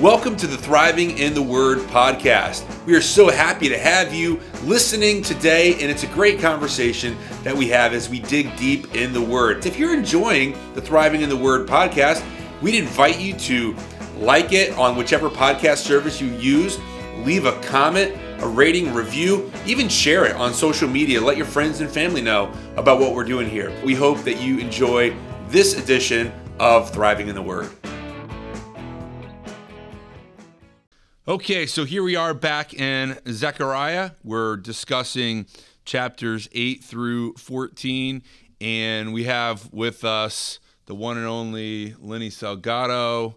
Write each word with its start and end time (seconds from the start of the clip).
Welcome 0.00 0.34
to 0.36 0.46
the 0.46 0.56
Thriving 0.56 1.18
in 1.18 1.34
the 1.34 1.42
Word 1.42 1.80
podcast. 1.80 2.64
We 2.86 2.96
are 2.96 3.02
so 3.02 3.28
happy 3.28 3.68
to 3.68 3.76
have 3.76 4.14
you 4.14 4.40
listening 4.64 5.20
today, 5.20 5.74
and 5.74 5.90
it's 5.90 6.04
a 6.04 6.06
great 6.06 6.40
conversation 6.40 7.18
that 7.42 7.54
we 7.54 7.68
have 7.68 7.92
as 7.92 8.08
we 8.08 8.20
dig 8.20 8.56
deep 8.56 8.94
in 8.94 9.12
the 9.12 9.20
Word. 9.20 9.66
If 9.66 9.78
you're 9.78 9.92
enjoying 9.92 10.56
the 10.72 10.80
Thriving 10.80 11.20
in 11.20 11.28
the 11.28 11.36
Word 11.36 11.68
podcast, 11.68 12.24
we'd 12.62 12.76
invite 12.76 13.20
you 13.20 13.34
to 13.40 13.76
like 14.16 14.54
it 14.54 14.72
on 14.78 14.96
whichever 14.96 15.28
podcast 15.28 15.84
service 15.84 16.18
you 16.18 16.28
use, 16.28 16.78
leave 17.18 17.44
a 17.44 17.52
comment, 17.60 18.16
a 18.42 18.48
rating, 18.48 18.94
review, 18.94 19.52
even 19.66 19.86
share 19.86 20.24
it 20.24 20.34
on 20.36 20.54
social 20.54 20.88
media. 20.88 21.20
Let 21.20 21.36
your 21.36 21.44
friends 21.44 21.82
and 21.82 21.90
family 21.90 22.22
know 22.22 22.50
about 22.78 23.00
what 23.00 23.14
we're 23.14 23.24
doing 23.24 23.50
here. 23.50 23.70
We 23.84 23.94
hope 23.94 24.20
that 24.20 24.40
you 24.40 24.60
enjoy 24.60 25.14
this 25.48 25.78
edition 25.78 26.32
of 26.58 26.90
Thriving 26.90 27.28
in 27.28 27.34
the 27.34 27.42
Word. 27.42 27.68
Okay, 31.30 31.64
so 31.66 31.84
here 31.84 32.02
we 32.02 32.16
are 32.16 32.34
back 32.34 32.74
in 32.74 33.16
Zechariah. 33.28 34.10
We're 34.24 34.56
discussing 34.56 35.46
chapters 35.84 36.48
8 36.50 36.82
through 36.82 37.34
14, 37.34 38.24
and 38.60 39.12
we 39.14 39.22
have 39.22 39.72
with 39.72 40.02
us 40.04 40.58
the 40.86 40.96
one 40.96 41.18
and 41.18 41.28
only 41.28 41.94
Lenny 42.00 42.30
Salgado 42.30 43.36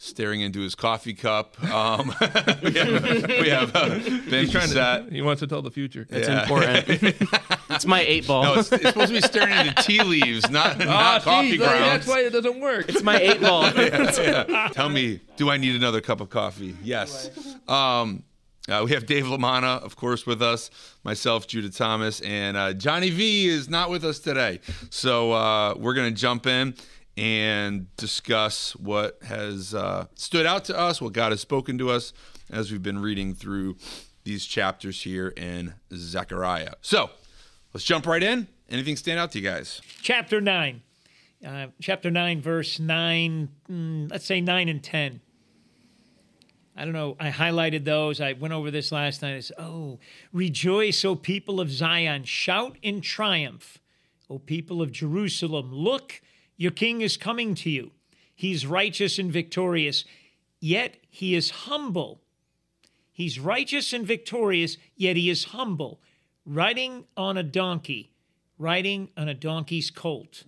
staring 0.00 0.40
into 0.40 0.60
his 0.60 0.74
coffee 0.76 1.12
cup. 1.12 1.60
Um, 1.72 2.14
we 2.62 2.72
have, 2.72 3.26
we 3.28 3.48
have 3.48 3.74
uh, 3.74 3.88
Ben 3.88 4.00
He's 4.44 4.52
trying 4.52 4.68
Cassette. 4.68 5.08
to, 5.08 5.14
he 5.14 5.22
wants 5.22 5.40
to 5.40 5.46
tell 5.48 5.60
the 5.60 5.70
future. 5.72 6.06
It's 6.08 6.28
Yeah. 6.28 6.42
important. 6.42 6.84
it's 7.70 7.84
my 7.84 8.00
eight 8.02 8.26
ball. 8.26 8.44
No, 8.44 8.54
it's, 8.54 8.70
it's 8.72 8.84
supposed 8.86 9.08
to 9.08 9.14
be 9.14 9.20
staring 9.20 9.54
into 9.66 9.74
tea 9.82 10.02
leaves, 10.02 10.48
not, 10.50 10.78
not 10.78 10.86
Ah, 10.88 11.20
coffee 11.22 11.50
geez, 11.50 11.58
That's 11.60 12.06
why 12.06 12.20
it 12.20 12.30
doesn't 12.32 12.60
work. 12.60 12.88
it's 12.88 13.02
my 13.02 13.16
eight 13.18 13.40
ball. 13.40 13.68
Tell 14.72 14.88
me, 14.88 15.20
do 15.36 15.50
I 15.50 15.56
need 15.56 15.74
another 15.74 16.00
cup 16.00 16.20
of 16.20 16.30
coffee? 16.30 16.76
Yes. 16.82 17.30
Um, 17.68 18.22
uh, 18.68 18.82
we 18.84 18.92
have 18.92 19.06
Dave 19.06 19.24
Lamana, 19.24 19.82
of 19.82 19.96
course, 19.96 20.26
with 20.26 20.42
us. 20.42 20.70
Myself, 21.02 21.46
Judah 21.46 21.70
Thomas, 21.70 22.20
and 22.20 22.56
uh, 22.56 22.72
Johnny 22.74 23.08
V 23.10 23.48
is 23.48 23.68
not 23.68 23.88
with 23.90 24.04
us 24.04 24.18
today. 24.18 24.60
So 24.90 25.32
uh, 25.32 25.74
we're 25.76 25.94
going 25.94 26.12
to 26.14 26.20
jump 26.20 26.46
in 26.46 26.74
and 27.18 27.94
discuss 27.96 28.76
what 28.76 29.18
has 29.24 29.74
uh, 29.74 30.06
stood 30.14 30.46
out 30.46 30.64
to 30.66 30.78
us, 30.78 31.02
what 31.02 31.12
God 31.12 31.32
has 31.32 31.40
spoken 31.40 31.76
to 31.78 31.90
us 31.90 32.12
as 32.48 32.70
we've 32.70 32.82
been 32.82 33.00
reading 33.00 33.34
through 33.34 33.76
these 34.22 34.46
chapters 34.46 35.02
here 35.02 35.28
in 35.36 35.74
Zechariah. 35.92 36.74
So 36.80 37.10
let's 37.74 37.84
jump 37.84 38.06
right 38.06 38.22
in. 38.22 38.46
Anything 38.70 38.94
stand 38.94 39.18
out 39.18 39.32
to 39.32 39.40
you 39.40 39.44
guys? 39.44 39.82
chapter 40.00 40.40
9. 40.40 40.80
Uh, 41.44 41.66
chapter 41.80 42.08
9, 42.08 42.40
verse 42.40 42.78
9, 42.78 43.48
mm, 43.68 44.10
let's 44.10 44.24
say 44.24 44.40
9 44.40 44.68
and 44.68 44.82
10. 44.82 45.20
I 46.76 46.84
don't 46.84 46.92
know. 46.92 47.16
I 47.18 47.30
highlighted 47.30 47.84
those. 47.84 48.20
I 48.20 48.34
went 48.34 48.54
over 48.54 48.70
this 48.70 48.92
last 48.92 49.22
night. 49.22 49.34
I 49.34 49.40
said, 49.40 49.56
Oh, 49.58 49.98
rejoice, 50.32 51.04
O 51.04 51.16
people 51.16 51.60
of 51.60 51.72
Zion. 51.72 52.22
Shout 52.22 52.76
in 52.80 53.00
triumph, 53.00 53.78
O 54.30 54.38
people 54.38 54.80
of 54.80 54.92
Jerusalem. 54.92 55.72
Look, 55.72 56.20
your 56.58 56.72
king 56.72 57.00
is 57.00 57.16
coming 57.16 57.54
to 57.54 57.70
you. 57.70 57.92
He's 58.34 58.66
righteous 58.66 59.18
and 59.18 59.32
victorious, 59.32 60.04
yet 60.60 60.96
he 61.08 61.34
is 61.34 61.50
humble. 61.50 62.20
He's 63.12 63.40
righteous 63.40 63.92
and 63.92 64.06
victorious, 64.06 64.76
yet 64.96 65.16
he 65.16 65.30
is 65.30 65.44
humble, 65.44 66.00
riding 66.44 67.04
on 67.16 67.38
a 67.38 67.42
donkey, 67.42 68.12
riding 68.58 69.08
on 69.16 69.28
a 69.28 69.34
donkey's 69.34 69.90
colt. 69.90 70.44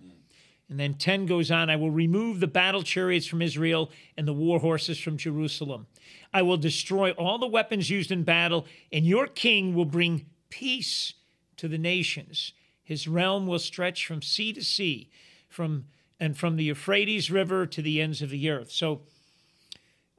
And 0.69 0.79
then 0.79 0.93
10 0.93 1.25
goes 1.25 1.49
on 1.51 1.69
I 1.69 1.75
will 1.75 1.91
remove 1.91 2.39
the 2.39 2.47
battle 2.47 2.83
chariots 2.83 3.25
from 3.25 3.41
Israel 3.41 3.89
and 4.17 4.27
the 4.27 4.33
war 4.33 4.59
horses 4.59 4.99
from 4.99 5.17
Jerusalem. 5.17 5.87
I 6.33 6.41
will 6.43 6.57
destroy 6.57 7.11
all 7.11 7.37
the 7.37 7.47
weapons 7.47 7.89
used 7.89 8.11
in 8.11 8.23
battle, 8.23 8.65
and 8.91 9.05
your 9.05 9.27
king 9.27 9.75
will 9.75 9.85
bring 9.85 10.27
peace 10.49 11.13
to 11.57 11.67
the 11.67 11.77
nations. 11.77 12.53
His 12.83 13.07
realm 13.07 13.47
will 13.47 13.59
stretch 13.59 14.05
from 14.05 14.21
sea 14.21 14.53
to 14.53 14.63
sea, 14.63 15.09
from 15.49 15.85
and 16.21 16.37
from 16.37 16.55
the 16.55 16.63
Euphrates 16.63 17.31
River 17.31 17.65
to 17.65 17.81
the 17.81 17.99
ends 17.99 18.21
of 18.21 18.29
the 18.29 18.51
earth. 18.51 18.71
So 18.71 19.01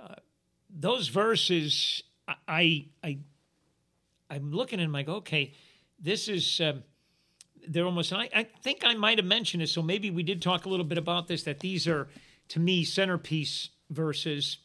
uh, 0.00 0.16
those 0.68 1.06
verses, 1.06 2.02
I, 2.48 2.86
I, 3.04 3.18
I'm 4.28 4.50
looking 4.50 4.80
at 4.80 4.82
them. 4.82 4.96
I 4.96 5.04
go, 5.04 5.14
okay, 5.14 5.54
this 5.98 6.28
is. 6.28 6.60
Um, 6.60 6.82
they're 7.68 7.86
almost 7.86 8.12
I, 8.12 8.28
I 8.34 8.42
think 8.64 8.80
I 8.84 8.94
might 8.94 9.18
have 9.18 9.24
mentioned 9.24 9.62
it, 9.62 9.68
so 9.68 9.82
maybe 9.82 10.10
we 10.10 10.24
did 10.24 10.42
talk 10.42 10.66
a 10.66 10.68
little 10.68 10.84
bit 10.84 10.98
about 10.98 11.28
this, 11.28 11.44
that 11.44 11.60
these 11.60 11.86
are 11.86 12.08
to 12.48 12.58
me 12.58 12.82
centerpiece 12.82 13.68
verses. 13.88 14.58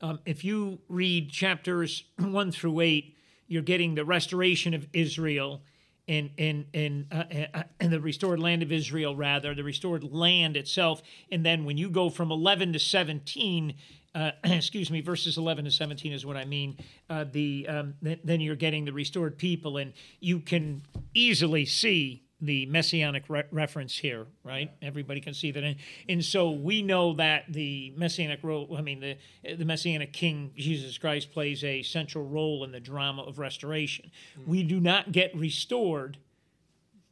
Um, 0.00 0.20
if 0.24 0.44
you 0.44 0.78
read 0.88 1.32
chapters 1.32 2.04
one 2.18 2.52
through 2.52 2.78
eight, 2.78 3.16
you're 3.48 3.62
getting 3.62 3.96
the 3.96 4.04
restoration 4.04 4.72
of 4.72 4.86
Israel 4.92 5.62
and 6.08 6.30
in 6.36 6.66
in 6.72 7.06
uh, 7.10 7.24
uh, 7.54 7.62
and 7.80 7.92
the 7.92 8.00
restored 8.00 8.40
land 8.40 8.62
of 8.62 8.72
Israel, 8.72 9.16
rather 9.16 9.54
the 9.54 9.64
restored 9.64 10.04
land 10.04 10.56
itself. 10.56 11.02
And 11.30 11.44
then 11.44 11.64
when 11.64 11.76
you 11.76 11.90
go 11.90 12.10
from 12.10 12.30
11 12.30 12.72
to 12.74 12.78
17, 12.78 13.74
uh, 14.14 14.30
excuse 14.44 14.90
me, 14.90 15.00
verses 15.00 15.38
11 15.38 15.64
to 15.64 15.70
17 15.70 16.12
is 16.12 16.26
what 16.26 16.36
I 16.36 16.44
mean. 16.44 16.78
Uh, 17.08 17.24
the 17.30 17.66
um, 17.68 17.94
th- 18.02 18.20
then 18.24 18.40
you're 18.40 18.56
getting 18.56 18.84
the 18.84 18.92
restored 18.92 19.38
people, 19.38 19.78
and 19.78 19.92
you 20.20 20.40
can 20.40 20.82
easily 21.14 21.64
see 21.64 22.22
the 22.44 22.66
messianic 22.66 23.24
re- 23.28 23.44
reference 23.50 23.96
here, 23.96 24.26
right? 24.42 24.70
Everybody 24.82 25.20
can 25.20 25.34
see 25.34 25.50
that, 25.50 25.62
and, 25.62 25.76
and 26.08 26.24
so 26.24 26.50
we 26.50 26.82
know 26.82 27.14
that 27.14 27.44
the 27.48 27.92
messianic 27.96 28.40
role. 28.42 28.74
I 28.76 28.82
mean, 28.82 29.00
the 29.00 29.54
the 29.54 29.64
messianic 29.64 30.12
King 30.12 30.52
Jesus 30.56 30.98
Christ 30.98 31.32
plays 31.32 31.64
a 31.64 31.82
central 31.82 32.26
role 32.26 32.64
in 32.64 32.72
the 32.72 32.80
drama 32.80 33.22
of 33.22 33.38
restoration. 33.38 34.10
Mm. 34.38 34.46
We 34.46 34.62
do 34.62 34.80
not 34.80 35.12
get 35.12 35.34
restored 35.36 36.18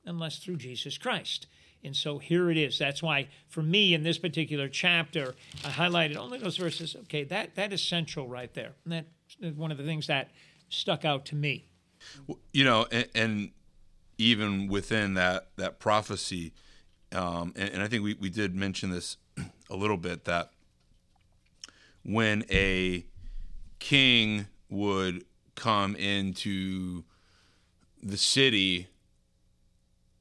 unless 0.05 0.39
through 0.39 0.57
Jesus 0.57 0.99
Christ. 0.99 1.47
And 1.85 1.97
so 1.97 2.19
here 2.19 2.51
it 2.51 2.57
is. 2.57 2.79
That's 2.79 3.03
why, 3.03 3.29
for 3.49 3.63
me, 3.63 3.93
in 3.93 4.05
this 4.05 4.17
particular 4.19 4.69
chapter, 4.69 5.35
I 5.65 5.69
highlighted 5.69 6.17
only 6.17 6.39
those 6.39 6.57
verses. 6.57 6.95
Okay, 7.03 7.25
that 7.25 7.57
that 7.57 7.73
is 7.73 7.83
central 7.83 8.29
right 8.29 8.53
there. 8.55 8.73
And 8.85 8.93
that's 9.41 9.57
one 9.57 9.73
of 9.73 9.79
the 9.79 9.85
things 9.85 10.07
that 10.07 10.31
stuck 10.69 11.05
out 11.05 11.27
to 11.27 11.35
me. 11.35 11.69
you 12.53 12.65
know 12.65 12.87
and, 12.91 13.09
and 13.15 13.51
even 14.23 14.69
within 14.69 15.15
that 15.15 15.49
that 15.57 15.79
prophecy 15.79 16.53
um, 17.13 17.53
and, 17.57 17.71
and 17.71 17.83
i 17.83 17.89
think 17.89 18.03
we, 18.03 18.15
we 18.15 18.31
did 18.31 18.55
mention 18.55 18.91
this 18.91 19.17
a 19.71 19.77
little 19.77 19.97
bit 19.97 20.25
that 20.25 20.51
when 22.05 22.45
a 22.51 23.05
king 23.79 24.47
would 24.69 25.25
come 25.55 25.95
into 25.97 27.05
the 28.03 28.17
city 28.17 28.89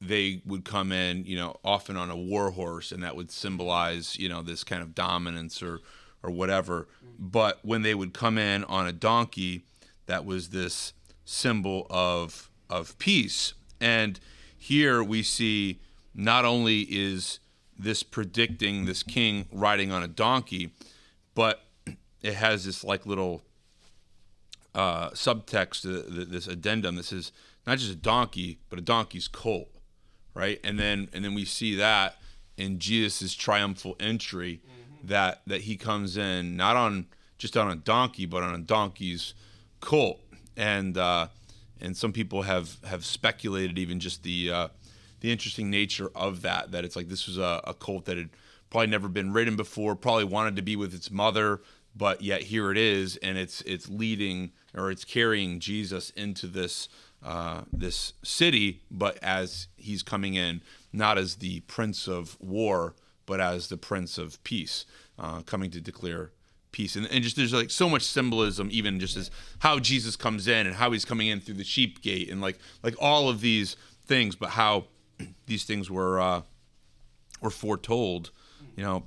they 0.00 0.42
would 0.44 0.64
come 0.64 0.92
in 0.92 1.24
you 1.24 1.36
know 1.36 1.56
often 1.64 1.96
on 1.96 2.10
a 2.10 2.16
war 2.16 2.50
horse 2.50 2.92
and 2.92 3.02
that 3.02 3.16
would 3.16 3.30
symbolize 3.30 4.18
you 4.18 4.28
know 4.28 4.42
this 4.42 4.64
kind 4.64 4.82
of 4.82 4.94
dominance 4.94 5.62
or 5.62 5.80
or 6.22 6.30
whatever 6.30 6.88
but 7.18 7.58
when 7.62 7.82
they 7.82 7.94
would 7.94 8.12
come 8.12 8.36
in 8.36 8.64
on 8.64 8.86
a 8.86 8.92
donkey 8.92 9.64
that 10.06 10.24
was 10.24 10.50
this 10.50 10.92
symbol 11.24 11.86
of 11.90 12.50
of 12.68 12.98
peace. 12.98 13.54
And 13.82 14.20
here 14.56 15.02
we 15.02 15.24
see 15.24 15.80
not 16.14 16.44
only 16.44 16.82
is 16.82 17.40
this 17.76 18.04
predicting 18.04 18.84
this 18.84 19.02
king 19.02 19.46
riding 19.50 19.90
on 19.90 20.04
a 20.04 20.08
donkey, 20.08 20.70
but 21.34 21.64
it 22.22 22.34
has 22.34 22.64
this 22.64 22.84
like 22.84 23.04
little 23.04 23.42
uh, 24.72 25.10
subtext, 25.10 25.84
uh, 25.84 26.24
this 26.30 26.46
addendum. 26.46 26.94
This 26.94 27.12
is 27.12 27.32
not 27.66 27.78
just 27.78 27.90
a 27.90 27.96
donkey, 27.96 28.60
but 28.70 28.78
a 28.78 28.82
donkey's 28.82 29.26
colt, 29.26 29.68
right? 30.32 30.60
And 30.62 30.78
then 30.78 31.08
and 31.12 31.24
then 31.24 31.34
we 31.34 31.44
see 31.44 31.74
that 31.74 32.18
in 32.56 32.78
Jesus' 32.78 33.34
triumphal 33.34 33.96
entry, 33.98 34.60
that 35.02 35.42
that 35.48 35.62
he 35.62 35.76
comes 35.76 36.16
in 36.16 36.56
not 36.56 36.76
on 36.76 37.06
just 37.36 37.56
on 37.56 37.68
a 37.68 37.76
donkey, 37.76 38.26
but 38.26 38.44
on 38.44 38.54
a 38.54 38.58
donkey's 38.58 39.34
colt, 39.80 40.20
and 40.56 40.96
uh, 40.96 41.26
and 41.82 41.96
some 41.96 42.12
people 42.12 42.42
have 42.42 42.78
have 42.84 43.04
speculated 43.04 43.78
even 43.78 44.00
just 44.00 44.22
the 44.22 44.50
uh, 44.50 44.68
the 45.20 45.30
interesting 45.30 45.68
nature 45.68 46.10
of 46.14 46.42
that. 46.42 46.72
That 46.72 46.84
it's 46.84 46.96
like 46.96 47.08
this 47.08 47.26
was 47.26 47.36
a, 47.36 47.60
a 47.64 47.74
colt 47.74 48.06
that 48.06 48.16
had 48.16 48.30
probably 48.70 48.86
never 48.86 49.08
been 49.08 49.32
ridden 49.32 49.56
before, 49.56 49.94
probably 49.94 50.24
wanted 50.24 50.56
to 50.56 50.62
be 50.62 50.76
with 50.76 50.94
its 50.94 51.10
mother, 51.10 51.60
but 51.94 52.22
yet 52.22 52.44
here 52.44 52.70
it 52.70 52.78
is, 52.78 53.16
and 53.16 53.36
it's 53.36 53.60
it's 53.62 53.90
leading 53.90 54.52
or 54.74 54.90
it's 54.90 55.04
carrying 55.04 55.60
Jesus 55.60 56.10
into 56.10 56.46
this 56.46 56.88
uh, 57.22 57.62
this 57.72 58.14
city, 58.22 58.82
but 58.90 59.18
as 59.22 59.68
he's 59.76 60.02
coming 60.02 60.34
in, 60.34 60.62
not 60.92 61.18
as 61.18 61.36
the 61.36 61.60
prince 61.60 62.08
of 62.08 62.36
war, 62.40 62.94
but 63.26 63.40
as 63.40 63.68
the 63.68 63.76
prince 63.76 64.18
of 64.18 64.42
peace, 64.44 64.86
uh, 65.18 65.40
coming 65.42 65.70
to 65.70 65.80
declare 65.80 66.32
peace. 66.72 66.96
And, 66.96 67.06
and 67.10 67.22
just 67.22 67.36
there's 67.36 67.52
like 67.52 67.70
so 67.70 67.88
much 67.88 68.02
symbolism, 68.02 68.68
even 68.72 68.98
just 68.98 69.16
as 69.16 69.30
how 69.60 69.78
Jesus 69.78 70.16
comes 70.16 70.48
in 70.48 70.66
and 70.66 70.76
how 70.76 70.90
he's 70.90 71.04
coming 71.04 71.28
in 71.28 71.40
through 71.40 71.54
the 71.54 71.64
sheep 71.64 72.02
gate, 72.02 72.30
and 72.30 72.40
like 72.40 72.58
like 72.82 72.94
all 73.00 73.28
of 73.28 73.40
these 73.40 73.76
things, 74.06 74.34
but 74.34 74.50
how 74.50 74.86
these 75.46 75.64
things 75.64 75.90
were 75.90 76.20
uh, 76.20 76.42
were 77.40 77.50
foretold, 77.50 78.30
you 78.76 78.82
know, 78.82 79.04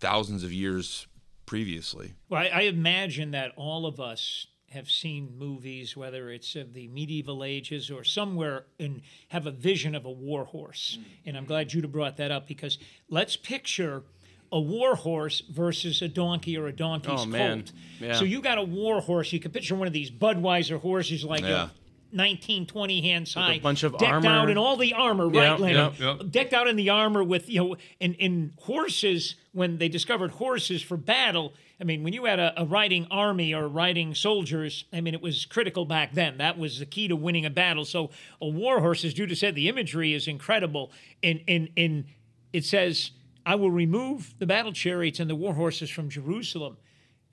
thousands 0.00 0.44
of 0.44 0.52
years 0.52 1.06
previously. 1.46 2.14
Well, 2.28 2.42
I, 2.42 2.46
I 2.46 2.60
imagine 2.62 3.30
that 3.30 3.52
all 3.56 3.86
of 3.86 4.00
us 4.00 4.46
have 4.70 4.90
seen 4.90 5.38
movies, 5.38 5.96
whether 5.96 6.30
it's 6.30 6.56
of 6.56 6.74
the 6.74 6.88
medieval 6.88 7.44
ages 7.44 7.90
or 7.90 8.02
somewhere, 8.04 8.66
and 8.78 9.00
have 9.28 9.46
a 9.46 9.50
vision 9.50 9.94
of 9.94 10.04
a 10.04 10.10
war 10.10 10.44
horse. 10.44 10.98
And 11.24 11.36
I'm 11.36 11.44
glad 11.44 11.68
Judah 11.68 11.88
brought 11.88 12.16
that 12.16 12.30
up 12.30 12.48
because 12.48 12.78
let's 13.08 13.36
picture 13.36 14.02
a 14.52 14.60
war 14.60 14.94
horse 14.94 15.40
versus 15.50 16.02
a 16.02 16.08
donkey 16.08 16.56
or 16.56 16.66
a 16.68 16.72
donkey's 16.72 17.20
Oh, 17.22 17.26
man. 17.26 17.62
colt. 17.62 17.72
Yeah. 18.00 18.12
So 18.14 18.24
you 18.24 18.40
got 18.40 18.58
a 18.58 18.62
war 18.62 19.00
horse. 19.00 19.32
You 19.32 19.40
can 19.40 19.50
picture 19.50 19.74
one 19.74 19.86
of 19.86 19.92
these 19.92 20.10
Budweiser 20.10 20.80
horses, 20.80 21.24
like 21.24 21.42
Yeah. 21.42 21.64
a 21.64 21.70
19, 22.16 22.66
20 22.66 23.00
hands 23.02 23.34
high, 23.34 23.54
a 23.54 23.60
bunch 23.60 23.82
of 23.82 23.98
decked 23.98 24.24
out 24.24 24.48
in 24.48 24.56
all 24.56 24.76
the 24.76 24.94
armor, 24.94 25.28
Yeah, 25.32 25.50
right, 25.50 25.60
Lenny? 25.60 25.74
yeah, 26.00 26.14
Decked 26.30 26.54
out 26.54 26.68
in 26.68 26.76
the 26.76 26.88
armor 26.90 27.22
with 27.24 27.48
you 27.50 27.60
know, 27.60 27.76
and 28.00 28.14
in 28.14 28.52
horses. 28.58 29.34
When 29.52 29.78
they 29.78 29.88
discovered 29.88 30.32
horses 30.32 30.82
for 30.82 30.98
battle, 30.98 31.54
I 31.80 31.84
mean, 31.84 32.02
when 32.04 32.12
you 32.12 32.26
had 32.26 32.38
a, 32.38 32.60
a 32.60 32.66
riding 32.66 33.06
army 33.10 33.54
or 33.54 33.66
riding 33.68 34.14
soldiers, 34.14 34.84
I 34.92 35.00
mean, 35.00 35.14
it 35.14 35.22
was 35.22 35.46
critical 35.46 35.86
back 35.86 36.12
then. 36.12 36.36
That 36.36 36.58
was 36.58 36.78
the 36.78 36.84
key 36.84 37.08
to 37.08 37.16
winning 37.16 37.46
a 37.46 37.50
battle. 37.50 37.86
So 37.86 38.10
a 38.42 38.46
war 38.46 38.80
horse, 38.80 39.02
as 39.02 39.14
Judah 39.14 39.34
said, 39.34 39.54
the 39.54 39.70
imagery 39.70 40.12
is 40.12 40.28
incredible. 40.28 40.92
And 41.22 41.40
and 41.48 41.70
and 41.76 42.04
it 42.52 42.64
says, 42.66 43.12
"I 43.46 43.54
will 43.54 43.70
remove 43.70 44.34
the 44.38 44.46
battle 44.46 44.72
chariots 44.72 45.18
and 45.20 45.30
the 45.30 45.34
war 45.36 45.54
horses 45.54 45.88
from 45.88 46.10
Jerusalem." 46.10 46.76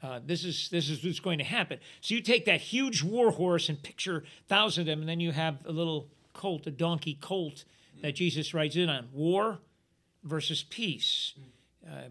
Uh, 0.02 0.20
this 0.26 0.44
is 0.46 0.70
this 0.70 0.90
is 0.90 1.04
what's 1.04 1.20
going 1.20 1.40
to 1.40 1.44
happen. 1.46 1.80
So 2.02 2.14
you 2.16 2.22
take 2.22 2.46
that 2.46 2.62
huge 2.62 3.04
war 3.04 3.32
horse 3.32 3.68
and 3.70 3.82
picture 3.82 4.24
thousands 4.48 4.84
of 4.84 4.86
them, 4.88 5.00
and 5.00 5.10
then 5.10 5.20
you 5.20 5.32
have 5.32 5.58
a 5.66 5.72
little 5.72 6.08
colt, 6.34 6.68
a 6.68 6.72
donkey 6.72 7.18
colt 7.20 7.66
that 8.02 8.16
Jesus 8.16 8.54
rides 8.54 8.76
in 8.78 8.90
on. 8.90 9.08
War 9.14 9.60
versus 10.24 10.64
peace, 10.64 11.34
uh, 11.90 12.10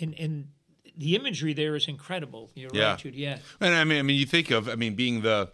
and 0.00 0.14
and 0.18 0.48
the 0.96 1.16
imagery 1.16 1.52
there 1.52 1.74
is 1.76 1.86
incredible. 1.88 2.50
You're 2.54 2.70
Yeah. 2.72 2.90
right, 2.90 2.98
Jude. 2.98 3.14
Yeah. 3.14 3.38
And 3.60 3.74
I 3.74 3.84
mean, 3.84 3.98
I 3.98 4.02
mean, 4.02 4.16
you 4.18 4.26
think 4.26 4.50
of, 4.50 4.68
I 4.68 4.76
mean, 4.76 4.94
being 4.94 5.22
the 5.22 5.50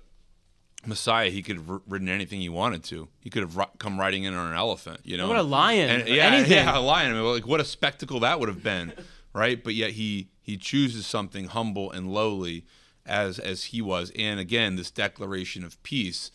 Messiah, 0.86 1.30
he 1.30 1.42
could 1.42 1.56
have 1.56 1.80
ridden 1.86 2.08
anything 2.08 2.40
he 2.40 2.48
wanted 2.48 2.82
to. 2.84 3.08
He 3.20 3.28
could 3.28 3.42
have 3.42 3.68
come 3.78 4.00
riding 4.00 4.24
in 4.24 4.34
on 4.34 4.50
an 4.50 4.56
elephant, 4.56 5.00
you 5.04 5.16
know. 5.16 5.28
What 5.28 5.36
a 5.36 5.42
lion. 5.42 5.90
And, 5.90 6.08
yeah, 6.08 6.26
Anything. 6.26 6.52
yeah, 6.52 6.78
a 6.78 6.80
lion. 6.80 7.12
I 7.12 7.14
mean, 7.14 7.24
like 7.24 7.46
what 7.46 7.60
a 7.60 7.64
spectacle 7.64 8.20
that 8.20 8.40
would 8.40 8.48
have 8.48 8.62
been, 8.62 8.92
right? 9.34 9.62
But 9.62 9.74
yet 9.74 9.90
he 9.90 10.28
he 10.40 10.56
chooses 10.56 11.06
something 11.06 11.46
humble 11.46 11.90
and 11.90 12.12
lowly, 12.12 12.64
as 13.04 13.38
as 13.38 13.64
he 13.64 13.82
was. 13.82 14.10
And 14.18 14.40
again, 14.40 14.76
this 14.76 14.90
declaration 14.90 15.64
of 15.64 15.80
peace, 15.82 16.30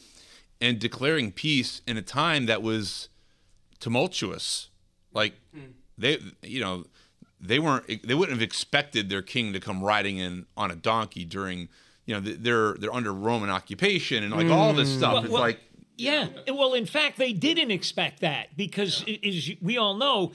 and 0.62 0.80
declaring 0.80 1.32
peace 1.32 1.82
in 1.88 1.98
a 1.98 2.04
time 2.04 2.46
that 2.46 2.62
was 2.62 3.10
tumultuous. 3.80 4.70
Like 5.12 5.34
hmm. 5.54 5.72
they, 5.98 6.20
you 6.44 6.60
know, 6.62 6.86
they 7.42 7.58
weren't 7.58 7.88
they 8.06 8.14
wouldn't 8.14 8.38
have 8.38 8.44
expected 8.44 9.10
their 9.10 9.22
king 9.22 9.54
to 9.54 9.60
come 9.60 9.84
riding 9.84 10.18
in 10.18 10.46
on 10.56 10.70
a 10.70 10.76
donkey 10.76 11.26
during 11.26 11.70
you 12.06 12.14
know 12.14 12.20
they're 12.22 12.74
they're 12.76 12.94
under 12.94 13.14
roman 13.14 13.50
occupation 13.50 14.24
and 14.24 14.34
like 14.34 14.50
all 14.50 14.74
this 14.74 14.90
mm. 14.90 14.98
stuff 14.98 15.14
Well- 15.14 15.24
it's 15.24 15.32
well, 15.34 15.42
like 15.42 15.60
Yeah. 15.98 16.28
Well, 16.50 16.74
in 16.74 16.86
fact, 16.86 17.18
they 17.18 17.32
didn't 17.32 17.72
expect 17.72 18.20
that 18.20 18.58
because, 18.58 19.06
i- 19.08 19.18
as 19.24 19.50
we 19.62 19.78
all 19.78 19.96
know, 19.96 20.34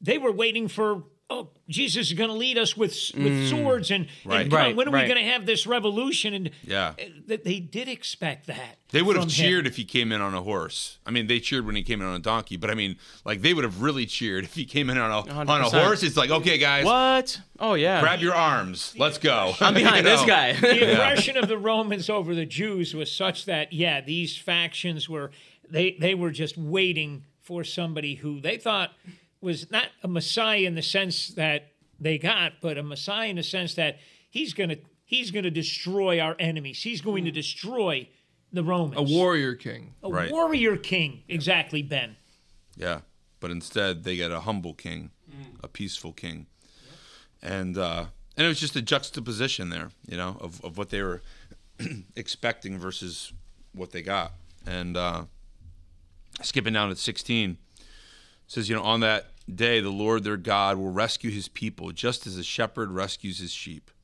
they 0.00 0.16
were 0.18 0.32
waiting 0.32 0.66
for. 0.68 1.04
Oh, 1.28 1.48
Jesus 1.68 2.06
is 2.06 2.12
going 2.12 2.30
to 2.30 2.36
lead 2.36 2.56
us 2.56 2.76
with 2.76 2.92
with 3.16 3.48
swords, 3.48 3.90
and, 3.90 4.06
Right. 4.24 4.42
and 4.42 4.52
Right, 4.52 4.76
when 4.76 4.86
are 4.86 4.92
we 4.92 5.08
going 5.08 5.16
to 5.20 5.28
have 5.28 5.44
this 5.44 5.66
revolution? 5.66 6.32
And 6.34 6.50
Yeah. 6.64 6.94
uh, 6.96 7.02
that 7.26 7.42
they 7.42 7.58
did 7.58 7.88
expect 7.88 8.46
that. 8.46 8.78
they 8.92 9.02
would 9.02 9.16
have 9.16 9.24
from 9.24 9.30
him. 9.32 9.48
cheered 9.50 9.66
if 9.66 9.74
he 9.74 9.84
came 9.84 10.12
in 10.12 10.20
on 10.20 10.32
a 10.34 10.40
horse 10.42 10.98
i 11.04 11.10
mean 11.10 11.26
they 11.26 11.40
cheered 11.40 11.66
when 11.66 11.74
he 11.74 11.82
came 11.82 12.00
in 12.00 12.06
on 12.06 12.14
a 12.14 12.18
donkey 12.20 12.56
but 12.56 12.70
i 12.70 12.74
mean 12.74 12.96
like 13.24 13.42
they 13.42 13.52
would 13.52 13.64
have 13.64 13.82
really 13.82 14.06
cheered 14.06 14.44
if 14.44 14.54
he 14.54 14.64
came 14.64 14.88
in 14.88 14.96
on 14.96 15.10
a 15.10 15.28
on 15.32 15.48
a 15.60 15.68
horse 15.68 16.04
it's 16.04 16.16
like 16.16 16.30
okay 16.30 16.56
guys 16.56 16.84
What? 16.84 17.40
Oh 17.58 17.74
yeah. 17.74 18.00
grab 18.00 18.20
your 18.20 18.32
arms 18.34 18.94
let's 18.96 19.18
go 19.18 19.54
I'm 19.60 19.74
behind 19.74 19.96
You 20.06 20.12
this 20.12 20.20
know? 20.20 20.26
guy. 20.28 20.52
the 20.52 20.92
aggression 20.92 21.36
of 21.36 21.48
the 21.48 21.58
Romans 21.58 22.08
over 22.08 22.32
the 22.36 22.46
Jews 22.46 22.94
was 22.94 23.10
such 23.10 23.44
that 23.46 23.72
yeah, 23.72 24.00
these 24.00 24.36
factions 24.38 25.08
were 25.08 25.32
they 25.68 25.96
they 25.98 26.14
were 26.14 26.30
just 26.30 26.56
waiting 26.56 27.24
for 27.42 27.64
somebody 27.64 28.14
who 28.14 28.40
they 28.40 28.56
thought 28.56 28.92
was 29.40 29.70
not 29.70 29.86
a 30.02 30.08
Messiah 30.08 30.60
in 30.60 30.74
the 30.74 30.82
sense 30.82 31.28
that 31.28 31.72
they 32.00 32.18
got, 32.18 32.54
but 32.60 32.76
a 32.78 32.82
Messiah 32.82 33.28
in 33.28 33.36
the 33.36 33.42
sense 33.42 33.74
that 33.74 33.98
he's 34.30 34.52
gonna 34.54 34.76
he's 35.04 35.30
gonna 35.30 35.50
destroy 35.50 36.20
our 36.20 36.36
enemies. 36.38 36.82
He's 36.82 37.00
going 37.00 37.24
to 37.24 37.30
destroy 37.30 38.08
the 38.52 38.62
Romans. 38.64 38.96
A 38.98 39.02
warrior 39.02 39.54
king. 39.54 39.94
a 40.02 40.08
Right. 40.10 40.30
warrior 40.30 40.76
king. 40.76 41.22
Exactly, 41.28 41.82
Ben. 41.82 42.16
Yeah, 42.76 43.00
but 43.40 43.50
instead 43.50 44.04
they 44.04 44.16
get 44.16 44.30
a 44.30 44.40
humble 44.40 44.74
king, 44.74 45.10
Mm. 45.30 45.62
a 45.64 45.68
peaceful 45.68 46.12
king, 46.12 46.46
and 47.42 47.76
uh, 47.78 48.06
and 48.36 48.44
it 48.44 48.48
was 48.48 48.60
just 48.60 48.76
a 48.76 48.82
juxtaposition 48.82 49.70
there, 49.70 49.90
you 50.06 50.16
know, 50.16 50.36
of, 50.40 50.62
of 50.64 50.76
what 50.78 50.90
they 50.90 51.02
were 51.02 51.22
expecting 52.16 52.78
versus 52.78 53.32
what 53.72 53.92
they 53.92 54.02
got. 54.02 54.32
And 54.66 54.96
uh, 54.96 55.24
skipping 56.42 56.72
down 56.74 56.88
to 56.90 56.96
sixteen, 56.96 57.52
it 57.52 57.58
says, 58.46 58.68
you 58.68 58.76
know, 58.76 58.82
on 58.82 59.00
that 59.00 59.26
day 59.52 59.80
the 59.80 59.90
Lord 59.90 60.24
their 60.24 60.36
God 60.36 60.76
will 60.76 60.90
rescue 60.90 61.30
His 61.30 61.48
people, 61.48 61.92
just 61.92 62.26
as 62.26 62.36
a 62.36 62.44
shepherd 62.44 62.90
rescues 62.90 63.38
his 63.38 63.52
sheep. 63.52 63.90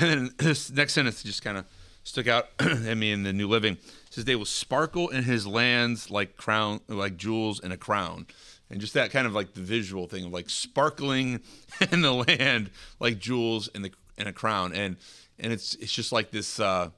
And 0.00 0.10
then 0.10 0.30
this 0.38 0.72
next 0.72 0.94
sentence 0.94 1.22
just 1.22 1.44
kind 1.44 1.56
of 1.56 1.66
stuck 2.02 2.26
out 2.26 2.48
at 2.58 2.96
me 2.96 3.12
in 3.12 3.22
the 3.22 3.32
New 3.32 3.46
Living. 3.46 3.74
It 3.74 3.80
says 4.10 4.24
they 4.24 4.34
will 4.34 4.44
sparkle 4.44 5.08
in 5.08 5.22
his 5.22 5.46
lands 5.46 6.10
like 6.10 6.36
crown, 6.36 6.80
like 6.88 7.16
jewels 7.16 7.60
in 7.60 7.70
a 7.70 7.76
crown, 7.76 8.26
and 8.68 8.80
just 8.80 8.94
that 8.94 9.12
kind 9.12 9.24
of 9.24 9.34
like 9.34 9.54
the 9.54 9.60
visual 9.60 10.08
thing 10.08 10.24
of 10.24 10.32
like 10.32 10.50
sparkling 10.50 11.40
in 11.92 12.02
the 12.02 12.12
land 12.12 12.70
like 12.98 13.20
jewels 13.20 13.68
in 13.68 13.82
the 13.82 13.92
in 14.18 14.26
a 14.26 14.32
crown, 14.32 14.72
and 14.72 14.96
and 15.38 15.52
it's 15.52 15.74
it's 15.76 15.92
just 15.92 16.10
like 16.10 16.32
this 16.32 16.58
uh, 16.58 16.90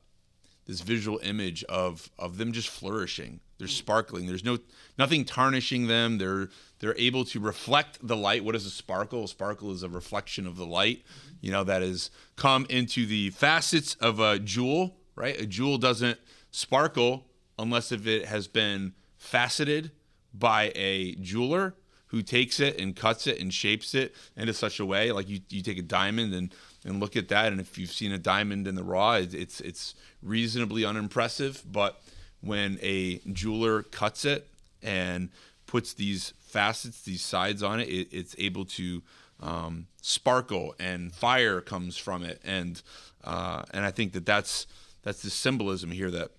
this 0.66 0.80
visual 0.80 1.18
image 1.22 1.64
of 1.64 2.10
of 2.18 2.38
them 2.38 2.52
just 2.52 2.68
flourishing. 2.68 3.40
They're 3.58 3.68
sparkling. 3.68 4.26
There's 4.26 4.44
no 4.44 4.58
nothing 4.98 5.24
tarnishing 5.24 5.86
them. 5.86 6.18
They're 6.18 6.48
they're 6.80 6.96
able 6.98 7.24
to 7.26 7.40
reflect 7.40 8.06
the 8.06 8.16
light. 8.16 8.44
What 8.44 8.54
is 8.54 8.66
a 8.66 8.70
sparkle? 8.70 9.24
A 9.24 9.28
sparkle 9.28 9.72
is 9.72 9.82
a 9.82 9.88
reflection 9.88 10.46
of 10.46 10.56
the 10.56 10.66
light, 10.66 11.04
you 11.40 11.50
know, 11.50 11.64
that 11.64 11.82
has 11.82 12.10
come 12.36 12.66
into 12.68 13.06
the 13.06 13.30
facets 13.30 13.94
of 13.96 14.20
a 14.20 14.38
jewel, 14.38 14.96
right? 15.14 15.40
A 15.40 15.46
jewel 15.46 15.78
doesn't 15.78 16.18
sparkle 16.50 17.24
unless 17.58 17.92
if 17.92 18.06
it 18.06 18.26
has 18.26 18.48
been 18.48 18.92
faceted 19.16 19.90
by 20.34 20.72
a 20.74 21.14
jeweler 21.16 21.74
who 22.08 22.22
takes 22.22 22.60
it 22.60 22.78
and 22.80 22.94
cuts 22.94 23.26
it 23.26 23.40
and 23.40 23.52
shapes 23.52 23.94
it 23.94 24.14
into 24.36 24.52
such 24.52 24.78
a 24.78 24.86
way 24.86 25.10
like 25.10 25.28
you, 25.28 25.40
you 25.48 25.62
take 25.62 25.78
a 25.78 25.82
diamond 25.82 26.32
and, 26.34 26.54
and 26.86 27.00
look 27.00 27.16
at 27.16 27.28
that 27.28 27.52
and 27.52 27.60
if 27.60 27.76
you've 27.76 27.92
seen 27.92 28.12
a 28.12 28.18
diamond 28.18 28.66
in 28.66 28.74
the 28.74 28.84
raw 28.84 29.14
it, 29.14 29.34
it's 29.34 29.60
it's 29.60 29.94
reasonably 30.22 30.84
unimpressive 30.84 31.62
but 31.70 32.00
when 32.40 32.78
a 32.80 33.18
jeweler 33.32 33.82
cuts 33.82 34.24
it 34.24 34.48
and 34.82 35.28
puts 35.66 35.92
these 35.92 36.32
facets 36.38 37.02
these 37.02 37.22
sides 37.22 37.62
on 37.62 37.80
it, 37.80 37.88
it 37.88 38.08
it's 38.10 38.34
able 38.38 38.64
to 38.64 39.02
um, 39.40 39.86
sparkle 40.00 40.74
and 40.78 41.12
fire 41.12 41.60
comes 41.60 41.98
from 41.98 42.22
it 42.22 42.40
and 42.44 42.82
uh, 43.26 43.64
and 43.72 43.84
I 43.84 43.90
think 43.90 44.12
that 44.12 44.24
that's 44.24 44.66
that's 45.02 45.22
the 45.22 45.30
symbolism 45.30 45.90
here 45.90 46.10
that 46.12 46.30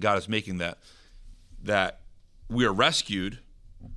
God 0.00 0.18
is 0.18 0.28
making 0.28 0.58
that 0.58 0.78
that 1.62 2.00
we 2.48 2.64
are 2.64 2.72
rescued, 2.72 3.38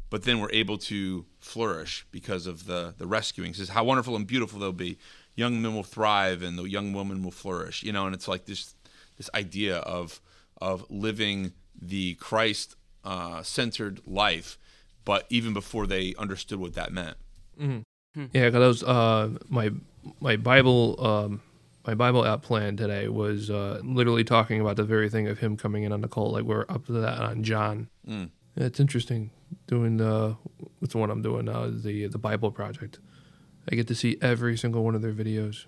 but 0.09 0.23
then 0.23 0.39
we're 0.39 0.51
able 0.51 0.77
to 0.77 1.25
flourish 1.39 2.05
because 2.11 2.45
of 2.45 2.65
the 2.65 2.93
the 2.97 3.07
rescuing. 3.07 3.53
Says 3.53 3.69
how 3.69 3.85
wonderful 3.85 4.15
and 4.15 4.27
beautiful 4.27 4.59
they'll 4.59 4.73
be. 4.73 4.99
Young 5.37 5.61
men 5.61 5.73
will 5.73 5.83
thrive, 5.83 6.41
and 6.41 6.59
the 6.59 6.63
young 6.63 6.91
woman 6.91 7.23
will 7.23 7.31
flourish. 7.31 7.83
You 7.83 7.93
know, 7.93 8.05
and 8.05 8.13
it's 8.13 8.27
like 8.27 8.45
this 8.45 8.75
this 9.17 9.29
idea 9.33 9.77
of 9.77 10.19
of 10.59 10.85
living 10.89 11.53
the 11.79 12.15
Christ 12.15 12.75
uh, 13.05 13.43
centered 13.43 14.01
life, 14.05 14.57
but 15.05 15.25
even 15.29 15.53
before 15.53 15.87
they 15.87 16.13
understood 16.17 16.59
what 16.59 16.73
that 16.73 16.91
meant. 16.91 17.17
Yeah, 18.33 18.49
because 18.49 18.83
uh, 18.83 19.29
my 19.47 19.71
my 20.19 20.35
Bible 20.35 20.95
um, 21.05 21.41
my 21.85 21.93
Bible 21.93 22.25
app 22.25 22.41
plan 22.41 22.75
today 22.75 23.07
was 23.07 23.49
uh, 23.49 23.79
literally 23.83 24.23
talking 24.23 24.59
about 24.59 24.75
the 24.75 24.83
very 24.83 25.09
thing 25.09 25.27
of 25.27 25.39
him 25.39 25.55
coming 25.55 25.83
in 25.83 25.91
on 25.91 26.01
the 26.01 26.07
cult. 26.07 26.33
Like 26.33 26.43
we're 26.43 26.65
up 26.67 26.85
to 26.87 26.93
that 26.93 27.19
on 27.19 27.43
John. 27.43 27.87
Mm. 28.07 28.29
Yeah, 28.55 28.65
it's 28.65 28.79
interesting 28.79 29.31
doing 29.67 29.97
the 29.97 30.35
what's 30.79 30.93
the 30.93 30.97
one 30.97 31.09
I'm 31.09 31.21
doing 31.21 31.45
now 31.45 31.69
the 31.69 32.07
the 32.07 32.17
Bible 32.17 32.51
project. 32.51 32.99
I 33.69 33.75
get 33.75 33.87
to 33.87 33.95
see 33.95 34.17
every 34.21 34.57
single 34.57 34.83
one 34.83 34.95
of 34.95 35.01
their 35.01 35.13
videos. 35.13 35.65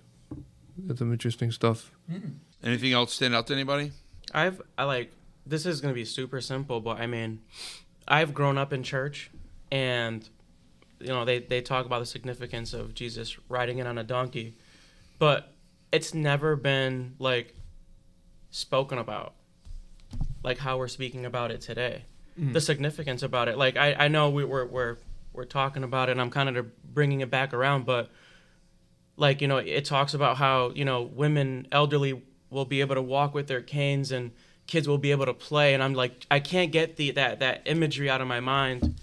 That's 0.78 0.98
some 1.00 1.12
interesting 1.12 1.50
stuff. 1.50 1.92
Hmm. 2.10 2.18
Anything 2.62 2.92
else 2.92 3.12
stand 3.12 3.34
out 3.34 3.46
to 3.48 3.54
anybody? 3.54 3.92
I've 4.32 4.60
I 4.78 4.84
like 4.84 5.12
this 5.46 5.66
is 5.66 5.80
gonna 5.80 5.94
be 5.94 6.04
super 6.04 6.40
simple, 6.40 6.80
but 6.80 7.00
I 7.00 7.06
mean, 7.06 7.40
I've 8.06 8.32
grown 8.32 8.58
up 8.58 8.72
in 8.72 8.82
church, 8.82 9.30
and 9.70 10.26
you 11.00 11.08
know 11.08 11.24
they 11.24 11.40
they 11.40 11.60
talk 11.60 11.86
about 11.86 12.00
the 12.00 12.06
significance 12.06 12.72
of 12.72 12.94
Jesus 12.94 13.36
riding 13.48 13.78
in 13.78 13.86
on 13.86 13.98
a 13.98 14.04
donkey, 14.04 14.54
but 15.18 15.52
it's 15.92 16.14
never 16.14 16.56
been 16.56 17.14
like 17.18 17.54
spoken 18.50 18.98
about, 18.98 19.34
like 20.42 20.58
how 20.58 20.78
we're 20.78 20.88
speaking 20.88 21.26
about 21.26 21.50
it 21.50 21.60
today. 21.60 22.04
Hmm. 22.36 22.52
The 22.52 22.60
significance 22.60 23.22
about 23.22 23.48
it, 23.48 23.58
like 23.58 23.76
I 23.76 23.94
I 23.94 24.08
know 24.08 24.30
we, 24.30 24.44
we're 24.44 24.66
we're 24.66 24.96
we're 25.32 25.44
talking 25.44 25.84
about 25.84 26.08
it, 26.08 26.12
and 26.12 26.20
I'm 26.20 26.30
kind 26.30 26.56
of 26.56 26.66
bringing 26.92 27.20
it 27.20 27.30
back 27.30 27.52
around, 27.54 27.86
but 27.86 28.10
like 29.16 29.40
you 29.40 29.48
know 29.48 29.58
it 29.58 29.84
talks 29.84 30.14
about 30.14 30.36
how 30.36 30.70
you 30.70 30.84
know 30.84 31.02
women 31.02 31.66
elderly 31.70 32.22
will 32.48 32.64
be 32.64 32.80
able 32.80 32.94
to 32.94 33.02
walk 33.02 33.34
with 33.34 33.46
their 33.46 33.60
canes 33.60 34.10
and 34.12 34.32
kids 34.66 34.88
will 34.88 34.98
be 34.98 35.10
able 35.10 35.26
to 35.26 35.34
play. 35.34 35.74
And 35.74 35.82
i'm 35.82 35.94
like 35.94 36.26
i 36.30 36.40
can't 36.40 36.72
get 36.72 36.96
the 36.96 37.12
that 37.12 37.40
that 37.40 37.62
imagery 37.66 38.08
out 38.08 38.20
of 38.20 38.28
my 38.28 38.40
mind. 38.40 39.00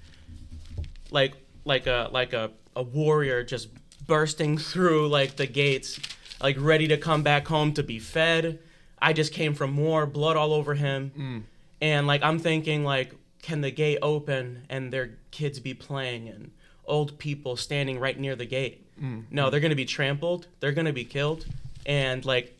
Like 1.12 1.34
like 1.66 1.88
a 1.88 2.10
like 2.12 2.34
a, 2.34 2.52
a 2.76 2.84
warrior 2.84 3.44
just 3.44 3.70
bursting 4.06 4.58
through 4.58 5.08
like 5.10 5.36
the 5.36 5.48
gates 5.48 6.00
like 6.42 6.56
ready 6.60 6.88
to 6.88 6.98
come 6.98 7.24
back 7.24 7.48
home 7.48 7.74
to 7.74 7.84
be 7.84 8.00
fed. 8.00 8.60
I 9.00 9.14
just 9.14 9.34
came 9.34 9.54
from 9.54 9.78
war 9.78 10.06
blood 10.08 10.38
all 10.38 10.54
over 10.54 10.74
him. 10.74 11.12
Mm. 11.18 11.44
And 11.82 12.08
like 12.08 12.24
i'm 12.24 12.40
thinking 12.40 12.84
like 12.84 13.14
can 13.48 13.62
the 13.62 13.72
gate 13.72 14.00
open 14.02 14.66
and 14.70 14.92
their 14.92 15.20
kids 15.32 15.62
be 15.62 15.74
playing? 15.74 16.28
And 16.28 16.52
old 16.88 17.18
people 17.18 17.56
standing 17.56 18.00
right 18.00 18.20
near 18.20 18.36
the 18.36 18.46
gate. 18.46 18.84
Mm, 19.02 19.24
no 19.30 19.48
mm. 19.48 19.52
they're 19.52 19.60
gonna 19.60 19.76
be 19.76 19.86
trampled 19.86 20.48
they're 20.60 20.72
gonna 20.72 20.94
be 20.94 21.06
killed 21.06 21.46
and 21.86 22.26
like 22.26 22.58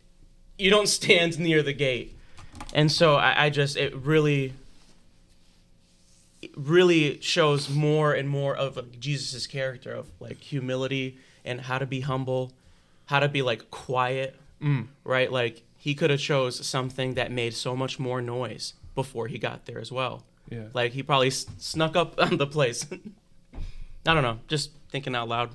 you 0.58 0.70
don't 0.70 0.88
stand 0.88 1.40
near 1.48 1.64
the 1.64 1.74
gate. 1.74 2.16
And 2.74 2.92
so 2.92 3.16
I, 3.16 3.46
I 3.46 3.50
just 3.50 3.78
it 3.78 3.96
really 3.96 4.54
it 6.42 6.52
really 6.56 7.20
shows 7.22 7.70
more 7.70 8.14
and 8.14 8.30
more 8.30 8.56
of 8.56 8.76
like, 8.76 9.00
jesus' 9.00 9.48
character 9.48 9.92
of 9.92 10.08
like 10.20 10.40
humility 10.40 11.18
and 11.44 11.62
how 11.62 11.80
to 11.80 11.86
be 11.86 12.02
humble 12.02 12.52
how 13.08 13.20
to 13.20 13.28
be 13.28 13.42
like 13.42 13.72
quiet 13.72 14.36
mm. 14.62 14.88
right? 15.04 15.32
Like 15.32 15.64
he 15.78 15.96
could 15.96 16.10
have 16.10 16.20
chose 16.20 16.66
something 16.66 17.14
that 17.16 17.32
made 17.32 17.54
so 17.54 17.76
much 17.76 18.00
more 18.00 18.22
noise 18.22 18.74
before 18.96 19.28
he 19.28 19.38
got 19.38 19.66
there 19.66 19.80
as 19.80 19.92
well. 19.92 20.24
Yeah. 20.50 20.68
like 20.74 20.94
he 20.94 21.04
probably 21.04 21.28
s- 21.28 21.46
snuck 21.58 21.98
up 21.98 22.18
on 22.22 22.38
the 22.38 22.48
place 22.48 22.86
i 24.08 24.14
don't 24.14 24.24
know 24.24 24.40
just 24.48 24.72
thinking 24.90 25.16
out 25.16 25.28
loud 25.28 25.52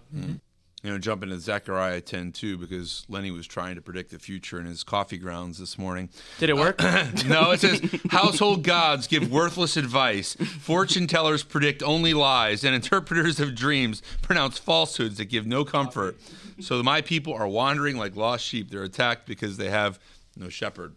You 0.85 0.91
know, 0.91 0.99
jump 0.99 1.23
into 1.23 1.39
Zechariah 1.39 2.01
10 2.01 2.33
too, 2.33 2.59
because 2.59 3.07
Lenny 3.09 3.31
was 3.31 3.47
trying 3.47 3.77
to 3.77 3.81
predict 3.81 4.11
the 4.11 4.19
future 4.19 4.59
in 4.59 4.67
his 4.67 4.83
coffee 4.83 5.17
grounds 5.17 5.59
this 5.59 5.79
morning. 5.79 6.09
did 6.41 6.51
it 6.51 6.57
work 6.57 6.81
No, 7.29 7.53
it 7.53 7.61
says 7.61 7.81
household 8.11 8.65
gods 8.65 9.07
give 9.07 9.31
worthless 9.31 9.77
advice, 9.77 10.35
fortune 10.35 11.07
tellers 11.07 11.45
predict 11.45 11.85
only 11.85 12.15
lies, 12.15 12.65
and 12.65 12.75
interpreters 12.75 13.39
of 13.39 13.55
dreams 13.55 14.03
pronounce 14.23 14.59
falsehoods 14.59 15.19
that 15.19 15.27
give 15.27 15.47
no 15.47 15.65
comfort. 15.65 16.17
So 16.61 16.83
my 16.83 17.01
people 17.01 17.33
are 17.33 17.47
wandering 17.47 17.97
like 17.97 18.17
lost 18.17 18.45
sheep. 18.45 18.69
They're 18.73 18.83
attacked 18.83 19.25
because 19.25 19.59
they 19.59 19.71
have 19.71 20.01
no 20.37 20.49
shepherd. 20.49 20.97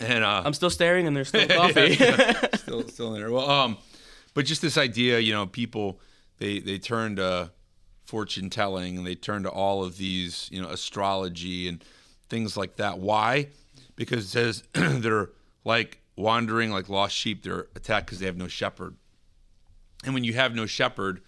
And 0.00 0.22
uh, 0.22 0.42
i'm 0.44 0.52
still 0.54 0.70
staring 0.70 1.06
and 1.06 1.16
there's 1.16 1.28
still 1.28 1.48
coffee 1.60 1.94
still 2.56 2.86
still 2.88 3.14
in 3.14 3.20
there. 3.22 3.32
Well, 3.32 3.48
um, 3.48 3.78
but 4.34 4.44
just 4.44 4.60
this 4.60 4.76
idea, 4.76 5.18
you 5.18 5.32
know, 5.32 5.46
people 5.46 5.98
they 6.42 6.58
they 6.58 6.78
turn 6.78 7.16
to 7.16 7.52
fortune 8.04 8.50
telling 8.50 8.98
and 8.98 9.06
they 9.06 9.14
turn 9.14 9.44
to 9.44 9.48
all 9.48 9.84
of 9.84 9.96
these, 9.96 10.48
you 10.50 10.60
know, 10.60 10.68
astrology 10.68 11.68
and 11.68 11.84
things 12.28 12.56
like 12.56 12.76
that. 12.76 12.98
Why? 12.98 13.48
Because 13.94 14.24
it 14.24 14.28
says 14.28 14.64
they're 14.72 15.30
like 15.64 16.00
wandering 16.16 16.72
like 16.72 16.88
lost 16.88 17.14
sheep. 17.14 17.44
They're 17.44 17.68
attacked 17.76 18.06
because 18.06 18.18
they 18.18 18.26
have 18.26 18.36
no 18.36 18.48
shepherd. 18.48 18.96
And 20.04 20.14
when 20.14 20.24
you 20.24 20.32
have 20.34 20.52
no 20.52 20.66
shepherd, 20.66 21.22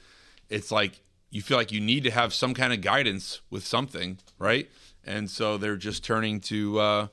it's 0.49 0.73
like 0.73 1.01
you 1.31 1.43
feel 1.43 1.57
like 1.57 1.71
you 1.71 1.81
need 1.81 2.03
to 2.05 2.11
have 2.11 2.35
some 2.35 2.53
kind 2.53 2.73
of 2.73 2.81
guidance 2.81 3.41
with 3.51 3.65
something, 3.65 4.19
right? 4.39 4.69
And 5.05 5.31
so 5.31 5.57
they're 5.59 5.77
just 5.77 6.03
turning 6.03 6.41
to 6.41 6.81
uh, 6.81 7.07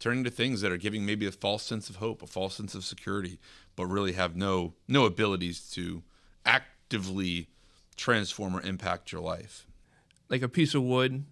turning 0.00 0.24
to 0.24 0.30
things 0.30 0.60
that 0.62 0.72
are 0.72 0.76
giving 0.76 1.06
maybe 1.06 1.26
a 1.26 1.32
false 1.32 1.62
sense 1.62 1.88
of 1.88 1.96
hope, 1.96 2.20
a 2.20 2.26
false 2.26 2.56
sense 2.56 2.74
of 2.74 2.84
security, 2.84 3.38
but 3.76 3.86
really 3.86 4.12
have 4.12 4.34
no 4.34 4.74
no 4.88 5.04
abilities 5.04 5.70
to 5.70 6.02
actively 6.84 7.48
transform 7.96 8.56
or 8.56 8.60
impact 8.62 9.12
your 9.12 9.20
life. 9.20 9.66
like 10.28 10.42
a 10.42 10.48
piece 10.48 10.74
of 10.74 10.82
wood. 10.82 11.24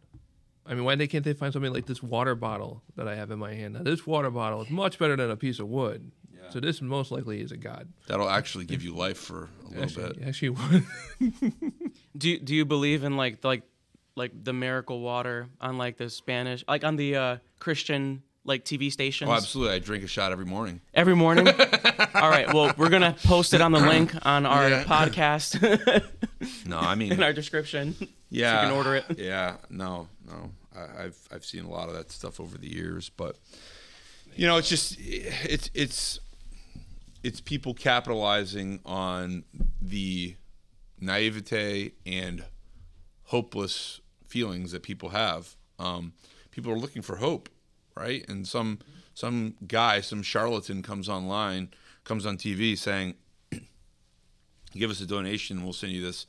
I 0.65 0.75
mean, 0.75 0.85
why 0.85 0.95
they 0.95 1.09
can't 1.09 1.25
they 1.25 1.33
find 1.33 1.53
something 1.53 1.73
like 1.73 1.87
this 1.87 2.03
water 2.03 2.35
bottle 2.37 2.83
that 2.95 3.09
I 3.09 3.17
have 3.17 3.31
in 3.33 3.39
my 3.39 3.53
hand? 3.55 3.75
Now, 3.75 3.83
this 3.83 4.07
water 4.07 4.31
bottle 4.31 4.63
is 4.63 4.71
much 4.71 4.99
better 4.99 5.17
than 5.17 5.31
a 5.31 5.37
piece 5.37 5.59
of 5.59 5.69
wood. 5.69 6.11
So 6.51 6.61
this 6.61 6.83
most 6.83 7.11
likely 7.11 7.41
is 7.41 7.51
a 7.51 7.57
god. 7.57 7.89
That'll 8.09 8.29
actually 8.29 8.67
give 8.67 8.83
you 8.83 8.95
life 8.95 9.17
for 9.17 9.49
a 9.65 9.69
little 9.69 9.85
Actually, 9.85 10.13
bit. 10.19 10.29
actually 10.29 10.49
would. 10.51 10.85
Do 12.19 12.39
do 12.39 12.55
you 12.55 12.67
believe 12.67 13.05
in 13.05 13.17
like 13.17 13.43
like 13.43 13.63
like 14.17 14.33
the 14.45 14.53
miracle 14.53 15.01
water 15.01 15.49
on 15.63 15.79
like 15.79 15.97
the 15.97 16.11
Spanish 16.11 16.63
like 16.69 16.85
on 16.85 16.97
the 16.97 17.17
uh, 17.17 17.37
Christian 17.59 18.23
like 18.45 18.65
TV 18.65 18.91
stations 18.91 19.29
Oh, 19.31 19.33
absolutely. 19.35 19.75
I 19.75 19.79
drink 19.79 20.03
a 20.05 20.09
shot 20.09 20.33
every 20.33 20.45
morning. 20.45 20.81
every 20.95 21.15
morning? 21.17 21.49
All 22.15 22.29
right, 22.31 22.53
well 22.53 22.73
we're 22.77 22.89
gonna 22.89 23.17
post 23.25 23.55
it 23.55 23.61
on 23.61 23.73
the 23.73 23.81
link 23.81 24.13
on 24.27 24.47
our 24.47 24.69
Yeah. 24.69 24.85
podcast 24.85 26.05
No, 26.67 26.79
I 26.79 26.95
mean 26.97 27.13
in 27.17 27.23
our 27.23 27.33
description. 27.33 27.95
Yeah, 28.31 28.63
You 28.63 28.69
can 28.69 28.77
order 28.77 28.97
it. 28.97 29.05
Yeah, 29.19 29.57
no, 29.71 30.09
no. 30.27 30.51
I, 30.75 31.05
I've 31.05 31.19
I've 31.33 31.45
seen 31.45 31.65
a 31.65 31.71
lot 31.71 31.89
of 31.89 31.95
that 31.95 32.11
stuff 32.11 32.41
over 32.41 32.57
the 32.59 32.69
years, 32.73 33.11
but 33.11 33.37
you 34.35 34.47
know, 34.47 34.57
it's 34.57 34.69
just 34.69 34.97
it's 34.99 35.71
it's 35.75 36.19
it's 37.23 37.41
people 37.41 37.75
capitalizing 37.75 38.81
on 38.85 39.45
the 39.81 40.35
naivete 41.01 41.93
and 42.07 42.45
hopeless 43.25 44.01
feelings 44.27 44.73
that 44.73 44.83
people 44.83 45.11
have. 45.11 45.55
Um, 45.79 46.13
people 46.51 46.73
are 46.73 46.79
looking 46.79 47.03
for 47.03 47.17
hope, 47.17 47.49
right? 47.97 48.25
And 48.29 48.47
some 48.47 48.79
some 49.15 49.55
guy, 49.67 50.01
some 50.01 50.23
charlatan 50.23 50.83
comes 50.83 51.09
online, 51.09 51.71
comes 52.05 52.25
on 52.25 52.37
TV 52.37 52.77
saying, 52.77 53.15
"Give 54.73 54.91
us 54.91 55.01
a 55.01 55.07
donation, 55.07 55.63
we'll 55.63 55.73
send 55.73 55.93
you 55.93 56.03
this 56.03 56.27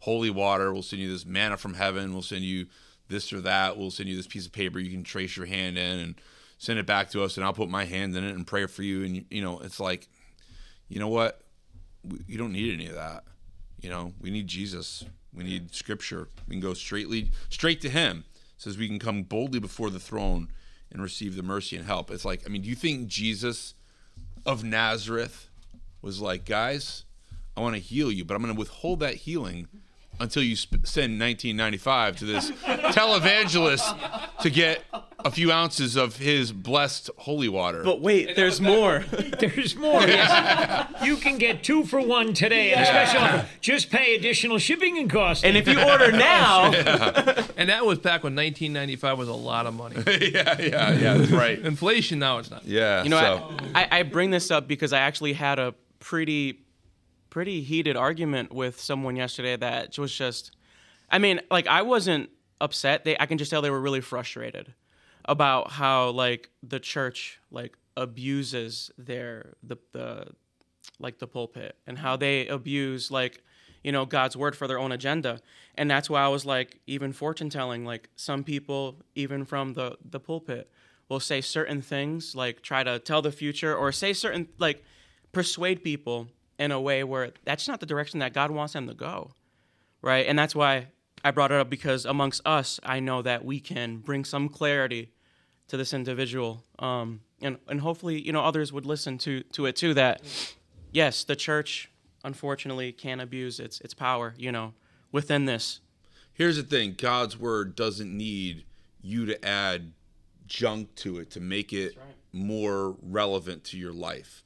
holy 0.00 0.30
water, 0.30 0.72
we'll 0.72 0.82
send 0.82 1.00
you 1.00 1.10
this 1.10 1.24
manna 1.24 1.56
from 1.56 1.74
heaven, 1.74 2.12
we'll 2.12 2.22
send 2.22 2.42
you 2.42 2.66
this 3.08 3.32
or 3.32 3.40
that, 3.42 3.76
we'll 3.76 3.90
send 3.90 4.08
you 4.08 4.16
this 4.16 4.26
piece 4.26 4.46
of 4.46 4.52
paper 4.52 4.78
you 4.78 4.90
can 4.90 5.04
trace 5.04 5.36
your 5.36 5.46
hand 5.46 5.78
in 5.78 5.98
and 5.98 6.14
send 6.58 6.78
it 6.78 6.86
back 6.86 7.10
to 7.10 7.22
us, 7.22 7.36
and 7.36 7.44
I'll 7.44 7.52
put 7.52 7.68
my 7.68 7.84
hand 7.84 8.16
in 8.16 8.24
it 8.24 8.34
and 8.34 8.46
pray 8.46 8.66
for 8.66 8.82
you." 8.82 9.04
And 9.04 9.24
you 9.30 9.42
know, 9.42 9.60
it's 9.60 9.80
like, 9.80 10.08
you 10.88 10.98
know 10.98 11.08
what? 11.08 11.40
You 12.26 12.36
don't 12.36 12.52
need 12.52 12.74
any 12.74 12.86
of 12.86 12.94
that. 12.94 13.24
You 13.80 13.90
know, 13.90 14.12
we 14.20 14.30
need 14.30 14.46
Jesus. 14.46 15.04
We 15.32 15.44
need 15.44 15.74
Scripture. 15.74 16.28
We 16.46 16.54
can 16.54 16.60
go 16.60 16.74
straightly 16.74 17.30
straight 17.48 17.80
to 17.82 17.88
Him. 17.88 18.24
It 18.56 18.62
says 18.62 18.78
we 18.78 18.88
can 18.88 18.98
come 18.98 19.22
boldly 19.22 19.58
before 19.58 19.90
the 19.90 19.98
throne 20.00 20.48
and 20.92 21.02
receive 21.02 21.36
the 21.36 21.42
mercy 21.42 21.76
and 21.76 21.86
help. 21.86 22.10
It's 22.10 22.24
like, 22.24 22.42
I 22.46 22.48
mean, 22.48 22.62
do 22.62 22.68
you 22.68 22.74
think 22.74 23.08
Jesus 23.08 23.74
of 24.46 24.62
Nazareth 24.62 25.48
was 26.02 26.20
like, 26.20 26.44
guys, 26.44 27.04
I 27.56 27.60
want 27.60 27.74
to 27.74 27.80
heal 27.80 28.10
you, 28.12 28.24
but 28.24 28.34
I'm 28.34 28.42
going 28.42 28.54
to 28.54 28.58
withhold 28.58 29.00
that 29.00 29.14
healing 29.14 29.68
until 30.20 30.42
you 30.42 30.54
sp- 30.54 30.84
send 30.84 31.18
1995 31.20 32.16
to 32.16 32.24
this 32.24 32.50
televangelist 32.94 34.40
to 34.40 34.50
get 34.50 34.84
a 35.24 35.30
few 35.30 35.50
ounces 35.50 35.96
of 35.96 36.18
his 36.18 36.52
blessed 36.52 37.10
holy 37.18 37.48
water. 37.48 37.82
But 37.82 38.00
wait, 38.00 38.36
there's 38.36 38.60
more. 38.60 39.04
There's 39.40 39.74
more. 39.74 40.02
yes. 40.02 41.02
You 41.02 41.16
can 41.16 41.38
get 41.38 41.64
two 41.64 41.84
for 41.84 42.00
one 42.00 42.34
today 42.34 42.72
at 42.72 42.82
a 42.82 42.86
special 42.86 43.20
offer. 43.22 43.48
Just 43.60 43.90
pay 43.90 44.14
additional 44.14 44.58
shipping 44.58 44.98
and 44.98 45.08
cost. 45.08 45.44
and 45.44 45.56
if 45.56 45.66
you 45.66 45.80
order 45.80 46.12
now, 46.16 46.72
and 47.56 47.68
that 47.70 47.86
was 47.86 47.98
back 47.98 48.22
when 48.22 48.34
1995 48.34 49.18
was 49.18 49.28
a 49.28 49.32
lot 49.32 49.66
of 49.66 49.74
money. 49.74 49.96
yeah, 50.06 50.60
yeah, 50.60 50.92
yeah, 50.92 51.14
that's 51.14 51.30
right. 51.30 51.58
Inflation 51.58 52.18
now 52.18 52.38
it's 52.38 52.50
not. 52.50 52.64
Yeah, 52.64 53.02
you 53.02 53.08
know, 53.08 53.18
so. 53.18 53.56
I, 53.74 53.84
I 53.84 53.98
I 54.00 54.02
bring 54.02 54.30
this 54.30 54.50
up 54.50 54.68
because 54.68 54.92
I 54.92 55.00
actually 55.00 55.32
had 55.32 55.58
a 55.58 55.74
pretty 56.00 56.60
pretty 57.30 57.62
heated 57.62 57.96
argument 57.96 58.52
with 58.52 58.78
someone 58.78 59.16
yesterday 59.16 59.56
that 59.56 59.96
was 59.98 60.12
just 60.14 60.54
I 61.10 61.18
mean, 61.18 61.40
like 61.50 61.66
I 61.66 61.82
wasn't 61.82 62.30
upset. 62.60 63.04
They 63.04 63.16
I 63.18 63.26
can 63.26 63.38
just 63.38 63.50
tell 63.50 63.62
they 63.62 63.70
were 63.70 63.80
really 63.80 64.00
frustrated 64.00 64.74
about 65.24 65.72
how 65.72 66.10
like 66.10 66.50
the 66.62 66.80
church 66.80 67.40
like 67.50 67.76
abuses 67.96 68.90
their 68.98 69.54
the 69.62 69.76
the 69.92 70.26
like 70.98 71.18
the 71.18 71.26
pulpit 71.26 71.76
and 71.86 71.98
how 71.98 72.16
they 72.16 72.46
abuse 72.46 73.10
like 73.10 73.42
you 73.82 73.92
know 73.92 74.04
God's 74.04 74.36
word 74.36 74.56
for 74.56 74.66
their 74.66 74.78
own 74.78 74.92
agenda. 74.92 75.40
And 75.76 75.90
that's 75.90 76.08
why 76.08 76.22
I 76.22 76.28
was 76.28 76.44
like 76.44 76.80
even 76.86 77.12
fortune 77.12 77.50
telling 77.50 77.84
like 77.84 78.08
some 78.16 78.44
people 78.44 78.96
even 79.14 79.44
from 79.44 79.74
the 79.74 79.96
the 80.08 80.20
pulpit 80.20 80.70
will 81.08 81.20
say 81.20 81.40
certain 81.40 81.82
things 81.82 82.34
like 82.34 82.62
try 82.62 82.82
to 82.82 82.98
tell 82.98 83.22
the 83.22 83.32
future 83.32 83.74
or 83.74 83.92
say 83.92 84.12
certain 84.12 84.48
like 84.58 84.84
persuade 85.32 85.82
people 85.82 86.28
in 86.58 86.70
a 86.70 86.80
way 86.80 87.02
where 87.04 87.32
that's 87.44 87.66
not 87.68 87.80
the 87.80 87.86
direction 87.86 88.20
that 88.20 88.32
God 88.32 88.50
wants 88.50 88.72
them 88.72 88.86
to 88.88 88.94
go. 88.94 89.32
Right? 90.00 90.26
And 90.26 90.38
that's 90.38 90.54
why 90.54 90.88
I 91.24 91.30
brought 91.30 91.50
it 91.50 91.58
up 91.58 91.70
because 91.70 92.04
amongst 92.04 92.42
us, 92.44 92.78
I 92.82 93.00
know 93.00 93.22
that 93.22 93.44
we 93.44 93.58
can 93.58 93.98
bring 93.98 94.24
some 94.24 94.50
clarity 94.50 95.13
to 95.68 95.76
this 95.76 95.92
individual. 95.92 96.62
Um, 96.78 97.20
and, 97.40 97.58
and 97.68 97.80
hopefully, 97.80 98.20
you 98.20 98.32
know, 98.32 98.42
others 98.42 98.72
would 98.72 98.86
listen 98.86 99.18
to, 99.18 99.42
to 99.52 99.66
it 99.66 99.76
too 99.76 99.94
that, 99.94 100.22
yes, 100.92 101.24
the 101.24 101.36
church, 101.36 101.90
unfortunately, 102.22 102.92
can 102.92 103.20
abuse 103.20 103.60
its, 103.60 103.80
its 103.80 103.94
power, 103.94 104.34
you 104.36 104.52
know, 104.52 104.74
within 105.12 105.44
this. 105.46 105.80
Here's 106.32 106.56
the 106.56 106.62
thing 106.62 106.94
God's 106.98 107.38
word 107.38 107.76
doesn't 107.76 108.14
need 108.14 108.64
you 109.00 109.26
to 109.26 109.44
add 109.44 109.92
junk 110.46 110.94
to 110.96 111.18
it 111.18 111.30
to 111.30 111.40
make 111.40 111.72
it 111.72 111.96
more 112.32 112.96
relevant 113.02 113.64
to 113.64 113.78
your 113.78 113.92
life. 113.92 114.42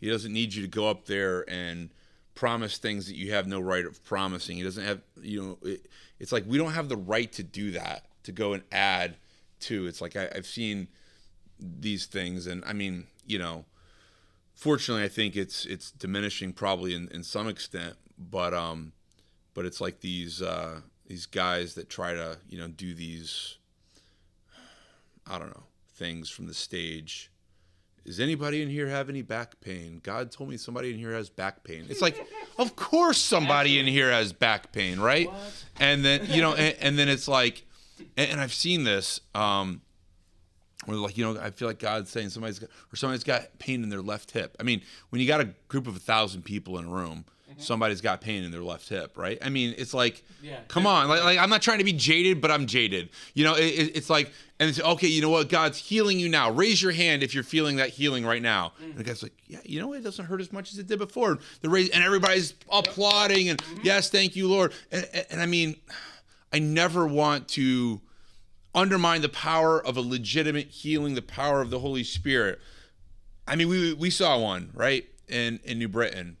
He 0.00 0.10
doesn't 0.10 0.32
need 0.32 0.54
you 0.54 0.62
to 0.62 0.68
go 0.68 0.88
up 0.88 1.06
there 1.06 1.48
and 1.48 1.90
promise 2.34 2.78
things 2.78 3.06
that 3.06 3.16
you 3.16 3.32
have 3.32 3.46
no 3.46 3.60
right 3.60 3.84
of 3.84 4.02
promising. 4.04 4.56
He 4.56 4.62
doesn't 4.62 4.84
have, 4.84 5.00
you 5.20 5.42
know, 5.42 5.58
it, 5.62 5.86
it's 6.18 6.32
like 6.32 6.44
we 6.46 6.58
don't 6.58 6.72
have 6.72 6.88
the 6.88 6.96
right 6.96 7.30
to 7.32 7.42
do 7.42 7.72
that. 7.72 8.04
to 8.24 8.32
go 8.32 8.52
and 8.52 8.62
add 8.70 9.16
to. 9.62 9.86
It's 9.86 10.00
like 10.00 10.16
I, 10.16 10.28
I've 10.34 10.46
seen 10.46 10.88
these 11.58 12.06
things, 12.06 12.46
and 12.46 12.64
I 12.64 12.72
mean, 12.72 13.06
you 13.26 13.38
know, 13.38 13.64
fortunately, 14.54 15.04
I 15.04 15.08
think 15.08 15.36
it's 15.36 15.66
it's 15.66 15.90
diminishing 15.90 16.52
probably 16.52 16.94
in, 16.94 17.08
in 17.08 17.22
some 17.22 17.48
extent, 17.48 17.96
but 18.18 18.54
um, 18.54 18.92
but 19.54 19.64
it's 19.64 19.80
like 19.80 20.00
these 20.00 20.42
uh, 20.42 20.80
these 21.06 21.26
guys 21.26 21.74
that 21.74 21.88
try 21.88 22.14
to 22.14 22.38
you 22.48 22.58
know 22.58 22.68
do 22.68 22.94
these 22.94 23.56
I 25.26 25.38
don't 25.38 25.48
know 25.50 25.64
things 25.94 26.30
from 26.30 26.46
the 26.46 26.54
stage. 26.54 27.30
Does 28.04 28.18
anybody 28.18 28.62
in 28.62 28.70
here 28.70 28.88
have 28.88 29.08
any 29.10 29.22
back 29.22 29.60
pain? 29.60 30.00
God 30.02 30.32
told 30.32 30.48
me 30.48 30.56
somebody 30.56 30.90
in 30.90 30.98
here 30.98 31.12
has 31.12 31.28
back 31.28 31.62
pain. 31.62 31.84
It's 31.90 32.00
like, 32.00 32.26
of 32.58 32.74
course 32.74 33.18
somebody 33.18 33.78
in 33.78 33.86
here 33.86 34.10
has 34.10 34.32
back 34.32 34.72
pain, 34.72 34.98
right? 34.98 35.28
And 35.78 36.04
then 36.04 36.26
you 36.30 36.40
know, 36.40 36.54
and, 36.54 36.74
and 36.80 36.98
then 36.98 37.08
it's 37.08 37.28
like, 37.28 37.66
and, 38.16 38.30
and 38.32 38.40
I've 38.40 38.54
seen 38.54 38.84
this. 38.84 39.20
Um, 39.34 39.82
where 40.86 40.96
like 40.96 41.16
you 41.16 41.24
know, 41.24 41.40
I 41.40 41.50
feel 41.50 41.68
like 41.68 41.78
God's 41.78 42.10
saying 42.10 42.30
somebody's 42.30 42.58
got, 42.58 42.70
or 42.92 42.96
somebody's 42.96 43.24
got 43.24 43.58
pain 43.58 43.82
in 43.82 43.90
their 43.90 44.02
left 44.02 44.30
hip. 44.30 44.56
I 44.58 44.62
mean, 44.62 44.82
when 45.10 45.20
you 45.20 45.28
got 45.28 45.40
a 45.40 45.50
group 45.68 45.86
of 45.86 45.96
a 45.96 46.00
thousand 46.00 46.42
people 46.42 46.78
in 46.78 46.86
a 46.86 46.88
room, 46.88 47.26
mm-hmm. 47.50 47.60
somebody's 47.60 48.00
got 48.00 48.20
pain 48.20 48.44
in 48.44 48.50
their 48.50 48.62
left 48.62 48.88
hip, 48.88 49.16
right? 49.16 49.38
I 49.42 49.50
mean, 49.50 49.74
it's 49.76 49.92
like, 49.92 50.22
Yeah. 50.42 50.60
come 50.68 50.86
on, 50.86 51.08
like, 51.08 51.22
like 51.22 51.38
I'm 51.38 51.50
not 51.50 51.60
trying 51.62 51.78
to 51.78 51.84
be 51.84 51.92
jaded, 51.92 52.40
but 52.40 52.50
I'm 52.50 52.66
jaded. 52.66 53.10
You 53.34 53.44
know, 53.44 53.54
it, 53.54 53.64
it- 53.64 53.96
it's 53.96 54.08
like, 54.08 54.32
and 54.58 54.68
it's 54.68 54.80
okay. 54.80 55.06
You 55.06 55.22
know 55.22 55.30
what? 55.30 55.48
God's 55.48 55.78
healing 55.78 56.18
you 56.18 56.28
now. 56.28 56.50
Raise 56.50 56.82
your 56.82 56.92
hand 56.92 57.22
if 57.22 57.34
you're 57.34 57.44
feeling 57.44 57.76
that 57.76 57.90
healing 57.90 58.26
right 58.26 58.42
now. 58.42 58.72
Mm. 58.80 58.90
And 58.90 58.96
the 58.96 59.04
guy's 59.04 59.22
like, 59.22 59.32
yeah, 59.46 59.60
you 59.64 59.80
know 59.80 59.88
what? 59.88 59.98
It 59.98 60.04
doesn't 60.04 60.26
hurt 60.26 60.40
as 60.40 60.52
much 60.52 60.72
as 60.72 60.78
it 60.78 60.86
did 60.86 60.98
before. 60.98 61.38
The 61.62 61.70
raise, 61.70 61.88
and 61.90 62.04
everybody's 62.04 62.54
applauding 62.70 63.48
and 63.48 63.58
mm-hmm. 63.58 63.80
yes, 63.84 64.10
thank 64.10 64.36
you, 64.36 64.48
Lord. 64.48 64.72
And, 64.92 65.08
and, 65.14 65.26
and 65.30 65.42
I 65.42 65.46
mean, 65.46 65.76
I 66.52 66.58
never 66.58 67.06
want 67.06 67.48
to 67.50 68.00
undermine 68.74 69.22
the 69.22 69.28
power 69.28 69.84
of 69.84 69.96
a 69.96 70.00
legitimate 70.00 70.68
healing, 70.68 71.14
the 71.14 71.22
power 71.22 71.60
of 71.60 71.70
the 71.70 71.78
Holy 71.78 72.04
Spirit. 72.04 72.60
I 73.46 73.56
mean, 73.56 73.68
we 73.68 73.92
we 73.94 74.10
saw 74.10 74.38
one 74.38 74.70
right 74.74 75.06
in 75.28 75.60
in 75.64 75.78
New 75.78 75.88
Britain 75.88 76.36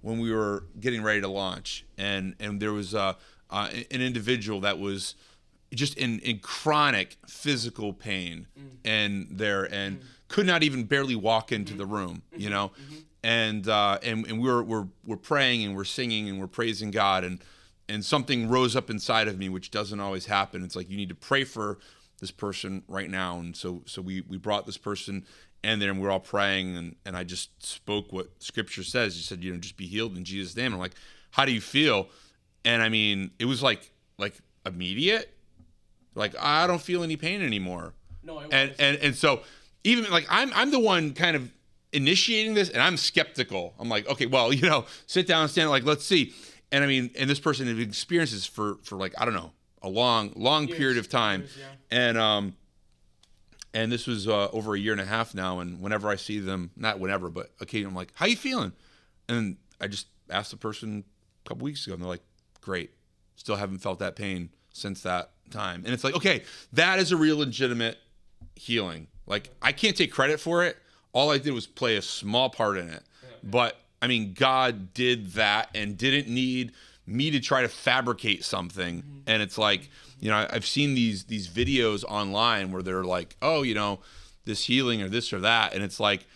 when 0.00 0.18
we 0.18 0.32
were 0.32 0.64
getting 0.80 1.02
ready 1.02 1.20
to 1.20 1.28
launch, 1.28 1.84
and 1.96 2.34
and 2.40 2.60
there 2.60 2.72
was 2.72 2.94
uh, 2.94 3.14
uh, 3.50 3.68
an 3.90 4.00
individual 4.00 4.60
that 4.60 4.78
was 4.78 5.14
just 5.74 5.96
in 5.96 6.18
in 6.20 6.38
chronic 6.38 7.16
physical 7.26 7.92
pain, 7.92 8.46
and 8.84 9.28
there 9.30 9.64
and 9.72 10.00
could 10.28 10.46
not 10.46 10.62
even 10.62 10.84
barely 10.84 11.16
walk 11.16 11.52
into 11.52 11.74
the 11.74 11.86
room, 11.86 12.22
you 12.36 12.50
know, 12.50 12.72
and 13.22 13.68
uh, 13.68 13.98
and 14.02 14.26
and 14.26 14.42
we're 14.42 14.62
we're 14.62 14.86
we're 15.06 15.16
praying 15.16 15.64
and 15.64 15.74
we're 15.74 15.84
singing 15.84 16.28
and 16.28 16.38
we're 16.38 16.46
praising 16.46 16.90
God. 16.90 17.24
And 17.24 17.40
and 17.88 18.04
something 18.04 18.48
rose 18.48 18.76
up 18.76 18.90
inside 18.90 19.28
of 19.28 19.38
me 19.38 19.48
which 19.48 19.70
doesn't 19.70 20.00
always 20.00 20.26
happen. 20.26 20.64
It's 20.64 20.76
like 20.76 20.90
you 20.90 20.96
need 20.96 21.08
to 21.10 21.14
pray 21.14 21.44
for 21.44 21.78
this 22.20 22.30
person 22.30 22.82
right 22.88 23.10
now. 23.10 23.38
And 23.38 23.56
so 23.56 23.82
so 23.86 24.02
we 24.02 24.22
we 24.22 24.36
brought 24.36 24.66
this 24.66 24.78
person 24.78 25.24
and 25.62 25.80
then 25.80 25.98
we're 25.98 26.10
all 26.10 26.20
praying. 26.20 26.76
And 26.76 26.96
and 27.04 27.16
I 27.16 27.24
just 27.24 27.64
spoke 27.64 28.12
what 28.12 28.28
scripture 28.42 28.84
says. 28.84 29.16
You 29.16 29.22
said 29.22 29.42
you 29.42 29.52
know 29.52 29.58
just 29.58 29.76
be 29.76 29.86
healed 29.86 30.16
in 30.16 30.24
Jesus 30.24 30.56
name. 30.56 30.72
I'm 30.72 30.78
like 30.78 30.94
how 31.30 31.44
do 31.44 31.52
you 31.52 31.60
feel? 31.60 32.08
And 32.64 32.82
I 32.82 32.88
mean 32.88 33.30
it 33.38 33.44
was 33.44 33.62
like 33.62 33.90
like 34.18 34.34
immediate. 34.64 35.30
Like 36.14 36.34
I 36.40 36.66
don't 36.66 36.82
feel 36.82 37.02
any 37.02 37.16
pain 37.16 37.42
anymore. 37.42 37.94
No, 38.22 38.40
and 38.40 38.74
and 38.78 38.96
and 38.98 39.14
so 39.14 39.42
even 39.82 40.10
like 40.10 40.26
I'm 40.30 40.52
I'm 40.54 40.70
the 40.70 40.80
one 40.80 41.12
kind 41.12 41.36
of 41.36 41.50
initiating 41.94 42.54
this, 42.54 42.68
and 42.68 42.82
I'm 42.82 42.96
skeptical. 42.96 43.72
I'm 43.78 43.88
like, 43.88 44.06
okay, 44.08 44.26
well, 44.26 44.52
you 44.52 44.68
know, 44.68 44.84
sit 45.06 45.26
down, 45.26 45.42
and 45.42 45.50
stand, 45.50 45.70
like, 45.70 45.84
let's 45.84 46.04
see. 46.04 46.34
And 46.74 46.82
I 46.82 46.88
mean, 46.88 47.12
and 47.16 47.30
this 47.30 47.38
person 47.38 47.68
has 47.68 47.78
experienced 47.78 48.32
this 48.32 48.46
for 48.46 48.78
for 48.82 48.96
like 48.96 49.14
I 49.16 49.24
don't 49.24 49.34
know 49.34 49.52
a 49.80 49.88
long 49.88 50.32
long 50.34 50.66
period 50.66 50.98
of 50.98 51.08
time, 51.08 51.42
years, 51.42 51.56
yeah. 51.56 51.66
and 52.08 52.18
um, 52.18 52.56
and 53.72 53.92
this 53.92 54.08
was 54.08 54.26
uh, 54.26 54.48
over 54.50 54.74
a 54.74 54.78
year 54.78 54.90
and 54.90 55.00
a 55.00 55.04
half 55.04 55.36
now. 55.36 55.60
And 55.60 55.80
whenever 55.80 56.08
I 56.08 56.16
see 56.16 56.40
them, 56.40 56.72
not 56.76 56.98
whenever, 56.98 57.30
but 57.30 57.52
occasionally, 57.60 57.90
I'm 57.90 57.94
like, 57.94 58.10
how 58.16 58.26
you 58.26 58.34
feeling? 58.34 58.72
And 59.28 59.56
I 59.80 59.86
just 59.86 60.08
asked 60.28 60.50
the 60.50 60.56
person 60.56 61.04
a 61.44 61.48
couple 61.48 61.64
weeks 61.64 61.86
ago, 61.86 61.94
and 61.94 62.02
they're 62.02 62.08
like, 62.08 62.24
great, 62.60 62.90
still 63.36 63.54
haven't 63.54 63.78
felt 63.78 64.00
that 64.00 64.16
pain 64.16 64.50
since 64.72 65.00
that 65.02 65.30
time. 65.52 65.82
And 65.84 65.94
it's 65.94 66.02
like, 66.02 66.16
okay, 66.16 66.42
that 66.72 66.98
is 66.98 67.12
a 67.12 67.16
real 67.16 67.38
legitimate 67.38 67.98
healing. 68.56 69.06
Like 69.28 69.50
I 69.62 69.70
can't 69.70 69.96
take 69.96 70.10
credit 70.10 70.40
for 70.40 70.64
it. 70.64 70.76
All 71.12 71.30
I 71.30 71.38
did 71.38 71.52
was 71.52 71.68
play 71.68 71.94
a 71.94 72.02
small 72.02 72.50
part 72.50 72.78
in 72.78 72.88
it. 72.88 73.04
But 73.44 73.76
I 74.04 74.06
mean, 74.06 74.34
God 74.34 74.92
did 74.92 75.32
that 75.32 75.70
and 75.74 75.96
didn't 75.96 76.32
need 76.32 76.72
me 77.06 77.30
to 77.30 77.40
try 77.40 77.62
to 77.62 77.68
fabricate 77.68 78.44
something. 78.44 78.98
Mm-hmm. 78.98 79.18
And 79.26 79.42
it's 79.42 79.58
like, 79.58 79.88
you 80.20 80.30
know, 80.30 80.46
I've 80.50 80.66
seen 80.66 80.94
these 80.94 81.24
these 81.24 81.48
videos 81.48 82.04
online 82.04 82.70
where 82.70 82.82
they're 82.82 83.04
like, 83.04 83.36
oh, 83.40 83.62
you 83.62 83.74
know, 83.74 84.00
this 84.44 84.66
healing 84.66 85.00
or 85.02 85.08
this 85.08 85.32
or 85.32 85.40
that, 85.40 85.74
and 85.74 85.82
it's 85.82 85.98
like. 85.98 86.26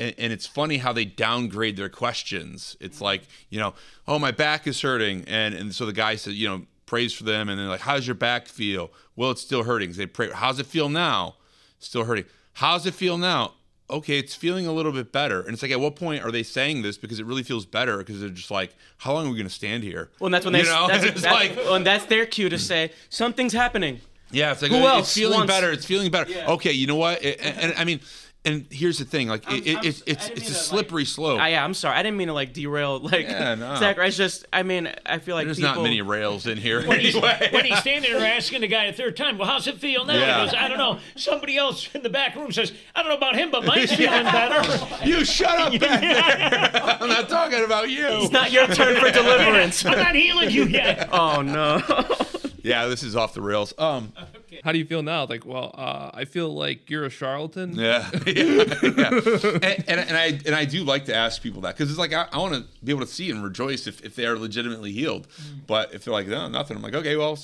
And, 0.00 0.14
and 0.16 0.32
it's 0.32 0.46
funny 0.46 0.76
how 0.76 0.92
they 0.92 1.04
downgrade 1.04 1.76
their 1.76 1.88
questions. 1.88 2.76
It's 2.78 2.98
mm-hmm. 2.98 3.04
like, 3.04 3.22
you 3.50 3.58
know, 3.58 3.74
oh, 4.06 4.20
my 4.20 4.30
back 4.30 4.68
is 4.68 4.80
hurting. 4.80 5.24
And, 5.26 5.56
and 5.56 5.74
so 5.74 5.86
the 5.86 5.92
guy 5.92 6.14
says, 6.14 6.34
you 6.34 6.48
know, 6.48 6.66
prays 6.86 7.12
for 7.12 7.24
them. 7.24 7.48
And 7.48 7.58
they're 7.58 7.66
like, 7.66 7.80
how's 7.80 8.06
your 8.06 8.14
back 8.14 8.46
feel? 8.46 8.92
Well, 9.16 9.32
it's 9.32 9.42
still 9.42 9.64
hurting. 9.64 9.92
So 9.92 9.98
they 9.98 10.06
pray, 10.06 10.30
how's 10.30 10.60
it 10.60 10.66
feel 10.66 10.88
now? 10.88 11.34
still 11.78 12.04
hurting. 12.04 12.26
How's 12.54 12.86
it 12.86 12.94
feel 12.94 13.18
now? 13.18 13.54
Okay, 13.90 14.18
it's 14.18 14.34
feeling 14.34 14.66
a 14.66 14.72
little 14.72 14.92
bit 14.92 15.12
better. 15.12 15.40
And 15.40 15.54
it's 15.54 15.62
like, 15.62 15.70
at 15.70 15.80
what 15.80 15.96
point 15.96 16.22
are 16.22 16.30
they 16.30 16.42
saying 16.42 16.82
this? 16.82 16.98
Because 16.98 17.18
it 17.18 17.24
really 17.26 17.42
feels 17.42 17.64
better. 17.64 17.96
Because 17.98 18.20
they're 18.20 18.28
just 18.28 18.50
like, 18.50 18.74
how 18.98 19.14
long 19.14 19.26
are 19.26 19.30
we 19.30 19.36
going 19.36 19.46
to 19.48 19.52
stand 19.54 19.82
here? 19.82 20.10
Well, 20.20 20.26
and 20.26 20.34
that's 20.34 20.44
when 20.44 20.54
You 20.54 20.64
they. 20.64 20.68
know? 20.70 20.88
That's, 20.88 21.04
It's 21.10 21.22
that's, 21.22 21.34
like- 21.34 21.56
well, 21.56 21.74
and 21.74 21.86
that's 21.86 22.04
their 22.04 22.26
cue 22.26 22.48
to 22.50 22.58
say 22.58 22.92
something's 23.08 23.54
happening. 23.54 24.00
Yeah, 24.30 24.52
it's 24.52 24.60
like 24.60 24.70
Who 24.70 24.76
"Oh, 24.76 24.86
else 24.86 25.06
it's 25.06 25.14
feeling 25.14 25.38
wants- 25.38 25.50
better. 25.54 25.72
It's 25.72 25.86
feeling 25.86 26.10
better. 26.10 26.30
Yeah. 26.30 26.50
Okay, 26.50 26.72
you 26.72 26.86
know 26.86 26.96
what? 26.96 27.24
It- 27.24 27.40
and, 27.40 27.56
and 27.58 27.74
I 27.78 27.84
mean, 27.84 28.00
and 28.52 28.66
here's 28.70 28.98
the 28.98 29.04
thing: 29.04 29.28
like, 29.28 29.50
it, 29.52 29.66
it, 29.66 29.76
I'm- 29.76 29.86
it's 29.86 30.02
it's 30.06 30.28
it's 30.28 30.38
a 30.38 30.40
mean 30.40 30.48
to, 30.48 30.54
slippery 30.54 31.04
slope. 31.04 31.40
I, 31.40 31.50
yeah, 31.50 31.64
I'm 31.64 31.74
sorry. 31.74 31.96
I 31.96 32.02
didn't 32.02 32.16
mean 32.16 32.28
to 32.28 32.34
like 32.34 32.52
derail 32.52 32.98
like 33.12 33.26
Yeah, 33.28 33.54
no. 33.54 33.76
Zach. 33.76 33.96
It's 33.98 34.16
just. 34.16 34.46
I 34.52 34.62
mean, 34.62 34.92
I 35.06 35.18
feel 35.18 35.34
like 35.36 35.46
There's 35.46 35.58
people, 35.58 35.74
not 35.76 35.82
many 35.82 36.00
rails 36.02 36.46
in 36.46 36.56
here 36.58 36.86
When 36.86 37.00
he's, 37.00 37.14
anyway. 37.14 37.48
when 37.52 37.64
he's 37.64 37.78
standing 37.78 38.12
there 38.12 38.24
asking 38.36 38.60
the 38.62 38.66
guy 38.68 38.84
a 38.84 38.92
third 38.92 39.16
time, 39.16 39.38
well, 39.38 39.48
how's 39.48 39.66
it 39.66 39.76
feel 39.78 40.04
now? 40.04 40.14
Yeah. 40.14 40.38
He 40.40 40.46
goes, 40.46 40.54
I 40.54 40.68
don't 40.68 40.78
know. 40.78 40.98
Somebody 41.16 41.56
else 41.56 41.88
in 41.94 42.02
the 42.02 42.10
back 42.10 42.34
room 42.36 42.50
says, 42.52 42.72
I 42.94 43.02
don't 43.02 43.10
know 43.10 43.16
about 43.16 43.36
him, 43.36 43.50
but 43.50 43.64
mine's 43.66 43.92
feeling 43.94 44.24
better. 44.24 45.06
you 45.06 45.24
shut 45.24 45.50
up 45.58 45.72
back 45.80 46.00
there. 46.00 46.82
I'm 47.00 47.08
not 47.08 47.28
talking 47.28 47.64
about 47.64 47.90
you. 47.90 48.06
It's 48.08 48.32
not 48.32 48.50
your 48.52 48.66
turn 48.68 48.96
for 49.00 49.10
deliverance. 49.10 49.84
I'm 49.84 49.98
not 49.98 50.14
healing 50.14 50.50
you 50.50 50.64
yet. 50.64 51.08
oh 51.12 51.42
no. 51.42 51.82
Yeah, 52.68 52.86
this 52.86 53.02
is 53.02 53.16
off 53.16 53.34
the 53.34 53.40
rails. 53.40 53.72
Um, 53.78 54.12
How 54.64 54.72
do 54.72 54.78
you 54.78 54.84
feel 54.84 55.02
now? 55.02 55.24
Like, 55.24 55.46
well, 55.46 55.74
uh, 55.74 56.10
I 56.12 56.24
feel 56.24 56.54
like 56.54 56.90
you're 56.90 57.04
a 57.04 57.10
charlatan. 57.10 57.74
Yeah, 57.74 58.08
yeah, 58.26 58.32
yeah. 58.82 59.10
And, 59.62 59.84
and, 59.88 60.00
and 60.00 60.16
I 60.16 60.40
and 60.46 60.54
I 60.54 60.64
do 60.64 60.84
like 60.84 61.06
to 61.06 61.14
ask 61.14 61.42
people 61.42 61.62
that 61.62 61.76
because 61.76 61.90
it's 61.90 61.98
like 61.98 62.12
I, 62.12 62.26
I 62.32 62.38
want 62.38 62.54
to 62.54 62.64
be 62.84 62.92
able 62.92 63.02
to 63.02 63.12
see 63.12 63.30
and 63.30 63.42
rejoice 63.42 63.86
if, 63.86 64.04
if 64.04 64.14
they 64.14 64.26
are 64.26 64.38
legitimately 64.38 64.92
healed. 64.92 65.28
But 65.66 65.94
if 65.94 66.04
they're 66.04 66.12
like 66.12 66.26
no 66.26 66.48
nothing, 66.48 66.76
I'm 66.76 66.82
like 66.82 66.94
okay, 66.94 67.16
well, 67.16 67.38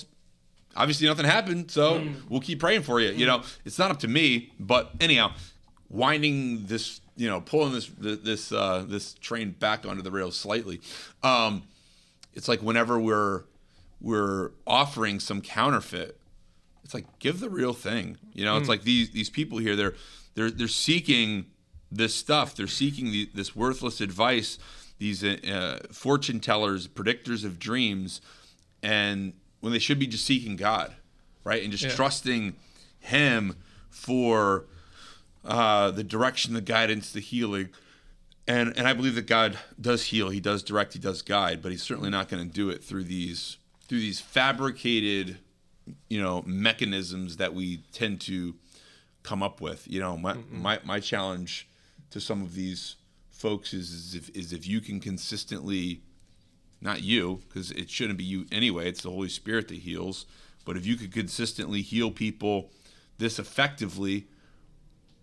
obviously 0.77 1.07
nothing 1.07 1.27
happened, 1.27 1.71
so 1.71 2.07
we'll 2.29 2.41
keep 2.41 2.61
praying 2.61 2.83
for 2.83 3.01
you. 3.01 3.11
You 3.11 3.27
know, 3.27 3.43
it's 3.65 3.79
not 3.79 3.91
up 3.91 4.01
to 4.01 4.09
me. 4.09 4.53
But 4.61 4.93
anyhow, 5.01 5.33
winding 5.89 6.67
this, 6.67 7.01
you 7.17 7.29
know, 7.29 7.41
pulling 7.41 7.73
this 7.73 7.91
this 7.99 8.53
uh, 8.53 8.85
this 8.87 9.15
train 9.15 9.53
back 9.53 9.87
onto 9.87 10.03
the 10.03 10.11
rails 10.11 10.37
slightly. 10.37 10.81
Um, 11.23 11.63
it's 12.35 12.49
like 12.49 12.61
whenever 12.61 12.99
we're 12.99 13.45
we're 14.05 14.51
offering 14.67 15.19
some 15.19 15.41
counterfeit 15.41 16.21
it's 16.85 16.93
like 16.93 17.07
give 17.19 17.41
the 17.41 17.49
real 17.49 17.73
thing 17.73 18.19
you 18.35 18.45
know 18.45 18.59
it's 18.59 18.69
like 18.69 18.83
these 18.83 19.11
these 19.11 19.31
people 19.31 19.57
here 19.59 19.75
they're 19.75 19.95
they're 20.35 20.51
they're 20.51 20.69
seeking 20.69 21.47
this 21.91 22.15
stuff 22.15 22.55
they're 22.55 22.67
seeking 22.67 23.07
the, 23.11 23.29
this 23.35 23.57
worthless 23.57 24.01
advice 24.03 24.59
these 24.99 25.25
uh, 25.25 25.79
fortune 25.91 26.39
tellers 26.39 26.87
predictors 26.87 27.45
of 27.45 27.59
dreams 27.59 28.21
and 28.83 29.33
when 29.61 29.73
they 29.73 29.79
should 29.79 29.99
be 29.99 30.07
just 30.07 30.25
seeking 30.27 30.55
god 30.57 30.95
right 31.43 31.63
and 31.63 31.73
just 31.73 31.85
Yeah. 31.85 31.91
trusting 31.91 32.55
him 33.01 33.57
for 33.89 34.67
uh, 35.47 35.91
the 35.93 36.05
direction 36.05 36.53
the 36.53 36.61
guidance 36.61 37.11
the 37.11 37.21
healing 37.21 37.71
and 38.47 38.77
and 38.77 38.87
I 38.87 38.93
believe 38.93 39.15
that 39.15 39.27
God 39.27 39.59
does 39.81 40.03
heal. 40.05 40.29
He 40.29 40.39
does 40.39 40.63
direct. 40.63 40.93
He 40.93 40.99
does 40.99 41.23
guide. 41.23 41.63
But 41.63 41.73
He's 41.73 41.83
certainly 41.83 42.11
not 42.11 42.29
going 42.29 42.47
to 42.47 42.53
do 42.53 42.69
it 42.69 42.85
through 42.85 43.05
these 43.05 43.57
through 43.89 44.01
these 44.01 44.21
fabricated, 44.21 45.39
you 46.09 46.21
know, 46.21 46.43
mechanisms 46.47 47.37
that 47.37 47.55
we 47.55 47.79
tend 47.93 48.21
to 48.23 48.55
come 49.23 49.43
up 49.43 49.61
with. 49.61 49.87
You 49.89 50.01
know, 50.01 50.17
my 50.17 50.35
mm-hmm. 50.35 50.63
my, 50.63 50.79
my 50.85 51.01
challenge 51.01 51.69
to 52.11 52.21
some 52.21 52.43
of 52.43 52.55
these 52.55 52.97
folks 53.31 53.75
is, 53.75 53.91
is 53.93 54.15
if 54.15 54.31
is 54.31 54.53
if 54.53 54.67
you 54.67 54.81
can 54.81 55.01
consistently, 55.01 56.03
not 56.81 57.03
you, 57.03 57.41
because 57.49 57.71
it 57.73 57.91
shouldn't 57.91 58.19
be 58.19 58.25
you 58.25 58.47
anyway. 58.51 58.89
It's 58.89 59.03
the 59.03 59.11
Holy 59.11 59.29
Spirit 59.29 59.69
that 59.69 59.79
heals. 59.79 60.27
But 60.65 60.77
if 60.77 60.87
you 60.87 60.97
could 60.97 61.13
consistently 61.13 61.83
heal 61.83 62.11
people 62.11 62.71
this 63.19 63.39
effectively, 63.39 64.27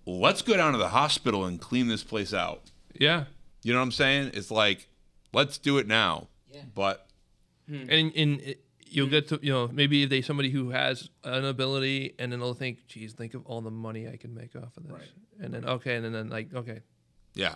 let's 0.06 0.42
go 0.42 0.56
down 0.56 0.74
to 0.74 0.78
the 0.78 0.90
hospital 0.90 1.46
and 1.46 1.60
clean 1.60 1.88
this 1.88 2.04
place 2.04 2.34
out. 2.34 2.70
Yeah. 2.94 3.26
You 3.64 3.74
know 3.74 3.80
what 3.80 3.86
I'm 3.86 3.92
saying? 3.92 4.32
It's 4.34 4.52
like, 4.52 4.88
let's 5.34 5.58
do 5.58 5.78
it 5.78 5.88
now. 5.88 6.28
Yeah. 6.52 6.62
But 6.74 7.08
And 7.90 8.12
in 8.14 8.56
you'll 8.86 9.08
get 9.08 9.30
to 9.30 9.40
you 9.42 9.52
know 9.52 9.70
maybe 9.72 10.06
they 10.06 10.22
somebody 10.22 10.50
who 10.50 10.72
has 10.72 11.10
an 11.24 11.46
ability 11.46 12.14
and 12.20 12.32
then 12.32 12.40
they'll 12.40 12.54
think 12.54 12.86
geez 12.88 13.14
think 13.14 13.34
of 13.34 13.46
all 13.46 13.62
the 13.62 13.72
money 13.72 14.06
i 14.06 14.18
can 14.18 14.34
make 14.34 14.54
off 14.54 14.76
of 14.76 14.86
this 14.86 15.08
and 15.40 15.54
then 15.54 15.64
okay 15.66 15.96
and 15.96 16.14
then 16.14 16.30
like 16.30 16.54
okay 16.54 16.82
Yeah, 17.34 17.56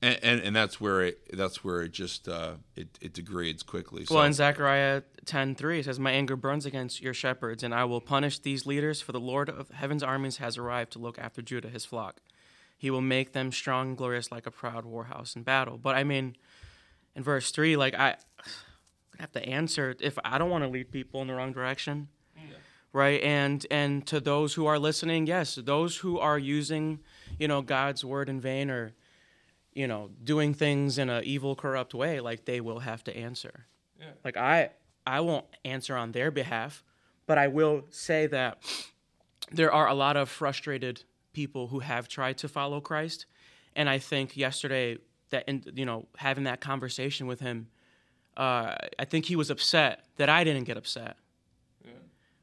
and 0.00 0.18
and, 0.22 0.40
and 0.40 0.56
that's 0.56 0.80
where 0.80 1.02
it 1.02 1.36
that's 1.36 1.62
where 1.62 1.82
it 1.82 1.92
just 1.92 2.26
uh, 2.26 2.54
it 2.74 2.88
it 3.02 3.12
degrades 3.12 3.62
quickly. 3.62 4.06
So 4.06 4.14
Well, 4.14 4.24
in 4.24 4.32
Zechariah 4.32 5.02
10:3 5.26 5.80
it 5.80 5.84
says, 5.84 5.98
"My 5.98 6.12
anger 6.12 6.36
burns 6.36 6.64
against 6.64 7.02
your 7.02 7.12
shepherds, 7.14 7.62
and 7.62 7.74
I 7.74 7.84
will 7.84 8.00
punish 8.00 8.38
these 8.38 8.64
leaders, 8.64 9.02
for 9.02 9.12
the 9.12 9.20
Lord 9.20 9.50
of 9.50 9.68
heaven's 9.68 10.02
armies 10.02 10.38
has 10.38 10.56
arrived 10.56 10.92
to 10.94 10.98
look 10.98 11.18
after 11.18 11.42
Judah, 11.42 11.68
his 11.68 11.84
flock. 11.84 12.20
He 12.78 12.90
will 12.90 13.02
make 13.02 13.32
them 13.32 13.52
strong 13.52 13.88
and 13.88 13.96
glorious 13.98 14.32
like 14.32 14.46
a 14.46 14.50
proud 14.50 14.84
warhouse 14.86 15.36
in 15.36 15.42
battle." 15.42 15.76
But 15.76 15.94
I 15.96 16.04
mean, 16.04 16.36
in 17.14 17.22
verse 17.22 17.50
3, 17.50 17.76
like 17.76 17.94
I 17.94 18.16
have 19.22 19.32
to 19.32 19.48
answer 19.48 19.94
if 20.00 20.18
I 20.24 20.36
don't 20.36 20.50
want 20.50 20.64
to 20.64 20.68
lead 20.68 20.90
people 20.90 21.22
in 21.22 21.28
the 21.28 21.34
wrong 21.34 21.52
direction. 21.52 22.08
Mm. 22.36 22.42
Right? 22.92 23.22
And 23.22 23.66
and 23.70 24.06
to 24.08 24.20
those 24.20 24.54
who 24.54 24.66
are 24.66 24.78
listening, 24.78 25.26
yes, 25.26 25.54
those 25.54 25.96
who 25.96 26.18
are 26.18 26.38
using, 26.38 27.00
you 27.38 27.48
know, 27.48 27.62
God's 27.62 28.04
word 28.04 28.28
in 28.28 28.40
vain 28.40 28.70
or 28.70 28.92
you 29.74 29.86
know, 29.86 30.10
doing 30.22 30.54
things 30.54 30.98
in 30.98 31.08
a 31.08 31.20
evil, 31.22 31.56
corrupt 31.56 31.94
way, 31.94 32.20
like 32.20 32.44
they 32.44 32.60
will 32.60 32.80
have 32.80 33.02
to 33.04 33.16
answer. 33.16 33.66
Yeah. 33.98 34.10
Like 34.24 34.36
I, 34.36 34.70
I 35.06 35.20
won't 35.20 35.46
answer 35.64 35.96
on 35.96 36.12
their 36.12 36.30
behalf, 36.30 36.84
but 37.26 37.38
I 37.38 37.48
will 37.48 37.86
say 37.90 38.26
that 38.26 38.58
there 39.50 39.72
are 39.72 39.88
a 39.88 39.94
lot 39.94 40.16
of 40.16 40.28
frustrated 40.28 41.04
people 41.32 41.68
who 41.68 41.80
have 41.80 42.08
tried 42.08 42.38
to 42.38 42.48
follow 42.48 42.80
Christ, 42.80 43.26
and 43.74 43.88
I 43.88 43.98
think 43.98 44.36
yesterday 44.36 44.98
that 45.30 45.48
in, 45.48 45.64
you 45.74 45.86
know 45.86 46.06
having 46.16 46.44
that 46.44 46.60
conversation 46.60 47.26
with 47.26 47.40
him, 47.40 47.68
uh, 48.36 48.74
I 48.98 49.04
think 49.04 49.26
he 49.26 49.36
was 49.36 49.50
upset 49.50 50.04
that 50.16 50.28
I 50.28 50.44
didn't 50.44 50.64
get 50.64 50.76
upset. 50.76 51.16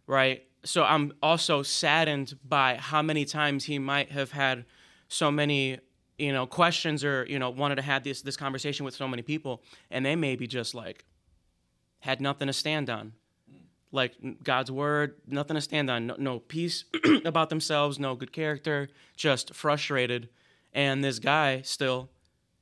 Right. 0.05 0.43
So 0.63 0.83
I'm 0.83 1.13
also 1.21 1.61
saddened 1.61 2.37
by 2.43 2.75
how 2.75 3.01
many 3.01 3.25
times 3.25 3.65
he 3.65 3.77
might 3.77 4.11
have 4.11 4.31
had 4.31 4.65
so 5.07 5.31
many 5.31 5.79
you 6.17 6.33
know 6.33 6.45
questions 6.45 7.03
or 7.03 7.25
you 7.29 7.39
know 7.39 7.49
wanted 7.49 7.75
to 7.75 7.81
have 7.81 8.03
this 8.03 8.23
this 8.23 8.35
conversation 8.35 8.85
with 8.85 8.93
so 8.93 9.07
many 9.07 9.21
people 9.21 9.61
and 9.89 10.05
they 10.05 10.15
maybe 10.15 10.47
just 10.47 10.75
like 10.75 11.05
had 11.99 12.21
nothing 12.21 12.47
to 12.47 12.53
stand 12.53 12.89
on. 12.89 13.13
Like 13.91 14.15
god's 14.43 14.71
word 14.71 15.15
nothing 15.27 15.55
to 15.55 15.61
stand 15.61 15.89
on. 15.89 16.07
No, 16.07 16.15
no 16.17 16.39
peace 16.39 16.85
about 17.25 17.49
themselves 17.49 17.99
no 17.99 18.15
good 18.15 18.33
character 18.33 18.89
just 19.15 19.53
frustrated. 19.53 20.29
And 20.73 21.03
this 21.03 21.19
guy 21.19 21.61
still 21.61 22.09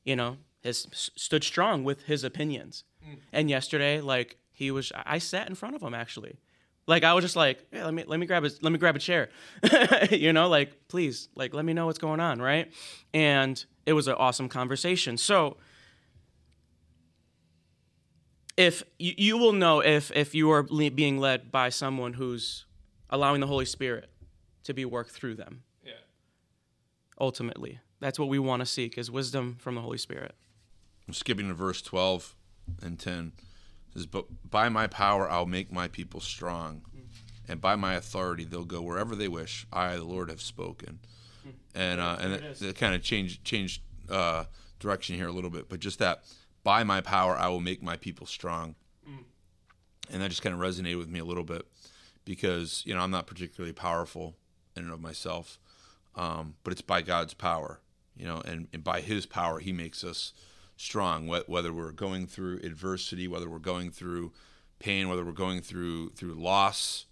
you 0.03 0.15
know 0.17 0.37
has 0.63 0.85
stood 0.91 1.45
strong 1.45 1.85
with 1.85 2.03
his 2.03 2.25
opinions 2.25 2.83
and 3.31 3.49
yesterday 3.49 4.01
like 4.01 4.37
he 4.51 4.71
was 4.71 4.91
i 5.05 5.17
sat 5.17 5.47
in 5.47 5.55
front 5.55 5.75
of 5.75 5.81
him 5.81 5.93
actually 5.93 6.39
like 6.87 7.03
I 7.03 7.13
was 7.13 7.23
just 7.23 7.35
like, 7.35 7.65
yeah, 7.71 7.83
let 7.83 7.93
me 7.93 8.05
let 8.07 8.19
me 8.19 8.25
grab 8.25 8.45
a 8.45 8.49
let 8.61 8.71
me 8.71 8.77
grab 8.79 8.95
a 8.95 8.99
chair, 8.99 9.29
you 10.09 10.31
know, 10.31 10.47
like 10.47 10.87
please, 10.87 11.27
like 11.35 11.53
let 11.53 11.65
me 11.65 11.73
know 11.73 11.85
what's 11.85 11.99
going 11.99 12.21
on, 12.21 12.41
right? 12.41 12.71
And 13.13 13.63
it 13.85 13.93
was 13.93 14.07
an 14.07 14.15
awesome 14.15 14.47
conversation. 14.47 15.17
So 15.17 15.57
if 18.55 18.83
you, 18.97 19.13
you 19.17 19.37
will 19.37 19.51
know 19.51 19.81
if 19.81 20.11
if 20.15 20.33
you 20.33 20.49
are 20.51 20.65
le- 20.69 20.89
being 20.89 21.19
led 21.19 21.51
by 21.51 21.69
someone 21.69 22.13
who's 22.13 22.65
allowing 23.09 23.41
the 23.41 23.47
Holy 23.47 23.65
Spirit 23.65 24.09
to 24.63 24.73
be 24.73 24.85
worked 24.85 25.11
through 25.11 25.35
them. 25.35 25.63
Yeah. 25.85 25.91
Ultimately, 27.19 27.79
that's 27.99 28.17
what 28.17 28.29
we 28.29 28.39
want 28.39 28.61
to 28.61 28.65
seek 28.65 28.97
is 28.97 29.11
wisdom 29.11 29.57
from 29.59 29.75
the 29.75 29.81
Holy 29.81 29.97
Spirit. 29.97 30.35
I'm 31.05 31.13
skipping 31.13 31.49
to 31.49 31.53
verse 31.53 31.81
12 31.81 32.33
and 32.81 32.99
10. 32.99 33.33
Says, 33.93 34.05
But 34.05 34.25
by 34.49 34.69
my 34.69 34.87
power 34.87 35.29
I'll 35.29 35.45
make 35.45 35.71
my 35.71 35.87
people 35.87 36.19
strong, 36.19 36.81
and 37.47 37.61
by 37.61 37.75
my 37.75 37.95
authority 37.95 38.43
they'll 38.43 38.65
go 38.65 38.81
wherever 38.81 39.15
they 39.15 39.27
wish. 39.27 39.65
I, 39.71 39.95
the 39.95 40.03
Lord, 40.03 40.29
have 40.29 40.41
spoken. 40.41 40.99
And 41.73 42.01
uh, 42.01 42.17
and 42.19 42.33
is. 42.33 42.61
it 42.61 42.75
kind 42.75 42.93
of 42.93 43.01
changed 43.01 43.43
changed 43.43 43.81
uh, 44.09 44.45
direction 44.79 45.15
here 45.15 45.27
a 45.27 45.31
little 45.31 45.49
bit, 45.49 45.69
but 45.69 45.79
just 45.79 45.99
that 45.99 46.23
by 46.63 46.83
my 46.83 47.01
power 47.01 47.37
I 47.37 47.47
will 47.47 47.61
make 47.61 47.81
my 47.81 47.95
people 47.95 48.25
strong, 48.27 48.75
and 50.11 50.21
that 50.21 50.29
just 50.29 50.41
kind 50.41 50.53
of 50.53 50.59
resonated 50.59 50.97
with 50.97 51.09
me 51.09 51.19
a 51.19 51.25
little 51.25 51.43
bit 51.43 51.65
because 52.25 52.83
you 52.85 52.93
know 52.93 53.01
I'm 53.01 53.11
not 53.11 53.27
particularly 53.27 53.73
powerful 53.73 54.35
in 54.75 54.83
and 54.83 54.91
of 54.91 54.99
myself, 54.99 55.59
um, 56.15 56.55
but 56.63 56.73
it's 56.73 56.81
by 56.81 57.01
God's 57.01 57.33
power, 57.33 57.79
you 58.15 58.25
know, 58.27 58.41
and, 58.43 58.67
and 58.73 58.83
by 58.83 59.01
His 59.01 59.25
power 59.25 59.59
He 59.59 59.71
makes 59.71 60.03
us 60.03 60.33
strong. 60.77 61.27
Whether 61.27 61.73
we're 61.73 61.91
going 61.91 62.27
through 62.27 62.59
adversity, 62.63 63.27
whether 63.27 63.49
we're 63.49 63.59
going 63.59 63.91
through 63.91 64.31
pain, 64.79 65.09
whether 65.09 65.25
we're 65.25 65.31
going 65.31 65.61
through 65.61 66.11
through 66.11 66.33
loss 66.33 67.05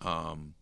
um, 0.00 0.54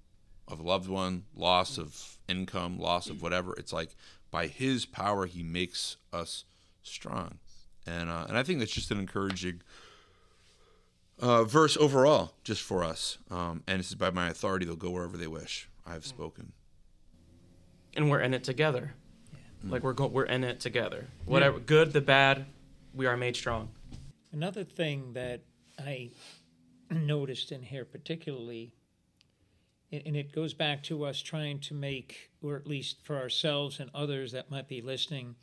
of 0.46 0.61
a 0.61 0.62
loved 0.62 0.88
one, 0.88 1.24
loss 1.35 1.78
of 1.78 2.18
income, 2.28 2.78
loss 2.78 3.09
of 3.09 3.22
whatever, 3.22 3.55
it's 3.55 3.72
like 3.72 3.96
by 4.31 4.46
His 4.46 4.85
power 4.85 5.26
He 5.26 5.42
makes 5.42 5.96
us 6.12 6.44
strong, 6.83 7.38
and 7.87 8.11
uh, 8.11 8.26
and 8.28 8.37
I 8.37 8.42
think 8.42 8.59
that's 8.59 8.72
just 8.72 8.90
an 8.90 8.98
encouraging 8.98 9.62
uh, 11.18 11.44
verse 11.44 11.76
overall, 11.76 12.35
just 12.44 12.62
for 12.62 12.85
us. 12.85 13.18
Um, 13.31 13.62
and 13.66 13.81
it 13.81 13.85
says, 13.85 13.94
"By 13.94 14.11
my 14.11 14.28
authority, 14.28 14.66
they'll 14.66 14.76
go 14.76 14.90
wherever 14.90 15.16
they 15.16 15.28
wish. 15.28 15.68
I 15.87 15.92
have 15.94 16.05
spoken." 16.05 16.52
and 17.94 18.11
we're 18.11 18.20
in 18.20 18.35
it 18.35 18.44
together. 18.44 18.94
Like 19.64 19.83
we're 19.83 19.92
go- 19.92 20.09
we're 20.09 20.25
in 20.25 20.44
it 20.44 20.61
together. 20.61 21.07
Whatever 21.25 21.59
good, 21.59 21.92
the 21.92 22.01
bad, 22.01 22.46
we 22.94 23.07
are 23.07 23.16
made 23.16 23.37
strong. 23.37 23.68
Another 24.33 24.64
thing 24.64 25.12
that 25.12 25.40
I 25.79 26.11
noticed 26.90 27.53
in 27.53 27.62
here, 27.62 27.85
particularly, 27.85 28.72
and 29.90 30.03
and 30.07 30.16
it 30.16 30.33
goes 30.33 30.55
back 30.55 30.83
to 30.85 31.05
us 31.05 31.20
trying 31.22 31.61
to 31.61 31.75
make, 31.75 32.31
or 32.42 32.57
at 32.57 32.66
least 32.66 33.03
for 33.03 33.18
ourselves 33.18 33.79
and 33.79 33.90
others 33.94 34.33
that 34.33 34.51
might 34.51 34.68
be 34.68 34.81
listening, 34.81 35.37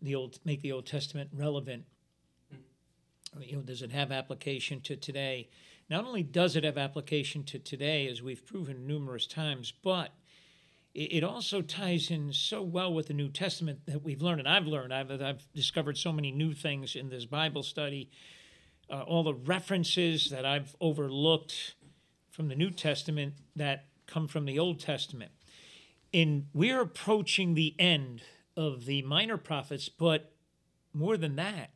the 0.00 0.14
old 0.14 0.38
make 0.44 0.62
the 0.62 0.72
Old 0.72 0.86
Testament 0.86 1.30
relevant. 1.32 1.84
Hmm. 2.50 3.42
You 3.42 3.56
know, 3.56 3.62
does 3.62 3.82
it 3.82 3.90
have 3.90 4.12
application 4.12 4.80
to 4.82 4.96
today? 4.96 5.48
Not 5.88 6.04
only 6.04 6.22
does 6.22 6.54
it 6.54 6.62
have 6.62 6.78
application 6.78 7.42
to 7.44 7.58
today, 7.58 8.06
as 8.06 8.22
we've 8.22 8.46
proven 8.46 8.86
numerous 8.86 9.26
times, 9.26 9.72
but 9.82 10.12
it 10.94 11.22
also 11.22 11.62
ties 11.62 12.10
in 12.10 12.32
so 12.32 12.62
well 12.62 12.92
with 12.92 13.06
the 13.06 13.14
New 13.14 13.28
Testament 13.28 13.80
that 13.86 14.02
we've 14.02 14.22
learned, 14.22 14.40
and 14.40 14.48
I've 14.48 14.66
learned. 14.66 14.92
I've, 14.92 15.10
I've 15.22 15.52
discovered 15.52 15.96
so 15.96 16.12
many 16.12 16.32
new 16.32 16.52
things 16.52 16.96
in 16.96 17.08
this 17.08 17.26
Bible 17.26 17.62
study. 17.62 18.10
Uh, 18.90 19.02
all 19.02 19.22
the 19.22 19.34
references 19.34 20.30
that 20.30 20.44
I've 20.44 20.74
overlooked 20.80 21.76
from 22.32 22.48
the 22.48 22.56
New 22.56 22.70
Testament 22.70 23.34
that 23.54 23.86
come 24.06 24.26
from 24.26 24.46
the 24.46 24.58
Old 24.58 24.80
Testament. 24.80 25.30
And 26.12 26.46
we're 26.52 26.80
approaching 26.80 27.54
the 27.54 27.76
end 27.78 28.22
of 28.56 28.84
the 28.86 29.02
minor 29.02 29.36
prophets, 29.36 29.88
but 29.88 30.32
more 30.92 31.16
than 31.16 31.36
that, 31.36 31.70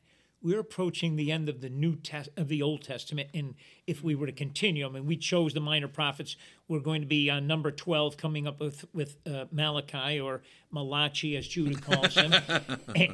we're 0.45 0.61
approaching 0.61 1.17
the 1.17 1.33
end 1.33 1.49
of 1.49 1.63
the 1.63 1.71
New 1.71 1.97
Test 1.97 2.29
of 2.37 2.49
the 2.49 2.61
Old 2.61 2.85
Testament. 2.85 3.31
And 3.33 3.55
if 3.87 4.05
we 4.05 4.15
were 4.15 4.27
to 4.27 4.33
continue, 4.33 4.87
I 4.87 4.91
mean, 4.91 5.07
we 5.07 5.17
chose 5.17 5.55
the 5.55 5.61
minor 5.61 5.89
prophets. 5.89 6.37
We're 6.69 6.81
going 6.81 7.01
to 7.01 7.07
be 7.07 7.31
on 7.31 7.47
number 7.47 7.71
twelve, 7.71 8.19
coming 8.19 8.47
up 8.47 8.61
with 8.61 8.85
with 8.93 9.17
uh, 9.27 9.47
Malachi 9.51 10.21
or 10.21 10.43
Malachi, 10.71 11.37
as 11.37 11.49
Judah 11.49 11.81
calls 11.81 12.15
him. 12.15 12.35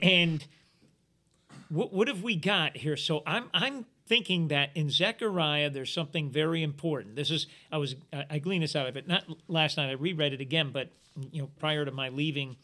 And 0.03 0.45
what 1.69 1.93
what 1.93 2.09
have 2.09 2.23
we 2.23 2.35
got 2.35 2.77
here? 2.77 2.97
So 2.97 3.23
I'm 3.25 3.49
I'm 3.55 3.87
thinking 4.07 4.49
that 4.49 4.71
in 4.75 4.90
Zechariah 4.90 5.71
there's 5.71 5.93
something 5.93 6.31
very 6.31 6.62
important. 6.64 7.14
This 7.14 7.31
is 7.31 7.47
I 7.71 7.79
was 7.79 7.95
I, 8.12 8.25
I 8.31 8.38
gleaned 8.40 8.64
this 8.64 8.75
out 8.75 8.88
of 8.88 8.97
it 8.97 9.07
not 9.07 9.25
last 9.47 9.77
night. 9.77 9.88
I 9.88 9.93
reread 9.93 10.33
it 10.33 10.40
again, 10.40 10.71
but 10.73 10.90
you 11.31 11.43
know 11.43 11.51
prior 11.61 11.85
to 11.85 11.93
my 11.93 12.09
leaving 12.09 12.57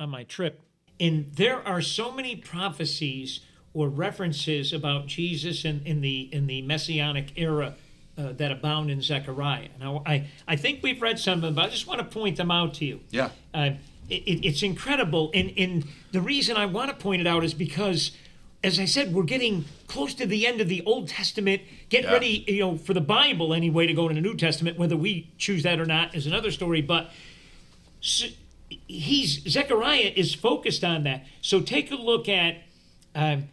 on 0.00 0.10
my 0.10 0.24
trip. 0.24 0.60
And 1.00 1.32
there 1.34 1.66
are 1.66 1.80
so 1.80 2.10
many 2.10 2.34
prophecies 2.34 3.40
or 3.74 3.88
references 3.88 4.72
about 4.72 5.06
Jesus 5.06 5.64
in, 5.64 5.82
in 5.84 6.00
the 6.00 6.28
in 6.32 6.46
the 6.46 6.62
messianic 6.62 7.32
era 7.36 7.74
uh, 8.16 8.32
that 8.32 8.50
abound 8.50 8.90
in 8.90 9.00
Zechariah. 9.02 9.68
Now 9.78 10.02
I 10.06 10.26
I 10.46 10.56
think 10.56 10.82
we've 10.82 11.00
read 11.00 11.18
some 11.18 11.34
of 11.34 11.42
them, 11.42 11.54
but 11.54 11.66
I 11.66 11.68
just 11.68 11.86
want 11.86 12.00
to 12.00 12.06
point 12.06 12.36
them 12.36 12.50
out 12.50 12.74
to 12.74 12.84
you. 12.84 13.00
Yeah. 13.10 13.30
Uh, 13.54 13.70
it, 14.08 14.44
it's 14.44 14.62
incredible, 14.62 15.30
and 15.34 15.52
and 15.56 15.84
the 16.12 16.20
reason 16.20 16.56
I 16.56 16.66
want 16.66 16.90
to 16.90 16.96
point 16.96 17.20
it 17.20 17.26
out 17.26 17.44
is 17.44 17.52
because, 17.52 18.12
as 18.64 18.80
I 18.80 18.86
said, 18.86 19.12
we're 19.12 19.22
getting 19.24 19.66
close 19.86 20.14
to 20.14 20.26
the 20.26 20.46
end 20.46 20.62
of 20.62 20.68
the 20.68 20.82
Old 20.84 21.08
Testament. 21.08 21.60
Get 21.90 22.04
Yeah. 22.04 22.12
ready, 22.12 22.44
you 22.48 22.60
know, 22.60 22.78
for 22.78 22.94
the 22.94 23.02
Bible 23.02 23.52
anyway 23.52 23.86
to 23.86 23.92
go 23.92 24.08
to 24.08 24.14
the 24.14 24.20
New 24.22 24.34
Testament. 24.34 24.78
Whether 24.78 24.96
we 24.96 25.30
choose 25.36 25.62
that 25.64 25.78
or 25.78 25.84
not 25.84 26.14
is 26.14 26.26
another 26.26 26.50
story. 26.50 26.80
But 26.80 27.10
he's 28.86 29.42
Zechariah 29.48 30.12
is 30.16 30.34
focused 30.34 30.84
on 30.84 31.04
that. 31.04 31.26
So 31.42 31.60
take 31.60 31.90
a 31.90 31.96
look 31.96 32.28
at 32.28 32.56
um, 33.14 33.48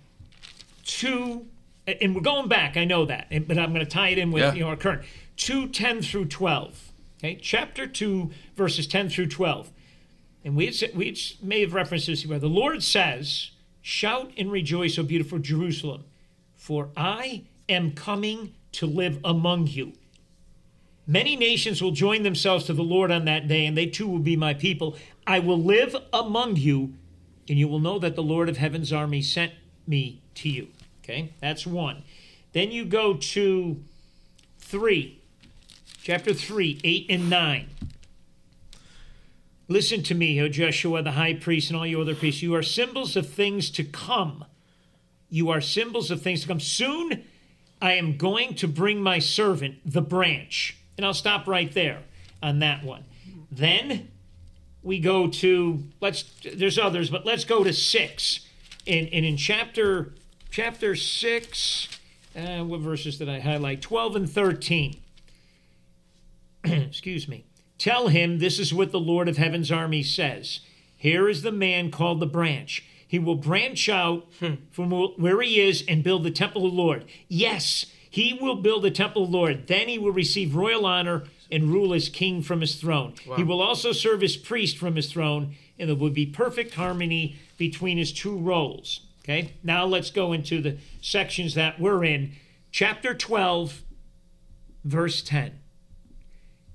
two, 0.86 1.46
and 1.86 2.16
we're 2.16 2.22
going 2.22 2.48
back. 2.48 2.78
I 2.78 2.86
know 2.86 3.06
that, 3.06 3.28
but 3.48 3.58
I'm 3.58 3.74
going 3.74 3.86
to 3.86 3.92
tie 3.92 4.10
it 4.10 4.18
in 4.18 4.32
with 4.32 4.42
Yeah. 4.44 4.54
you 4.54 4.62
know 4.62 4.70
our 4.70 4.76
current 4.78 5.02
two 5.36 5.68
ten 5.68 6.02
through 6.02 6.26
twelve. 6.26 6.92
Okay, 7.20 7.38
chapter 7.42 7.86
two, 7.88 8.32
verses 8.56 8.88
ten 8.88 9.10
through 9.10 9.28
twelve. 9.28 9.72
And 10.44 10.56
we, 10.56 10.68
had, 10.68 10.96
we 10.96 11.08
had 11.08 11.18
made 11.42 11.72
references 11.74 12.28
where 12.28 12.38
the 12.38 12.48
Lord 12.48 12.84
says, 12.84 13.50
Shout 13.82 14.32
and 14.38 14.52
rejoice, 14.52 15.00
O 15.00 15.04
beautiful 15.04 15.40
Jerusalem, 15.40 16.04
for 16.56 16.90
I 16.96 17.46
am 17.68 17.94
coming 17.94 18.54
to 18.74 18.86
live 18.86 19.20
among 19.24 19.66
you. 19.68 19.94
Many 21.08 21.36
nations 21.36 21.82
will 21.82 21.92
join 21.92 22.22
themselves 22.24 22.66
to 22.66 22.74
the 22.74 22.84
Lord 22.84 23.12
on 23.12 23.26
that 23.26 23.48
day, 23.48 23.66
and 23.66 23.76
they 23.76 23.88
too 23.88 24.08
will 24.08 24.20
be 24.20 24.36
my 24.36 24.54
people. 24.54 24.96
I 25.26 25.40
will 25.40 25.58
live 25.62 25.96
among 26.14 26.58
you, 26.58 26.94
and 27.50 27.58
you 27.58 27.68
will 27.68 27.80
know 27.80 27.98
that 28.00 28.16
the 28.16 28.24
Lord 28.24 28.48
of 28.48 28.58
heaven's 28.58 28.94
army 28.94 29.22
sent 29.24 29.54
me 29.88 30.22
to 30.36 30.50
you. 30.50 30.68
Okay, 31.06 31.34
that's 31.40 31.68
one. 31.68 32.02
Then 32.54 32.72
you 32.72 32.84
go 32.84 33.14
to 33.14 33.80
three, 34.58 35.20
chapter 36.02 36.34
three, 36.34 36.80
eight 36.84 37.06
and 37.10 37.30
nine. 37.30 37.70
Listen 39.68 40.02
to 40.02 40.16
me, 40.16 40.42
O 40.42 40.50
Joshua, 40.50 41.04
the 41.04 41.12
high 41.12 41.36
priest, 41.36 41.70
and 41.70 41.78
all 41.78 41.86
you 41.86 42.02
other 42.02 42.16
priests. 42.16 42.42
You 42.42 42.56
are 42.56 42.64
symbols 42.64 43.16
of 43.16 43.30
things 43.30 43.70
to 43.72 43.84
come. 43.84 44.46
You 45.30 45.52
are 45.52 45.62
symbols 45.62 46.10
of 46.10 46.24
things 46.24 46.42
to 46.42 46.48
come. 46.48 46.60
Soon 46.60 47.24
I 47.80 47.94
am 47.94 48.18
going 48.18 48.56
to 48.56 48.68
bring 48.68 49.00
my 49.00 49.20
servant, 49.20 49.76
the 49.86 50.02
branch. 50.02 50.76
And 50.98 51.06
I'll 51.06 51.14
stop 51.14 51.48
right 51.48 51.72
there 51.72 52.02
on 52.42 52.60
that 52.60 52.84
one. 52.84 53.04
Then 53.52 54.10
we 54.82 55.00
go 55.00 55.28
to 55.28 55.84
let's 56.02 56.24
there's 56.52 56.80
others, 56.80 57.12
but 57.12 57.28
let's 57.28 57.44
go 57.44 57.64
to 57.64 57.74
six. 57.74 58.40
And, 58.88 59.08
and 59.12 59.24
in 59.24 59.38
chapter 59.38 60.14
chapter 60.56 60.96
six, 60.96 61.90
uh, 62.34 62.64
what 62.64 62.80
verses 62.80 63.18
did 63.18 63.28
I 63.28 63.42
highlight? 63.42 63.82
Twelve 63.82 64.16
and 64.16 64.30
thirteen. 64.30 65.02
Excuse 66.64 67.28
me. 67.28 67.44
Tell 67.78 68.08
him 68.08 68.40
this 68.40 68.58
is 68.58 68.74
what 68.74 68.94
the 68.94 69.00
Lord 69.00 69.28
of 69.28 69.36
Heaven's 69.36 69.70
army 69.70 70.02
says. 70.02 70.62
Here 70.96 71.28
is 71.28 71.42
the 71.42 71.52
man 71.52 71.92
called 71.92 72.22
the 72.22 72.26
branch. 72.26 72.86
He 73.06 73.20
will 73.20 73.36
branch 73.36 73.90
out 73.90 74.28
from 74.72 74.92
where 74.92 75.42
he 75.42 75.60
is 75.60 75.84
and 75.90 76.06
build 76.06 76.24
the 76.24 76.32
temple 76.32 76.66
of 76.66 76.72
the 76.72 76.78
Lord. 76.78 77.04
Yes, 77.28 77.88
he 78.10 78.34
will 78.34 78.56
build 78.56 78.84
the 78.84 78.92
temple 78.92 79.26
of 79.26 79.32
the 79.32 79.38
Lord. 79.38 79.68
Then 79.68 79.90
he 79.90 80.00
will 80.00 80.14
receive 80.14 80.56
royal 80.56 80.86
honor 80.86 81.26
and 81.52 81.70
rule 81.70 81.94
as 81.94 82.08
king 82.08 82.42
from 82.42 82.62
his 82.62 82.76
throne. 82.76 83.14
He 83.36 83.44
will 83.44 83.62
also 83.62 83.92
serve 83.92 84.24
as 84.24 84.38
priest 84.38 84.78
from 84.78 84.96
his 84.96 85.12
throne, 85.12 85.56
and 85.78 85.90
there 85.90 85.98
will 85.98 86.12
be 86.12 86.26
perfect 86.26 86.76
harmony 86.76 87.36
between 87.58 87.98
his 87.98 88.14
two 88.14 88.38
roles. 88.38 89.02
Okay, 89.26 89.56
now 89.64 89.86
let's 89.86 90.12
go 90.12 90.34
into 90.34 90.62
the 90.62 90.78
sections 91.02 91.56
that 91.56 91.80
we're 91.80 92.04
in. 92.04 92.34
Chapter 92.72 93.16
12, 93.16 93.82
verse 94.84 95.24
10. 95.24 95.60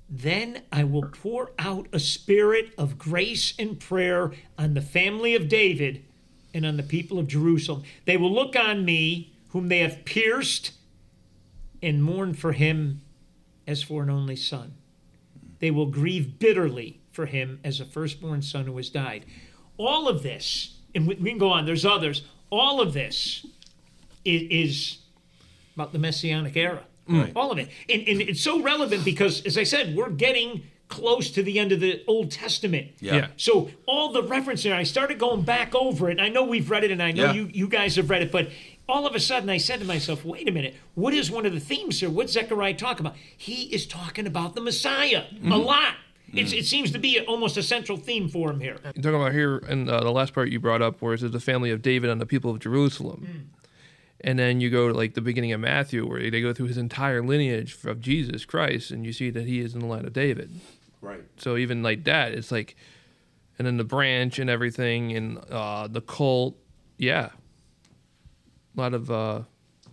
Then 0.09 0.63
I 0.69 0.83
will 0.83 1.03
pour 1.03 1.51
out 1.57 1.87
a 1.93 1.99
spirit 1.99 2.73
of 2.77 2.97
grace 2.97 3.53
and 3.57 3.79
prayer 3.79 4.33
on 4.57 4.73
the 4.73 4.81
family 4.81 5.33
of 5.33 5.47
David 5.47 6.03
and 6.53 6.65
on 6.65 6.75
the 6.75 6.83
people 6.83 7.17
of 7.17 7.27
Jerusalem. 7.27 7.83
They 8.03 8.17
will 8.17 8.33
look 8.33 8.57
on 8.57 8.83
me, 8.83 9.33
whom 9.51 9.69
they 9.69 9.79
have 9.79 10.03
pierced, 10.03 10.73
and 11.81 12.03
mourn 12.03 12.33
for 12.33 12.51
him 12.51 12.99
as 13.65 13.81
for 13.81 14.03
an 14.03 14.09
only 14.09 14.35
son. 14.35 14.73
They 15.59 15.71
will 15.71 15.85
grieve 15.85 16.37
bitterly 16.37 16.99
for 17.13 17.27
him 17.27 17.61
as 17.63 17.79
a 17.79 17.85
firstborn 17.85 18.41
son 18.41 18.65
who 18.65 18.75
has 18.75 18.89
died. 18.89 19.25
All 19.77 20.09
of 20.09 20.21
this, 20.21 20.79
and 20.93 21.07
we 21.07 21.15
we 21.15 21.29
can 21.29 21.39
go 21.39 21.49
on, 21.49 21.65
there's 21.65 21.85
others, 21.85 22.23
all 22.51 22.81
of 22.81 22.93
this 22.93 23.45
is, 24.23 24.41
is 24.51 24.97
about 25.75 25.93
the 25.93 25.99
Messianic 25.99 26.55
era. 26.55 26.83
Mm. 27.09 27.31
All 27.35 27.51
of 27.51 27.57
it. 27.57 27.69
And, 27.89 28.07
and 28.07 28.21
it's 28.21 28.41
so 28.41 28.61
relevant 28.61 29.03
because, 29.03 29.41
as 29.45 29.57
I 29.57 29.63
said, 29.63 29.95
we're 29.95 30.11
getting 30.11 30.63
close 30.87 31.31
to 31.31 31.41
the 31.41 31.57
end 31.57 31.71
of 31.71 31.79
the 31.79 32.03
Old 32.05 32.29
Testament. 32.29 32.91
Yeah. 32.99 33.15
Yeah. 33.15 33.27
So 33.37 33.71
all 33.87 34.11
the 34.11 34.21
referencing, 34.21 34.71
I 34.73 34.83
started 34.83 35.17
going 35.17 35.41
back 35.41 35.73
over 35.73 36.09
it. 36.09 36.13
And 36.13 36.21
I 36.21 36.29
know 36.29 36.43
we've 36.43 36.69
read 36.69 36.83
it, 36.83 36.91
and 36.91 37.01
I 37.01 37.11
know 37.11 37.25
Yeah. 37.25 37.33
you 37.33 37.49
you 37.51 37.67
guys 37.67 37.95
have 37.95 38.09
read 38.09 38.21
it, 38.21 38.31
but 38.31 38.51
all 38.87 39.07
of 39.07 39.15
a 39.15 39.19
sudden 39.19 39.49
I 39.49 39.57
said 39.57 39.79
to 39.79 39.85
myself, 39.85 40.23
"Wait 40.25 40.47
a 40.47 40.51
minute! 40.51 40.75
What 40.95 41.13
is 41.13 41.31
one 41.31 41.45
of 41.45 41.53
the 41.53 41.59
themes 41.59 42.01
here? 42.01 42.09
What's 42.09 42.33
Zechariah 42.33 42.75
talking 42.75 43.05
about? 43.05 43.17
He 43.35 43.73
is 43.73 43.87
talking 43.87 44.27
about 44.27 44.53
the 44.53 44.61
Messiah 44.61 45.23
a 45.29 45.33
mm-hmm. 45.33 45.51
lot. 45.53 45.95
It's, 46.33 46.53
it 46.53 46.65
seems 46.65 46.91
to 46.91 46.99
be 46.99 47.19
almost 47.19 47.57
a 47.57 47.63
central 47.63 47.97
theme 47.97 48.29
for 48.29 48.51
him 48.51 48.59
here. 48.59 48.77
You're 48.83 49.03
talking 49.03 49.15
about 49.15 49.33
here 49.33 49.57
in 49.69 49.89
uh, 49.89 50.01
the 50.01 50.11
last 50.11 50.33
part 50.33 50.49
you 50.49 50.59
brought 50.59 50.81
up, 50.81 51.01
where 51.01 51.13
it 51.13 51.19
says 51.19 51.31
the 51.31 51.39
family 51.39 51.71
of 51.71 51.81
David 51.81 52.09
and 52.09 52.21
the 52.21 52.25
people 52.25 52.51
of 52.51 52.59
Jerusalem. 52.59 53.51
And 54.21 54.37
then 54.37 54.61
you 54.61 54.69
go 54.69 54.87
to 54.87 54.93
like 54.93 55.15
the 55.15 55.21
beginning 55.21 55.51
of 55.51 55.59
Matthew, 55.59 56.07
where 56.07 56.29
they 56.29 56.41
go 56.41 56.53
through 56.53 56.67
his 56.67 56.77
entire 56.77 57.23
lineage 57.23 57.77
of 57.85 57.99
Jesus 57.99 58.45
Christ, 58.45 58.91
and 58.91 59.05
you 59.05 59.13
see 59.13 59.29
that 59.31 59.45
he 59.45 59.59
is 59.59 59.73
in 59.73 59.79
the 59.79 59.87
line 59.87 60.05
of 60.05 60.13
David. 60.13 60.51
Right. 61.01 61.23
So 61.37 61.57
even 61.57 61.81
like 61.81 62.03
that, 62.03 62.31
it's 62.33 62.51
like, 62.51 62.75
and 63.57 63.65
then 63.65 63.77
the 63.77 63.83
branch 63.83 64.37
and 64.37 64.49
everything, 64.49 65.11
and 65.13 65.39
uh, 65.49 65.87
the 65.87 66.01
cult, 66.01 66.55
yeah, 66.97 67.29
a 68.77 68.79
lot 68.79 68.93
of 68.93 69.09
uh, 69.09 69.41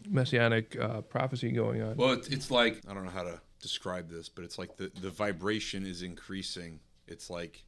messianic 0.08 0.78
uh, 0.78 1.00
prophecy 1.00 1.50
going 1.50 1.82
on. 1.82 1.96
Well, 1.96 2.12
it's, 2.12 2.28
it's 2.28 2.50
like 2.50 2.82
I 2.88 2.94
don't 2.94 3.04
know 3.04 3.10
how 3.10 3.22
to 3.22 3.40
describe 3.60 4.08
this, 4.08 4.28
but 4.28 4.44
it's 4.44 4.58
like 4.58 4.76
the, 4.76 4.90
the 5.00 5.10
vibration 5.10 5.84
is 5.86 6.02
increasing. 6.02 6.80
It's 7.06 7.30
like 7.30 7.64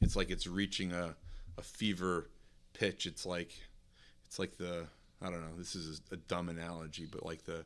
it's 0.00 0.16
like 0.16 0.30
it's 0.30 0.46
reaching 0.46 0.92
a, 0.92 1.14
a 1.58 1.62
fever 1.62 2.30
pitch. 2.72 3.06
It's 3.06 3.26
like 3.26 3.52
it's 4.26 4.38
like 4.38 4.56
the 4.56 4.86
I 5.22 5.26
don't 5.26 5.40
know. 5.40 5.56
This 5.56 5.74
is 5.74 6.00
a, 6.10 6.16
dumb 6.16 6.48
analogy, 6.48 7.06
but 7.10 7.24
like 7.24 7.44
the 7.44 7.64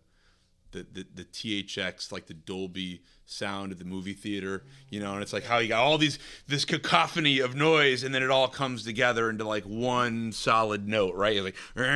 the, 0.74 0.87
the 0.92 1.06
the 1.14 1.24
THX, 1.24 2.12
like 2.12 2.26
the 2.26 2.34
Dolby 2.34 3.00
sound 3.26 3.72
of 3.72 3.78
the 3.78 3.84
movie 3.84 4.12
theater, 4.12 4.64
you 4.90 5.00
know, 5.00 5.14
and 5.14 5.22
it's 5.22 5.32
like 5.32 5.44
how 5.44 5.58
you 5.58 5.68
got 5.68 5.82
all 5.82 5.96
these 5.96 6.18
this 6.46 6.64
cacophony 6.64 7.38
of 7.38 7.54
noise, 7.54 8.02
and 8.02 8.14
then 8.14 8.22
it 8.22 8.30
all 8.30 8.48
comes 8.48 8.84
together 8.84 9.30
into 9.30 9.44
like 9.44 9.64
one 9.64 10.32
solid 10.32 10.87
note, 10.88 11.14
right? 11.14 11.34
You're 11.34 11.44
like, 11.44 11.56
and 11.76 11.90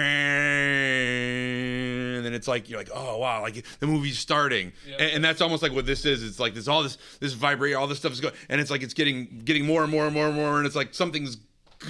then 2.25 2.33
it's 2.33 2.49
like 2.49 2.71
you're 2.71 2.79
like, 2.79 2.91
oh 2.95 3.19
wow, 3.19 3.43
like 3.43 3.65
the 3.81 3.87
movie's 3.87 4.19
starting, 4.19 4.73
and, 4.99 5.11
and 5.13 5.25
that's 5.25 5.41
almost 5.41 5.63
like 5.63 5.73
what 5.73 5.87
this 5.87 6.07
is. 6.07 6.23
It's 6.23 6.39
like 6.41 6.55
this 6.55 6.69
all 6.69 6.83
this 6.83 6.97
this 7.21 7.33
vibrate, 7.33 7.75
all 7.75 7.89
this 7.89 7.99
stuff 7.99 8.13
is 8.13 8.21
going, 8.21 8.35
and 8.49 8.61
it's 8.61 8.71
like 8.71 8.83
it's 8.83 8.95
getting 8.95 9.43
getting 9.45 9.67
more 9.67 9.83
and 9.83 9.91
more 9.91 10.07
and 10.07 10.15
more 10.15 10.29
and 10.29 10.37
more, 10.37 10.59
and 10.59 10.67
it's 10.67 10.77
like 10.77 10.95
something's 10.95 11.37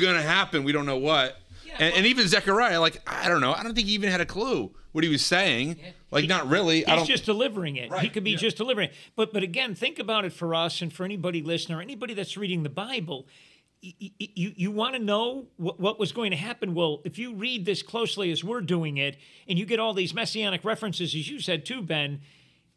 gonna 0.01 0.23
happen. 0.23 0.65
We 0.65 0.73
don't 0.73 0.87
know 0.87 0.99
what. 0.99 1.37
And, 1.79 1.95
and 1.95 2.07
even 2.07 2.27
Zechariah, 2.29 2.81
like 2.81 3.01
I 3.07 3.29
don't 3.29 3.41
know, 3.41 3.53
I 3.53 3.63
don't 3.63 3.75
think 3.75 3.89
he 3.89 3.95
even 3.95 4.11
had 4.11 4.21
a 4.21 4.27
clue 4.27 4.73
what 4.93 5.05
he 5.05 5.11
was 5.11 5.25
saying. 5.25 5.77
Like 6.11 6.27
not 6.29 6.49
really. 6.49 6.87
I 6.87 6.97
He's 6.99 7.09
just 7.09 7.25
delivering 7.27 7.77
it. 7.77 7.93
He 7.99 8.09
could 8.09 8.25
be 8.25 8.33
yeah. 8.33 8.37
just 8.39 8.57
delivering 8.57 8.89
it. 8.89 8.95
But 9.17 9.33
but 9.33 9.43
again, 9.43 9.75
think 9.75 9.99
about 9.99 10.25
it 10.25 10.33
for 10.33 10.55
us 10.55 10.81
and 10.83 10.93
for 10.93 11.05
anybody 11.05 11.43
listening 11.43 11.79
or 11.79 11.83
anybody 11.83 12.15
that's 12.15 12.37
reading 12.37 12.63
the 12.63 12.69
Bible. 12.71 13.27
y- 13.83 13.93
y- 14.01 14.11
y- 14.21 14.29
You, 14.35 14.53
you 14.57 14.71
want 14.71 14.95
to 14.95 14.99
know 14.99 15.47
what, 15.57 15.79
what 15.79 15.99
was 15.99 16.13
going 16.13 16.31
to 16.31 16.37
happen? 16.37 16.75
Well, 16.75 17.01
if 17.05 17.19
you 17.19 17.35
read 17.35 17.65
this 17.67 17.83
closely 17.83 18.31
as 18.33 18.43
we're 18.43 18.61
doing 18.63 18.97
it, 18.97 19.17
and 19.47 19.59
you 19.59 19.67
get 19.67 19.79
all 19.79 19.93
these 19.95 20.15
messianic 20.15 20.65
references, 20.65 21.15
as 21.15 21.29
you 21.31 21.41
said 21.41 21.65
too, 21.67 21.83
Ben, 21.83 22.21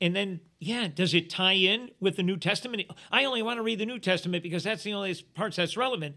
and 0.02 0.16
then, 0.16 0.40
yeah, 0.60 0.88
does 0.88 1.14
it 1.14 1.30
tie 1.30 1.54
in 1.54 1.92
with 2.00 2.16
the 2.18 2.24
New 2.24 2.36
Testament? 2.38 2.84
I 3.12 3.24
only 3.24 3.44
want 3.44 3.58
to 3.60 3.62
read 3.64 3.80
the 3.80 3.86
New 3.86 4.00
Testament 4.00 4.42
because 4.44 4.64
that's 4.64 4.84
the 4.84 4.94
only 4.94 5.14
parts 5.36 5.56
that's 5.58 5.78
relevant. 5.78 6.16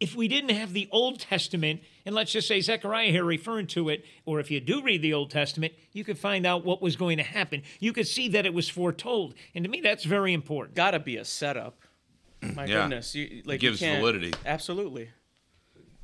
If 0.00 0.16
we 0.16 0.28
didn't 0.28 0.50
have 0.56 0.72
the 0.72 0.88
Old 0.90 1.20
Testament, 1.20 1.82
and 2.06 2.14
let's 2.14 2.32
just 2.32 2.48
say 2.48 2.60
Zechariah 2.62 3.10
here 3.10 3.24
referring 3.24 3.66
to 3.68 3.90
it, 3.90 4.04
or 4.24 4.40
if 4.40 4.50
you 4.50 4.58
do 4.58 4.80
read 4.82 5.02
the 5.02 5.12
Old 5.12 5.30
Testament, 5.30 5.74
you 5.92 6.04
could 6.04 6.18
find 6.18 6.46
out 6.46 6.64
what 6.64 6.80
was 6.80 6.96
going 6.96 7.18
to 7.18 7.22
happen. 7.22 7.62
You 7.80 7.92
could 7.92 8.06
see 8.06 8.28
that 8.28 8.46
it 8.46 8.54
was 8.54 8.68
foretold. 8.68 9.34
And 9.54 9.62
to 9.64 9.70
me, 9.70 9.82
that's 9.82 10.04
very 10.04 10.32
important. 10.32 10.74
Got 10.74 10.92
to 10.92 11.00
be 11.00 11.18
a 11.18 11.24
setup. 11.26 11.78
My 12.54 12.64
Yeah. 12.64 12.82
goodness, 12.82 13.14
you, 13.14 13.42
like 13.44 13.60
gives 13.60 13.82
you 13.82 13.90
validity. 13.94 14.32
Absolutely. 14.46 15.10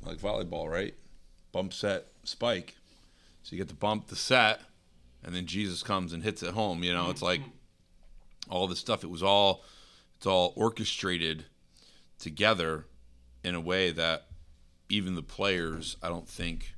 like 0.05 0.17
volleyball, 0.19 0.69
right? 0.69 0.93
Bump 1.51 1.73
set 1.73 2.05
spike. 2.23 2.75
So 3.41 3.55
you 3.55 3.57
get 3.61 3.67
the 3.69 3.73
bump, 3.73 4.07
the 4.07 4.15
set, 4.15 4.61
and 5.23 5.33
then 5.33 5.47
Jesus 5.47 5.81
comes 5.81 6.13
and 6.13 6.21
hits 6.21 6.43
it 6.43 6.53
home. 6.53 6.83
You 6.83 6.93
know, 6.93 7.09
it's 7.09 7.23
like 7.23 7.41
all 8.49 8.67
this 8.67 8.77
stuff. 8.79 9.03
It 9.03 9.09
was 9.09 9.23
all 9.23 9.63
it's 10.17 10.27
all 10.27 10.53
orchestrated 10.55 11.45
together 12.19 12.85
in 13.43 13.55
a 13.55 13.61
way 13.61 13.91
that 13.91 14.27
even 14.89 15.15
the 15.15 15.23
players, 15.23 15.97
I 16.01 16.09
don't 16.09 16.27
think, 16.27 16.73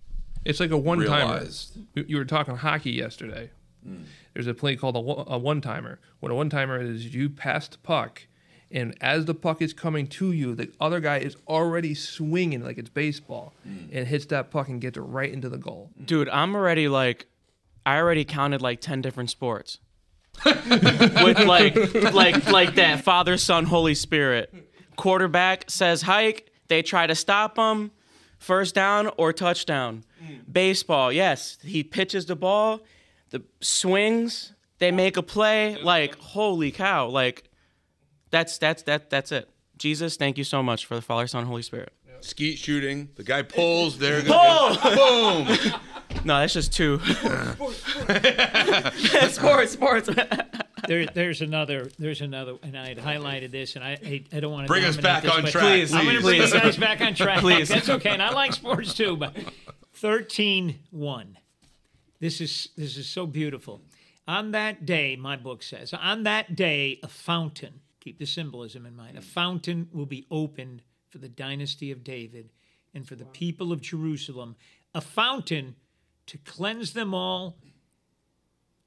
It's 0.46 0.60
like 0.60 0.72
a 0.72 0.78
one 0.78 1.04
timer. 1.06 1.46
You 1.96 2.18
were 2.18 2.26
talking 2.26 2.56
hockey 2.56 2.92
yesterday. 2.92 3.52
Mm. 3.88 4.04
There's 4.34 4.48
a 4.48 4.54
play 4.54 4.76
called 4.76 4.96
a, 4.96 5.00
one- 5.00 5.26
a 5.28 5.38
one 5.38 5.62
timer. 5.62 6.00
What 6.20 6.32
a 6.32 6.36
one 6.36 6.50
timer 6.50 6.82
is, 6.82 7.14
you 7.14 7.30
pass 7.30 7.68
the 7.68 7.78
puck, 7.78 8.24
and 8.72 8.96
as 9.02 9.26
the 9.26 9.34
puck 9.34 9.62
is 9.62 9.74
coming 9.74 10.08
to 10.08 10.32
you, 10.32 10.56
the 10.56 10.72
other 10.80 11.00
guy 11.00 11.18
is 11.18 11.36
already 11.48 11.96
swinging 11.96 12.64
like 12.64 12.78
it's 12.78 12.90
baseball, 12.90 13.54
mm. 13.68 13.90
and 13.92 14.08
hits 14.08 14.26
that 14.28 14.52
puck 14.52 14.68
and 14.70 14.80
gets 14.82 14.98
it 14.98 15.02
right 15.02 15.32
into 15.32 15.50
the 15.50 15.58
goal. 15.58 15.92
Dude, 16.04 16.30
I'm 16.30 16.56
already 16.56 16.88
like, 16.88 17.28
I 17.86 17.98
already 17.98 18.26
counted 18.26 18.62
like 18.62 18.82
ten 18.82 19.02
different 19.02 19.30
sports. 19.30 19.80
With 20.46 21.40
like, 21.40 21.76
like, 22.14 22.50
like 22.50 22.76
that 22.76 23.02
Father, 23.04 23.38
Son, 23.38 23.66
Holy 23.66 23.96
Spirit. 23.96 24.54
Quarterback 24.96 25.70
says 25.70 26.04
hike. 26.04 26.49
They 26.70 26.82
try 26.82 27.08
to 27.08 27.16
stop 27.16 27.58
him. 27.58 27.92
First 28.38 28.74
down 28.74 29.10
or 29.18 29.34
touchdown. 29.34 30.06
Hmm. 30.26 30.36
Baseball, 30.50 31.12
yes. 31.12 31.58
He 31.62 31.84
pitches 31.84 32.26
the 32.26 32.38
ball. 32.38 32.80
The 33.32 33.44
swings. 33.60 34.54
They 34.78 34.92
make 34.92 35.18
a 35.18 35.22
play. 35.22 35.76
Like, 35.76 36.18
holy 36.18 36.72
cow! 36.72 37.08
Like, 37.08 37.50
that's 38.32 38.58
that's 38.58 38.84
that 38.84 39.10
that's 39.10 39.34
it. 39.34 39.50
Jesus, 39.78 40.16
thank 40.16 40.38
you 40.38 40.46
so 40.46 40.64
much 40.64 40.86
for 40.86 40.96
the 40.96 41.02
Father, 41.02 41.28
Son, 41.28 41.46
Holy 41.46 41.62
Spirit. 41.62 41.92
Skeet 42.22 42.58
shooting. 42.58 43.10
The 43.16 43.24
guy 43.24 43.44
pulls. 43.44 43.98
There 43.98 44.22
goes. 44.22 44.78
Boom. 44.96 45.48
No, 46.26 46.40
that's 46.40 46.54
just 46.54 46.74
two. 46.74 47.00
sports, 49.30 49.72
sports. 49.72 50.10
There, 50.88 51.06
there's 51.08 51.42
another. 51.42 51.90
There's 51.98 52.22
another, 52.22 52.56
and 52.64 52.78
I 52.78 52.90
had 52.90 52.98
highlighted 52.98 53.52
this, 53.52 53.76
and 53.76 53.84
I, 53.84 53.98
I, 54.04 54.24
I 54.34 54.40
don't 54.40 54.52
want 54.52 54.68
to 54.68 54.72
Bring 54.72 54.86
us 54.86 54.98
back 54.98 55.26
on 55.26 55.46
track, 55.46 55.64
Please, 55.64 55.94
I'm 55.94 56.06
going 56.06 56.18
to 56.18 56.22
bring 56.22 56.40
please. 56.40 56.54
you 56.54 56.60
guys 56.60 56.78
back 56.78 57.02
on 57.02 57.14
track. 57.14 57.40
Please. 57.40 57.70
That's 57.70 57.90
okay, 57.90 58.10
and 58.10 58.22
I 58.22 58.32
like 58.32 58.54
sports 58.54 58.94
too. 58.94 59.18
But 59.18 59.36
13-1. 60.02 61.36
This 62.20 62.42
is 62.42 62.70
this 62.76 62.98
is 62.98 63.08
so 63.08 63.26
beautiful. 63.26 63.82
On 64.28 64.52
that 64.52 64.86
day, 64.86 65.16
my 65.16 65.36
book 65.36 65.64
says, 65.64 65.94
on 65.94 66.24
that 66.24 66.56
day, 66.56 67.00
a 67.02 67.08
fountain. 67.08 67.82
Keep 68.00 68.20
the 68.20 68.26
symbolism 68.26 68.86
in 68.86 68.96
mind. 68.96 69.18
A 69.18 69.22
fountain 69.22 69.88
will 69.92 70.06
be 70.06 70.26
opened 70.30 70.84
for 71.10 71.18
the 71.18 71.28
dynasty 71.28 71.92
of 71.92 72.04
David 72.04 72.52
and 72.94 73.08
for 73.08 73.16
the 73.16 73.26
people 73.26 73.72
of 73.72 73.82
Jerusalem. 73.82 74.56
A 74.94 75.02
fountain 75.02 75.76
to 76.28 76.38
cleanse 76.38 76.94
them 76.94 77.14
all 77.14 77.58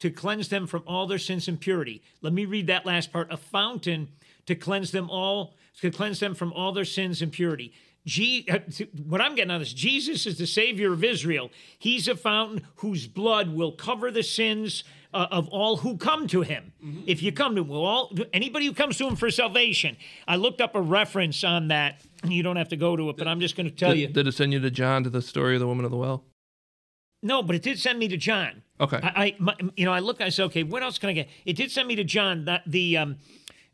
to 0.03 0.11
cleanse 0.11 0.49
them 0.49 0.67
from 0.67 0.83
all 0.85 1.07
their 1.07 1.17
sins 1.17 1.47
and 1.47 1.61
purity. 1.61 2.03
Let 2.23 2.33
me 2.33 2.45
read 2.45 2.67
that 2.67 2.85
last 2.85 3.13
part. 3.13 3.33
A 3.33 3.37
fountain 3.37 4.09
to 4.47 4.57
cleanse 4.57 4.91
them 4.91 5.09
all, 5.09 5.55
to 5.81 5.93
cleanse 5.93 6.19
them 6.19 6.35
from 6.35 6.53
all 6.53 6.73
their 6.73 6.85
sins 6.85 7.23
and 7.23 7.31
purity. 7.31 7.73
Je- 8.05 8.45
uh, 8.51 8.59
what 9.07 9.21
I'm 9.21 9.37
getting 9.37 9.53
out 9.53 9.59
of 9.59 9.61
this, 9.61 9.73
Jesus 9.73 10.27
is 10.27 10.39
the 10.39 10.47
Savior 10.49 10.93
of 10.93 11.05
Israel. 11.05 11.53
He's 11.79 12.09
a 12.09 12.17
fountain 12.17 12.67
whose 12.77 13.07
blood 13.07 13.51
will 13.55 13.71
cover 13.71 14.11
the 14.11 14.25
sins 14.25 14.83
uh, 15.15 15.29
of 15.31 15.49
all 15.51 15.77
who 15.77 15.97
come 15.97 16.27
to 16.27 16.41
Him. 16.41 16.73
If 17.07 17.23
you 17.23 17.31
come 17.31 17.55
to 17.55 17.61
Him, 17.61 17.69
will 17.69 17.87
all 17.87 18.13
anybody 18.33 18.67
who 18.67 18.73
comes 18.73 18.99
to 18.99 19.07
Him 19.07 19.15
for 19.15 19.31
salvation. 19.31 19.97
I 20.27 20.35
looked 20.35 20.61
up 20.61 20.75
a 20.75 20.81
reference 20.83 21.45
on 21.45 21.69
that. 21.69 22.01
You 22.25 22.43
don't 22.43 22.57
have 22.57 22.71
to 22.71 22.77
go 22.77 22.97
to 22.97 23.09
it, 23.11 23.17
but 23.17 23.29
I'm 23.29 23.39
just 23.39 23.55
going 23.55 23.71
to 23.71 23.77
tell 23.77 23.95
you. 23.95 24.09
Did, 24.09 24.15
did 24.15 24.27
it 24.27 24.33
send 24.33 24.53
you 24.53 24.59
to 24.59 24.71
John 24.73 25.05
to 25.05 25.11
the 25.11 25.23
story 25.23 25.55
of 25.55 25.61
the 25.61 25.69
woman 25.69 25.85
of 25.85 25.93
the 25.93 25.97
well? 25.97 26.25
No, 27.23 27.43
but 27.43 27.55
it 27.55 27.63
did 27.63 27.79
send 27.79 27.99
me 27.99 28.09
to 28.09 28.17
John. 28.17 28.63
Okay. 28.81 28.99
I, 29.03 29.09
I 29.09 29.37
my, 29.39 29.55
you 29.77 29.85
know, 29.85 29.93
I 29.93 30.01
look. 30.01 30.21
I 30.21 30.29
said, 30.29 30.45
okay, 30.47 30.65
what 30.65 30.83
else 30.83 30.99
can 30.99 31.09
I 31.09 31.13
get? 31.13 31.29
It 31.45 31.55
did 31.55 31.71
send 31.71 31.87
me 31.87 31.95
to 31.97 32.05
John. 32.05 32.47
That 32.47 32.63
the 32.67 32.97
um, 32.97 33.19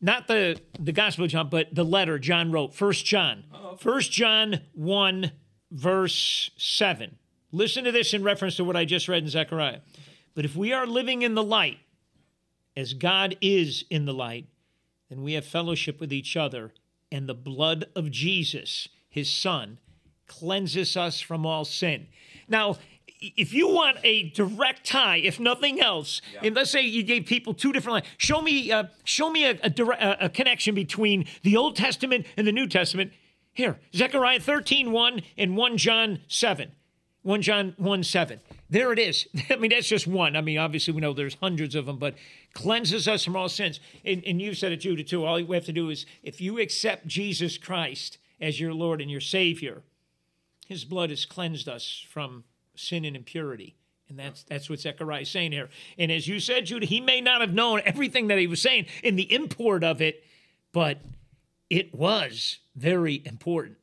not 0.01 0.29
the 0.29 0.61
the 0.79 0.93
Gospel 0.93 1.25
of 1.25 1.31
John, 1.31 1.49
but 1.49 1.75
the 1.75 1.85
letter 1.85 2.19
John 2.19 2.53
wrote. 2.53 2.75
First 2.75 3.07
John. 3.07 3.45
First 3.79 4.13
John 4.13 4.61
one 4.75 5.33
verse 5.71 6.51
seven. 6.57 7.17
Listen 7.51 7.85
to 7.85 7.93
this 7.93 8.13
in 8.13 8.23
reference 8.23 8.57
to 8.57 8.65
what 8.65 8.77
I 8.77 8.85
just 8.85 9.09
read 9.09 9.23
in 9.23 9.29
Zechariah. 9.31 9.81
But 10.35 10.45
if 10.45 10.55
we 10.55 10.73
are 10.73 10.87
living 10.87 11.23
in 11.23 11.35
the 11.35 11.43
light, 11.43 11.79
as 12.77 12.93
God 12.93 13.37
is 13.41 13.85
in 13.89 14.05
the 14.05 14.13
light, 14.13 14.47
then 15.09 15.23
we 15.23 15.33
have 15.33 15.47
fellowship 15.47 15.99
with 15.99 16.13
each 16.13 16.37
other, 16.37 16.75
and 17.11 17.27
the 17.27 17.35
blood 17.35 17.87
of 17.97 18.11
Jesus, 18.11 18.89
his 19.09 19.31
son, 19.31 19.79
cleanses 20.27 20.97
us 20.97 21.21
from 21.21 21.47
all 21.47 21.65
sin. 21.65 22.09
Now, 22.47 22.77
if 23.21 23.53
you 23.53 23.69
want 23.69 23.99
a 24.05 24.31
direct 24.31 24.87
tie, 24.87 25.17
if 25.17 25.41
nothing 25.41 25.81
else, 25.81 26.21
and 26.43 26.55
let's 26.55 26.71
say 26.71 26.83
you 26.83 27.03
gave 27.03 27.27
people 27.27 27.55
two 27.55 27.73
different 27.73 27.95
lines, 27.95 28.07
show 28.17 28.41
me, 28.41 28.71
uh, 28.71 28.85
show 29.05 29.31
me 29.31 29.45
a, 29.45 29.59
a, 29.63 29.71
dire- 29.71 29.93
a, 29.93 30.17
a 30.23 30.29
connection 30.29 30.75
between 30.75 31.27
the 31.43 31.57
Old 31.57 31.77
Testament 31.77 32.27
and 32.37 32.47
the 32.47 32.53
New 32.53 32.67
Testament. 32.67 33.13
Here, 33.53 33.79
Zechariah 33.95 34.41
13, 34.41 34.93
1 34.93 35.23
and 35.37 35.57
1 35.57 35.79
John 35.79 36.21
7. 36.29 36.71
1 37.23 37.43
John 37.43 37.75
1 37.77 38.05
7. 38.05 38.41
There 38.71 38.93
it 38.93 38.99
is. 38.99 39.27
I 39.51 39.57
mean, 39.57 39.71
that's 39.71 39.89
just 39.89 40.07
one. 40.07 40.37
I 40.37 40.41
mean, 40.41 40.59
obviously, 40.59 40.95
we 40.95 41.01
know 41.01 41.13
there's 41.13 41.35
hundreds 41.35 41.75
of 41.75 41.87
them, 41.87 41.99
but 41.99 42.15
cleanses 42.55 43.09
us 43.09 43.25
from 43.25 43.37
all 43.37 43.49
sins. 43.49 43.81
And, 44.05 44.23
and 44.25 44.41
you 44.41 44.55
said 44.55 44.73
it, 44.73 44.79
Judah, 44.79 45.03
too. 45.03 45.25
All 45.25 45.43
we 45.43 45.57
have 45.57 45.65
to 45.67 45.73
do 45.73 45.91
is 45.91 46.07
if 46.23 46.41
you 46.41 46.61
accept 46.61 47.07
Jesus 47.07 47.59
Christ 47.59 48.19
as 48.41 48.61
your 48.61 48.73
Lord 48.73 49.01
and 49.01 49.11
your 49.11 49.21
Savior, 49.21 49.83
his 50.69 50.85
blood 50.85 51.11
has 51.11 51.25
cleansed 51.25 51.69
us 51.69 52.05
from 52.09 52.45
sin 52.79 53.05
and 53.05 53.17
impurity. 53.17 53.77
And 54.09 54.19
that's 54.19 54.43
that's 54.45 54.71
what 54.71 54.81
Zechariah 54.81 55.21
is 55.23 55.31
saying 55.31 55.53
here. 55.53 55.69
And 55.99 56.11
as 56.11 56.27
you 56.27 56.41
said, 56.41 56.65
Judah, 56.67 56.87
he 56.87 57.01
may 57.01 57.21
not 57.21 57.41
have 57.43 57.53
known 57.53 57.83
everything 57.85 58.29
that 58.29 58.39
he 58.39 58.47
was 58.47 58.63
saying 58.63 58.87
in 59.03 59.17
the 59.17 59.31
import 59.33 59.85
of 59.85 60.01
it, 60.01 60.25
but 60.73 61.01
it 61.69 61.95
was 61.95 62.59
very 62.75 63.23
important. 63.27 63.77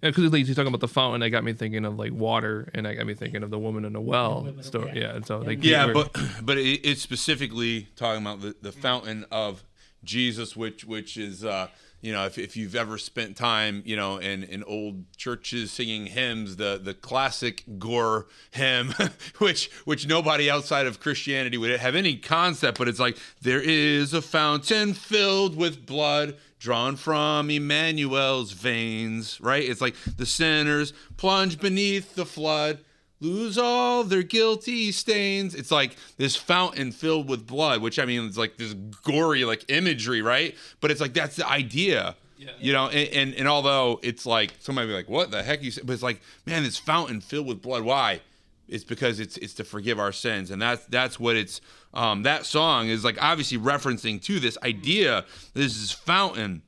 Because 0.00 0.24
at 0.24 0.32
least 0.32 0.48
he's 0.48 0.56
talking 0.56 0.66
about 0.68 0.80
the 0.80 0.88
fountain, 0.88 1.20
that 1.20 1.30
got 1.30 1.44
me 1.44 1.52
thinking 1.52 1.84
of 1.84 1.96
like 1.96 2.12
water, 2.12 2.68
and 2.74 2.84
that 2.86 2.94
got 2.94 3.06
me 3.06 3.14
thinking 3.14 3.44
of 3.44 3.50
the 3.50 3.58
woman 3.58 3.84
in 3.84 3.92
the 3.92 4.00
well 4.00 4.52
story. 4.62 4.92
Yeah, 4.96 5.14
and 5.14 5.24
so 5.24 5.38
like 5.38 5.62
Yeah, 5.62 5.86
we're- 5.86 5.94
but 6.12 6.20
but 6.42 6.58
it, 6.58 6.80
it's 6.84 7.02
specifically 7.02 7.86
talking 7.94 8.22
about 8.22 8.40
the, 8.40 8.56
the 8.60 8.72
fountain 8.72 9.24
of 9.30 9.62
Jesus, 10.02 10.56
which 10.56 10.84
which 10.84 11.16
is 11.16 11.44
uh, 11.44 11.68
you 12.00 12.12
know 12.12 12.24
if, 12.26 12.38
if 12.38 12.56
you've 12.56 12.74
ever 12.74 12.98
spent 12.98 13.36
time 13.36 13.82
you 13.84 13.96
know 13.96 14.18
in, 14.18 14.42
in 14.44 14.64
old 14.64 15.04
churches 15.16 15.70
singing 15.70 16.06
hymns, 16.06 16.56
the 16.56 16.80
the 16.82 16.94
classic 16.94 17.64
gore 17.78 18.26
hymn, 18.50 18.94
which 19.38 19.70
which 19.84 20.06
nobody 20.06 20.50
outside 20.50 20.86
of 20.86 21.00
Christianity 21.00 21.58
would 21.58 21.78
have 21.78 21.94
any 21.94 22.16
concept, 22.16 22.78
but 22.78 22.88
it's 22.88 23.00
like 23.00 23.18
there 23.40 23.60
is 23.60 24.14
a 24.14 24.22
fountain 24.22 24.94
filled 24.94 25.56
with 25.56 25.86
blood 25.86 26.36
drawn 26.58 26.94
from 26.94 27.50
Emmanuel's 27.50 28.52
veins, 28.52 29.40
right? 29.40 29.64
It's 29.64 29.80
like 29.80 29.96
the 30.16 30.26
sinners 30.26 30.92
plunge 31.16 31.58
beneath 31.58 32.14
the 32.14 32.26
flood 32.26 32.80
lose 33.20 33.58
all 33.58 34.04
their 34.04 34.22
guilty 34.22 34.92
stains. 34.92 35.54
It's 35.54 35.70
like 35.70 35.96
this 36.16 36.36
fountain 36.36 36.92
filled 36.92 37.28
with 37.28 37.46
blood, 37.46 37.82
which 37.82 37.98
I 37.98 38.04
mean, 38.04 38.26
it's 38.26 38.38
like 38.38 38.56
this 38.56 38.74
gory 38.74 39.44
like 39.44 39.64
imagery, 39.70 40.22
right? 40.22 40.56
But 40.80 40.90
it's 40.90 41.00
like 41.00 41.14
that's 41.14 41.36
the 41.36 41.48
idea. 41.48 42.16
You 42.58 42.72
know, 42.72 42.88
and, 42.88 43.14
and 43.14 43.34
and 43.34 43.48
although 43.48 44.00
it's 44.02 44.24
like 44.24 44.54
somebody 44.60 44.88
be 44.88 44.94
like, 44.94 45.10
"What 45.10 45.30
the 45.30 45.42
heck?" 45.42 45.62
You 45.62 45.70
say? 45.70 45.82
But 45.84 45.92
it's 45.92 46.02
like, 46.02 46.22
man, 46.46 46.62
this 46.62 46.78
fountain 46.78 47.20
filled 47.20 47.46
with 47.46 47.60
blood. 47.60 47.82
Why? 47.82 48.22
It's 48.66 48.84
because 48.84 49.20
it's 49.20 49.36
it's 49.36 49.52
to 49.54 49.64
forgive 49.64 49.98
our 49.98 50.12
sins, 50.12 50.50
and 50.50 50.60
that's 50.60 50.86
that's 50.86 51.20
what 51.20 51.36
it's. 51.36 51.60
Um, 51.92 52.22
that 52.22 52.46
song 52.46 52.88
is 52.88 53.04
like 53.04 53.22
obviously 53.22 53.58
referencing 53.58 54.22
to 54.22 54.40
this 54.40 54.56
idea. 54.62 55.26
This 55.54 55.76
is 55.76 55.90
fountain 55.90 56.62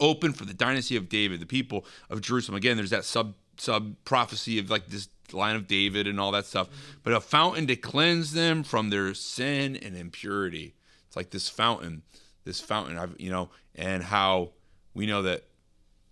open 0.00 0.32
for 0.32 0.44
the 0.44 0.52
dynasty 0.52 0.96
of 0.96 1.08
David, 1.08 1.40
the 1.40 1.46
people 1.46 1.86
of 2.10 2.20
Jerusalem. 2.20 2.56
Again, 2.56 2.76
there's 2.76 2.90
that 2.90 3.04
sub 3.04 3.34
sub 3.56 3.94
prophecy 4.04 4.58
of 4.58 4.68
like 4.68 4.88
this 4.88 5.08
line 5.32 5.56
of 5.56 5.66
David 5.66 6.06
and 6.06 6.20
all 6.20 6.32
that 6.32 6.46
stuff. 6.46 6.68
But 7.02 7.12
a 7.12 7.20
fountain 7.20 7.66
to 7.68 7.76
cleanse 7.76 8.32
them 8.32 8.62
from 8.62 8.90
their 8.90 9.14
sin 9.14 9.76
and 9.76 9.96
impurity. 9.96 10.74
It's 11.06 11.16
like 11.16 11.30
this 11.30 11.48
fountain, 11.48 12.02
this 12.44 12.60
fountain. 12.60 12.98
I've 12.98 13.14
you 13.18 13.30
know, 13.30 13.50
and 13.74 14.02
how 14.02 14.50
we 14.94 15.06
know 15.06 15.22
that 15.22 15.44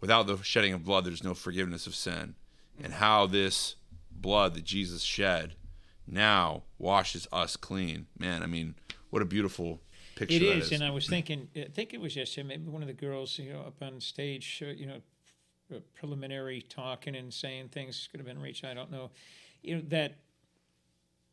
without 0.01 0.27
the 0.27 0.38
shedding 0.42 0.73
of 0.73 0.85
blood, 0.85 1.05
there's 1.05 1.25
no 1.25 1.35
forgiveness 1.35 1.87
of 1.87 1.94
sin, 1.94 2.35
and 2.83 2.94
how 2.94 3.27
this 3.27 3.77
blood 4.11 4.55
that 4.55 4.64
Jesus 4.64 5.03
shed 5.03 5.55
now 6.07 6.62
washes 6.79 7.27
us 7.33 7.57
clean. 7.57 8.07
Man, 8.18 8.42
I 8.42 8.46
mean, 8.46 8.75
what 9.11 9.23
a 9.23 9.27
beautiful 9.27 9.81
picture 10.16 10.37
It 10.37 10.42
is, 10.42 10.66
is, 10.66 10.73
and 10.73 10.85
I 10.85 10.90
was 10.90 11.09
thinking, 11.09 11.49
I 11.57 11.68
think 11.73 11.94
it 11.94 12.01
was 12.01 12.16
yesterday. 12.16 12.46
Maybe 12.46 12.68
one 12.68 12.83
of 12.83 12.88
the 12.88 12.94
girls, 12.94 13.38
you 13.38 13.53
know, 13.53 13.61
up 13.61 13.83
on 13.83 14.01
stage, 14.01 14.62
uh, 14.66 14.70
you 14.70 14.87
know, 14.87 14.96
uh, 14.96 15.01
preliminary 15.94 16.62
talking 16.62 17.16
and 17.16 17.33
saying 17.33 17.68
things 17.68 18.09
could 18.11 18.20
have 18.20 18.26
been 18.26 18.40
reached. 18.40 18.64
I 18.64 18.74
don't 18.74 18.90
know, 18.90 19.11
you 19.62 19.76
know 19.76 19.83
that. 19.88 20.16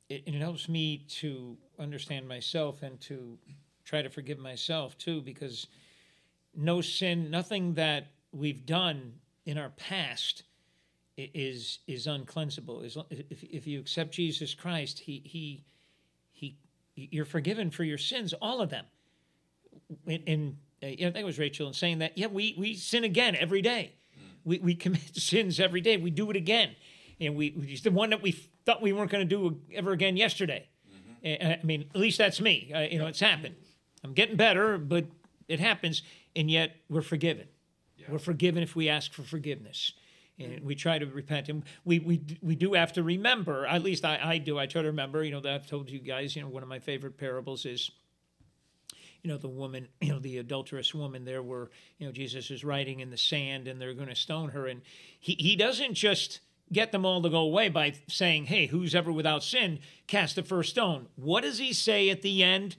It, 0.10 0.24
it 0.26 0.36
helps 0.36 0.70
me 0.70 1.04
to 1.20 1.58
understand 1.78 2.30
myself 2.30 2.82
and 2.82 2.98
to 3.02 3.38
try 3.84 4.02
to 4.02 4.10
forgive 4.10 4.40
myself 4.40 4.98
too, 4.98 5.20
because 5.20 5.68
no 6.56 6.80
sin, 6.80 7.30
nothing 7.30 7.74
that 7.74 8.08
we've 8.32 8.66
done 8.66 9.16
in 9.46 9.58
our 9.58 9.72
past 9.72 10.44
is 11.18 11.80
is 11.88 12.08
uncleansable. 12.08 12.86
If 13.10 13.44
if 13.44 13.68
you 13.68 13.82
accept 13.82 14.12
Jesus 14.12 14.54
Christ, 14.54 15.00
he 15.00 15.22
he 15.26 15.66
he 16.32 16.56
you're 16.96 17.26
forgiven 17.26 17.70
for 17.70 17.84
your 17.84 17.98
sins, 17.98 18.34
all 18.42 18.62
of 18.62 18.70
them. 18.70 18.86
And, 20.08 20.24
and 20.26 20.58
uh, 20.82 20.88
I 20.88 20.96
think 20.96 21.18
it 21.18 21.26
was 21.26 21.38
Rachel 21.38 21.68
in 21.68 21.74
saying 21.74 22.00
that. 22.00 22.18
Yeah, 22.18 22.28
we 22.28 22.56
we 22.58 22.76
sin 22.76 23.04
again 23.04 23.36
every 23.36 23.62
day. 23.62 23.96
We 24.48 24.60
we 24.60 24.76
commit 24.76 25.02
sins 25.16 25.60
every 25.60 25.82
day. 25.82 25.98
We 25.98 26.10
do 26.10 26.30
it 26.32 26.38
again, 26.38 26.76
and 27.20 27.36
we 27.36 27.48
it's 27.48 27.82
the 27.82 27.92
one 27.92 28.10
that 28.12 28.22
we 28.22 28.32
thought 28.32 28.82
we 28.82 28.94
weren't 28.94 29.12
going 29.12 29.28
to 29.28 29.36
do 29.36 29.60
ever 29.76 29.92
again 29.92 30.18
yesterday. 30.18 30.68
Uh, 31.24 31.28
I 31.30 31.60
mean, 31.64 31.90
at 31.94 32.00
least 32.00 32.18
that's 32.18 32.40
me. 32.40 32.72
Uh, 32.74 32.82
you 32.82 32.98
know, 32.98 33.08
it's 33.08 33.20
happened. 33.20 33.56
I'm 34.04 34.14
getting 34.14 34.38
better, 34.38 34.78
but 34.78 35.06
it 35.48 35.60
happens, 35.60 36.02
and 36.36 36.50
yet 36.50 36.78
we're 36.90 37.02
forgiven. 37.02 37.48
We're 38.08 38.20
forgiven 38.20 38.64
if 38.64 38.74
we 38.74 38.88
ask 38.88 39.12
for 39.12 39.24
forgiveness. 39.24 39.92
And 40.40 40.64
we 40.64 40.76
try 40.76 41.00
to 41.00 41.06
repent, 41.08 41.50
and 41.50 41.64
we, 41.84 41.98
we 41.98 42.22
we 42.44 42.56
do 42.56 42.74
have 42.74 42.94
to 42.94 43.02
remember. 43.04 43.66
At 43.66 43.82
least 43.82 44.06
I, 44.06 44.20
I 44.24 44.38
do. 44.38 44.60
I 44.60 44.68
try 44.68 44.84
to 44.84 44.90
remember. 44.90 45.24
You 45.24 45.32
know 45.32 45.40
that 45.42 45.52
I've 45.52 45.68
told 45.68 45.90
you 45.90 46.00
guys. 46.00 46.36
You 46.36 46.44
know 46.44 46.48
one 46.48 46.62
of 46.62 46.70
my 46.70 46.78
favorite 46.78 47.18
parables 47.18 47.66
is 47.66 47.90
you 49.28 49.34
know 49.34 49.38
the 49.38 49.50
woman 49.50 49.90
you 50.02 50.14
know 50.14 50.20
the 50.20 50.38
adulterous 50.38 50.96
woman 50.96 51.26
there 51.26 51.44
where 51.44 51.70
you 51.98 52.06
know 52.06 52.14
jesus 52.14 52.50
is 52.50 52.64
writing 52.64 53.02
in 53.02 53.10
the 53.10 53.18
sand 53.18 53.68
and 53.68 53.82
they're 53.82 53.94
going 53.94 54.08
to 54.08 54.16
stone 54.16 54.50
her. 54.50 54.68
And 54.68 54.82
he, 55.20 55.34
he 55.34 55.56
doesn't 55.58 55.96
just 55.96 56.40
get 56.72 56.92
them 56.92 57.06
all 57.06 57.22
to 57.22 57.30
go 57.30 57.40
away 57.40 57.68
by 57.68 57.94
saying 58.08 58.46
hey 58.46 58.68
who's 58.68 58.96
ever 58.96 59.12
without 59.12 59.44
sin 59.44 59.80
cast 60.08 60.38
the 60.38 60.44
first 60.44 60.70
stone. 60.70 61.08
What 61.18 61.44
does 61.44 61.58
he 61.58 61.74
say 61.74 62.10
at 62.10 62.22
the 62.22 62.42
end? 62.42 62.78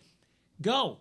Go 0.63 0.99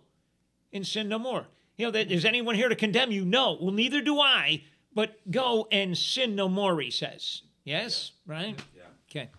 and 0.72 0.86
sin 0.86 1.08
no 1.08 1.18
more. 1.18 1.46
You 1.78 1.86
know 1.86 1.92
that 1.92 2.12
is 2.12 2.26
anyone 2.26 2.54
here 2.54 2.68
to 2.68 2.76
condemn 2.76 3.10
you? 3.10 3.24
No. 3.24 3.56
Well 3.58 3.72
neither 3.72 4.02
do 4.02 4.20
i 4.20 4.64
but 4.94 5.18
go 5.30 5.66
and 5.72 5.96
sin 5.96 6.36
no 6.36 6.48
more 6.48 6.78
he 6.80 6.90
says. 6.90 7.42
Yes? 7.64 8.12
Right? 8.26 8.58
Yeah. 8.76 8.82
Okay. 9.10 9.30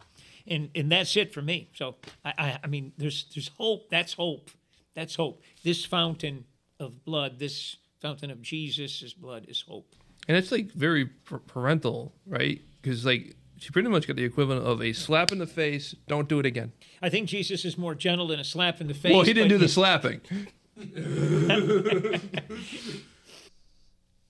And 0.48 0.72
and 0.74 0.92
that's 0.92 1.16
it 1.16 1.36
for 1.36 1.44
me. 1.44 1.70
So 1.76 1.98
I, 2.26 2.34
I, 2.38 2.60
I 2.64 2.68
mean, 2.68 2.94
there's 2.98 3.26
there's 3.36 3.52
hope. 3.60 3.92
That's 3.92 4.14
hope. 4.14 4.50
That's 5.00 5.16
hope. 5.16 5.42
This 5.64 5.86
fountain 5.86 6.44
of 6.78 7.06
blood, 7.06 7.40
this 7.40 7.78
fountain 8.02 8.32
of 8.32 8.42
Jesus' 8.42 9.14
blood, 9.14 9.46
is 9.48 9.62
hope. 9.62 9.96
And 10.28 10.36
it's 10.36 10.52
like 10.52 10.74
very 10.74 11.06
parental, 11.48 12.12
right? 12.26 12.60
Because 12.82 13.06
like 13.06 13.38
she 13.56 13.70
pretty 13.70 13.88
much 13.88 14.08
got 14.08 14.18
the 14.18 14.26
equivalent 14.26 14.66
of 14.66 14.82
a 14.82 14.92
slap 14.92 15.32
in 15.32 15.38
the 15.38 15.48
face. 15.48 15.96
Don't 16.10 16.28
do 16.28 16.38
it 16.40 16.46
again. 16.46 16.74
I 17.02 17.10
think 17.10 17.30
Jesus 17.30 17.64
is 17.64 17.78
more 17.78 17.96
gentle 17.96 18.28
than 18.28 18.42
a 18.42 18.44
slap 18.44 18.82
in 18.82 18.88
the 18.88 18.94
face. 18.94 19.14
Well, 19.14 19.22
he 19.22 19.32
didn't 19.32 19.48
do 19.48 19.58
the 19.58 19.70
slapping. 19.70 20.20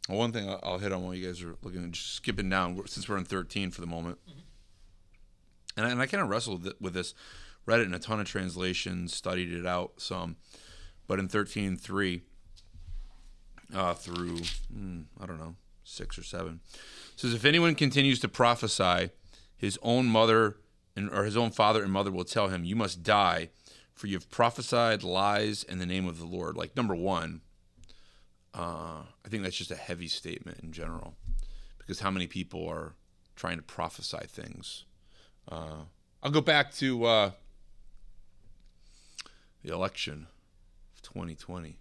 Well, 0.08 0.18
one 0.20 0.32
thing 0.32 0.48
I'll- 0.48 0.60
I'll 0.62 0.78
hit 0.78 0.92
on 0.92 1.04
while 1.04 1.16
you 1.16 1.26
guys 1.26 1.42
are 1.42 1.56
looking 1.64 1.84
and 1.84 1.96
just 1.96 2.14
skipping 2.14 2.48
down 2.48 2.80
since 2.86 3.10
we're 3.10 3.18
in 3.18 3.26
13 3.26 3.72
for 3.72 3.82
the 3.82 3.88
moment. 3.88 4.20
Mm-hmm. 4.30 4.40
And 5.78 5.88
I, 5.88 5.90
and 5.90 6.00
I 6.00 6.06
kind 6.06 6.22
of 6.22 6.30
wrestled 6.30 6.72
with 6.80 6.94
this, 6.94 7.16
read 7.70 7.82
it 7.82 7.88
in 7.88 7.94
a 7.94 8.00
ton 8.00 8.20
of 8.20 8.26
translations, 8.26 9.16
studied 9.16 9.54
it 9.54 9.64
out 9.64 9.94
some, 9.98 10.38
but 11.06 11.20
in 11.20 11.28
13.3 11.28 12.22
uh, 13.76 13.94
through, 13.94 14.38
mm, 14.76 15.04
I 15.22 15.28
don't 15.28 15.38
know, 15.38 15.54
six 15.84 16.18
or 16.18 16.24
seven, 16.24 16.62
says, 17.16 17.32
If 17.32 17.46
anyone 17.46 17.76
continues 17.76 18.20
to 18.22 18.28
prophesy, 18.28 19.12
his 19.56 19.78
own 19.84 20.08
mother 20.08 20.58
and, 20.96 21.12
or 21.12 21.26
his 21.26 21.38
own 21.38 21.52
father 21.52 21.84
and 21.84 21.92
mother 21.92 22.12
will 22.12 22.24
tell 22.24 22.48
him, 22.48 22.64
You 22.64 22.76
must 22.76 23.04
die, 23.04 23.50
for 23.94 24.08
you 24.08 24.16
have 24.16 24.32
prophesied 24.32 25.04
lies 25.04 25.62
in 25.62 25.78
the 25.78 25.86
name 25.86 26.08
of 26.08 26.18
the 26.18 26.26
Lord. 26.26 26.58
Like, 26.58 26.76
number 26.76 26.96
one, 26.96 27.42
uh, 28.56 29.04
I 29.24 29.30
think 29.30 29.44
that's 29.44 29.58
just 29.58 29.70
a 29.70 29.76
heavy 29.76 30.08
statement 30.08 30.62
in 30.64 30.72
general, 30.72 31.14
because 31.78 32.00
how 32.00 32.10
many 32.10 32.26
people 32.26 32.68
are 32.68 32.96
trying 33.36 33.58
to 33.58 33.64
prophesy 33.64 34.26
things? 34.26 34.86
Uh, 35.48 35.84
I'll 36.24 36.32
go 36.32 36.42
back 36.42 36.74
to 36.76 37.06
uh, 37.06 37.32
the 39.64 39.74
election 39.74 40.28
of 40.96 41.02
2020, 41.02 41.78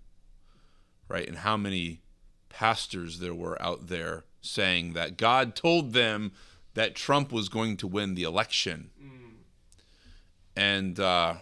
right? 1.08 1.26
And 1.26 1.38
how 1.38 1.56
many 1.56 2.00
pastors 2.48 3.18
there 3.18 3.34
were 3.34 3.60
out 3.60 3.88
there 3.88 4.24
saying 4.40 4.94
that 4.94 5.16
God 5.16 5.54
told 5.54 5.92
them 5.92 6.32
that 6.74 6.94
Trump 6.94 7.32
was 7.32 7.48
going 7.48 7.76
to 7.78 7.86
win 7.86 8.14
the 8.14 8.22
election, 8.22 8.90
and 10.56 10.98
uh, 10.98 11.34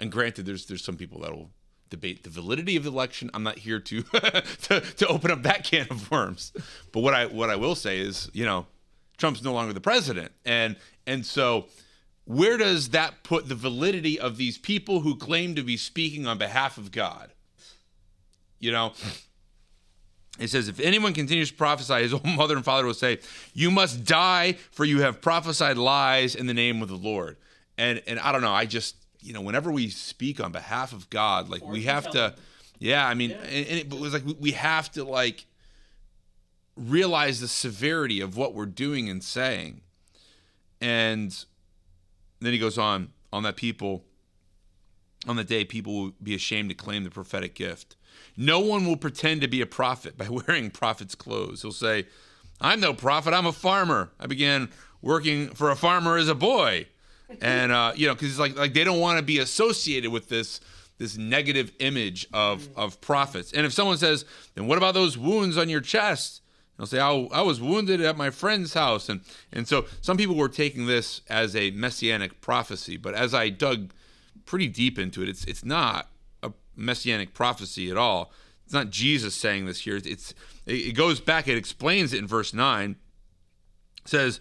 and 0.00 0.10
granted, 0.10 0.46
there's 0.46 0.66
there's 0.66 0.84
some 0.84 0.96
people 0.96 1.20
that 1.20 1.32
will 1.32 1.50
debate 1.90 2.22
the 2.22 2.30
validity 2.30 2.76
of 2.76 2.84
the 2.84 2.90
election. 2.90 3.30
I'm 3.34 3.42
not 3.42 3.58
here 3.58 3.80
to, 3.80 4.02
to 4.62 4.80
to 4.80 5.06
open 5.06 5.30
up 5.30 5.42
that 5.42 5.64
can 5.64 5.86
of 5.90 6.10
worms. 6.10 6.52
But 6.92 7.00
what 7.00 7.14
I 7.14 7.26
what 7.26 7.50
I 7.50 7.56
will 7.56 7.74
say 7.74 7.98
is, 7.98 8.30
you 8.32 8.44
know, 8.44 8.66
Trump's 9.16 9.42
no 9.42 9.52
longer 9.52 9.72
the 9.72 9.80
president, 9.80 10.32
and 10.44 10.76
and 11.06 11.24
so 11.24 11.66
where 12.28 12.58
does 12.58 12.90
that 12.90 13.22
put 13.22 13.48
the 13.48 13.54
validity 13.54 14.20
of 14.20 14.36
these 14.36 14.58
people 14.58 15.00
who 15.00 15.16
claim 15.16 15.54
to 15.54 15.62
be 15.62 15.78
speaking 15.78 16.26
on 16.26 16.36
behalf 16.36 16.76
of 16.76 16.92
God? 16.92 17.32
You 18.58 18.70
know. 18.70 18.92
It 20.38 20.50
says, 20.50 20.68
if 20.68 20.78
anyone 20.78 21.14
continues 21.14 21.50
to 21.50 21.56
prophesy, 21.56 21.94
his 21.94 22.12
own 22.14 22.36
mother 22.36 22.54
and 22.54 22.64
father 22.64 22.84
will 22.84 22.92
say, 22.92 23.18
You 23.54 23.70
must 23.70 24.04
die, 24.04 24.56
for 24.72 24.84
you 24.84 25.00
have 25.00 25.22
prophesied 25.22 25.78
lies 25.78 26.34
in 26.34 26.46
the 26.46 26.54
name 26.54 26.82
of 26.82 26.88
the 26.88 26.96
Lord. 26.96 27.38
And 27.78 28.02
and 28.06 28.18
I 28.20 28.30
don't 28.30 28.42
know, 28.42 28.52
I 28.52 28.66
just 28.66 28.96
you 29.20 29.32
know, 29.32 29.40
whenever 29.40 29.72
we 29.72 29.88
speak 29.88 30.38
on 30.38 30.52
behalf 30.52 30.92
of 30.92 31.08
God, 31.08 31.48
like 31.48 31.64
we 31.64 31.84
have 31.84 32.10
to, 32.10 32.34
yeah, 32.78 33.08
I 33.08 33.14
mean, 33.14 33.30
and, 33.32 33.66
and 33.66 33.78
it 33.78 33.90
was 33.90 34.12
like 34.12 34.26
we- 34.26 34.34
we 34.34 34.50
have 34.52 34.92
to 34.92 35.02
like 35.02 35.46
realize 36.76 37.40
the 37.40 37.48
severity 37.48 38.20
of 38.20 38.36
what 38.36 38.54
we're 38.54 38.66
doing 38.66 39.08
and 39.08 39.24
saying. 39.24 39.80
And 40.80 41.34
then 42.40 42.52
he 42.52 42.58
goes 42.58 42.78
on, 42.78 43.12
on 43.32 43.42
that 43.42 43.56
people, 43.56 44.04
on 45.26 45.36
the 45.36 45.44
day 45.44 45.64
people 45.64 45.94
will 45.94 46.12
be 46.22 46.34
ashamed 46.34 46.68
to 46.70 46.74
claim 46.74 47.04
the 47.04 47.10
prophetic 47.10 47.54
gift. 47.54 47.96
No 48.36 48.60
one 48.60 48.86
will 48.86 48.96
pretend 48.96 49.40
to 49.42 49.48
be 49.48 49.60
a 49.60 49.66
prophet 49.66 50.16
by 50.16 50.28
wearing 50.28 50.70
prophet's 50.70 51.14
clothes. 51.14 51.62
He'll 51.62 51.72
say, 51.72 52.06
I'm 52.60 52.80
no 52.80 52.94
prophet, 52.94 53.34
I'm 53.34 53.46
a 53.46 53.52
farmer. 53.52 54.10
I 54.18 54.26
began 54.26 54.70
working 55.00 55.50
for 55.50 55.70
a 55.70 55.76
farmer 55.76 56.16
as 56.16 56.28
a 56.28 56.34
boy 56.34 56.86
and 57.40 57.72
uh, 57.72 57.92
you 57.94 58.06
know, 58.06 58.14
because 58.14 58.30
it's 58.30 58.38
like 58.38 58.56
like 58.56 58.74
they 58.74 58.84
don't 58.84 59.00
want 59.00 59.18
to 59.18 59.22
be 59.22 59.38
associated 59.38 60.10
with 60.10 60.28
this 60.28 60.60
this 60.98 61.16
negative 61.16 61.72
image 61.78 62.26
of 62.32 62.68
of 62.76 63.00
prophets. 63.00 63.52
And 63.52 63.66
if 63.66 63.72
someone 63.72 63.98
says, 63.98 64.24
"Then 64.54 64.66
what 64.66 64.78
about 64.78 64.94
those 64.94 65.18
wounds 65.18 65.56
on 65.56 65.68
your 65.68 65.80
chest?" 65.80 66.42
They'll 66.78 66.86
say, 66.86 67.00
I, 67.00 67.12
I 67.32 67.42
was 67.42 67.60
wounded 67.60 68.00
at 68.00 68.16
my 68.16 68.30
friend's 68.30 68.74
house," 68.74 69.08
and 69.08 69.20
and 69.52 69.66
so 69.66 69.86
some 70.00 70.16
people 70.16 70.36
were 70.36 70.48
taking 70.48 70.86
this 70.86 71.20
as 71.28 71.54
a 71.56 71.72
messianic 71.72 72.40
prophecy. 72.40 72.96
But 72.96 73.14
as 73.14 73.34
I 73.34 73.48
dug 73.48 73.92
pretty 74.46 74.68
deep 74.68 74.98
into 74.98 75.22
it, 75.22 75.28
it's 75.28 75.44
it's 75.44 75.64
not 75.64 76.08
a 76.42 76.52
messianic 76.76 77.34
prophecy 77.34 77.90
at 77.90 77.96
all. 77.96 78.32
It's 78.64 78.72
not 78.72 78.90
Jesus 78.90 79.34
saying 79.34 79.66
this 79.66 79.80
here. 79.80 79.96
It's 79.96 80.34
it 80.66 80.94
goes 80.94 81.20
back. 81.20 81.48
It 81.48 81.58
explains 81.58 82.12
it 82.12 82.18
in 82.18 82.26
verse 82.26 82.54
nine. 82.54 82.96
It 84.04 84.10
says 84.10 84.40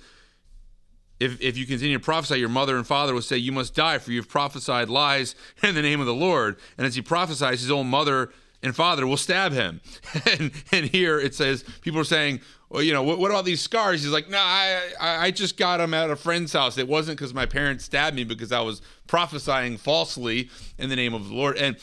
if, 1.19 1.41
if 1.41 1.57
you 1.57 1.65
continue 1.65 1.97
to 1.97 2.03
prophesy, 2.03 2.39
your 2.39 2.49
mother 2.49 2.77
and 2.77 2.85
father 2.85 3.13
will 3.13 3.21
say, 3.21 3.37
You 3.37 3.51
must 3.51 3.73
die, 3.73 3.97
for 3.97 4.11
you 4.11 4.19
have 4.19 4.29
prophesied 4.29 4.89
lies 4.89 5.35
in 5.63 5.75
the 5.75 5.81
name 5.81 5.99
of 5.99 6.05
the 6.05 6.13
Lord. 6.13 6.59
And 6.77 6.85
as 6.85 6.95
he 6.95 7.01
prophesies, 7.01 7.61
his 7.61 7.71
own 7.71 7.87
mother 7.87 8.31
and 8.63 8.75
father 8.75 9.05
will 9.05 9.17
stab 9.17 9.51
him. 9.51 9.81
and, 10.39 10.51
and 10.71 10.85
here 10.87 11.19
it 11.19 11.35
says, 11.35 11.63
people 11.81 11.99
are 11.99 12.05
saying, 12.05 12.41
Well, 12.69 12.81
you 12.81 12.93
know, 12.93 13.03
what, 13.03 13.19
what 13.19 13.31
about 13.31 13.45
these 13.45 13.61
scars? 13.61 14.03
He's 14.03 14.11
like, 14.11 14.29
No, 14.29 14.39
I, 14.39 14.81
I 14.99 15.17
I 15.25 15.31
just 15.31 15.57
got 15.57 15.77
them 15.77 15.93
at 15.93 16.09
a 16.09 16.15
friend's 16.15 16.53
house. 16.53 16.77
It 16.77 16.87
wasn't 16.87 17.17
because 17.17 17.33
my 17.33 17.45
parents 17.45 17.85
stabbed 17.85 18.15
me 18.15 18.23
because 18.23 18.51
I 18.51 18.61
was 18.61 18.81
prophesying 19.07 19.77
falsely 19.77 20.49
in 20.77 20.89
the 20.89 20.95
name 20.95 21.13
of 21.13 21.27
the 21.27 21.35
Lord. 21.35 21.57
And 21.57 21.77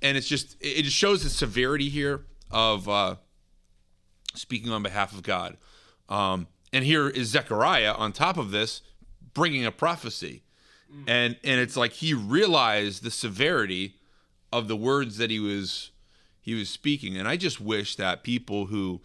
and 0.00 0.16
it's 0.16 0.28
just, 0.28 0.56
it 0.60 0.82
just 0.82 0.96
shows 0.96 1.24
the 1.24 1.30
severity 1.30 1.88
here 1.88 2.24
of 2.50 2.88
uh, 2.88 3.16
speaking 4.34 4.70
on 4.70 4.82
behalf 4.82 5.12
of 5.12 5.22
God. 5.22 5.56
Um, 6.08 6.46
and 6.72 6.84
here 6.84 7.08
is 7.08 7.28
Zechariah 7.28 7.92
on 7.94 8.12
top 8.12 8.36
of 8.36 8.50
this, 8.50 8.82
bringing 9.34 9.64
a 9.64 9.72
prophecy, 9.72 10.42
and 11.06 11.36
and 11.44 11.60
it's 11.60 11.76
like 11.76 11.92
he 11.92 12.14
realized 12.14 13.02
the 13.02 13.10
severity 13.10 13.96
of 14.52 14.68
the 14.68 14.76
words 14.76 15.18
that 15.18 15.30
he 15.30 15.40
was 15.40 15.90
he 16.48 16.54
was 16.54 16.70
speaking. 16.70 17.18
And 17.18 17.28
I 17.28 17.36
just 17.36 17.60
wish 17.60 17.96
that 17.96 18.22
people 18.22 18.66
who 18.66 19.02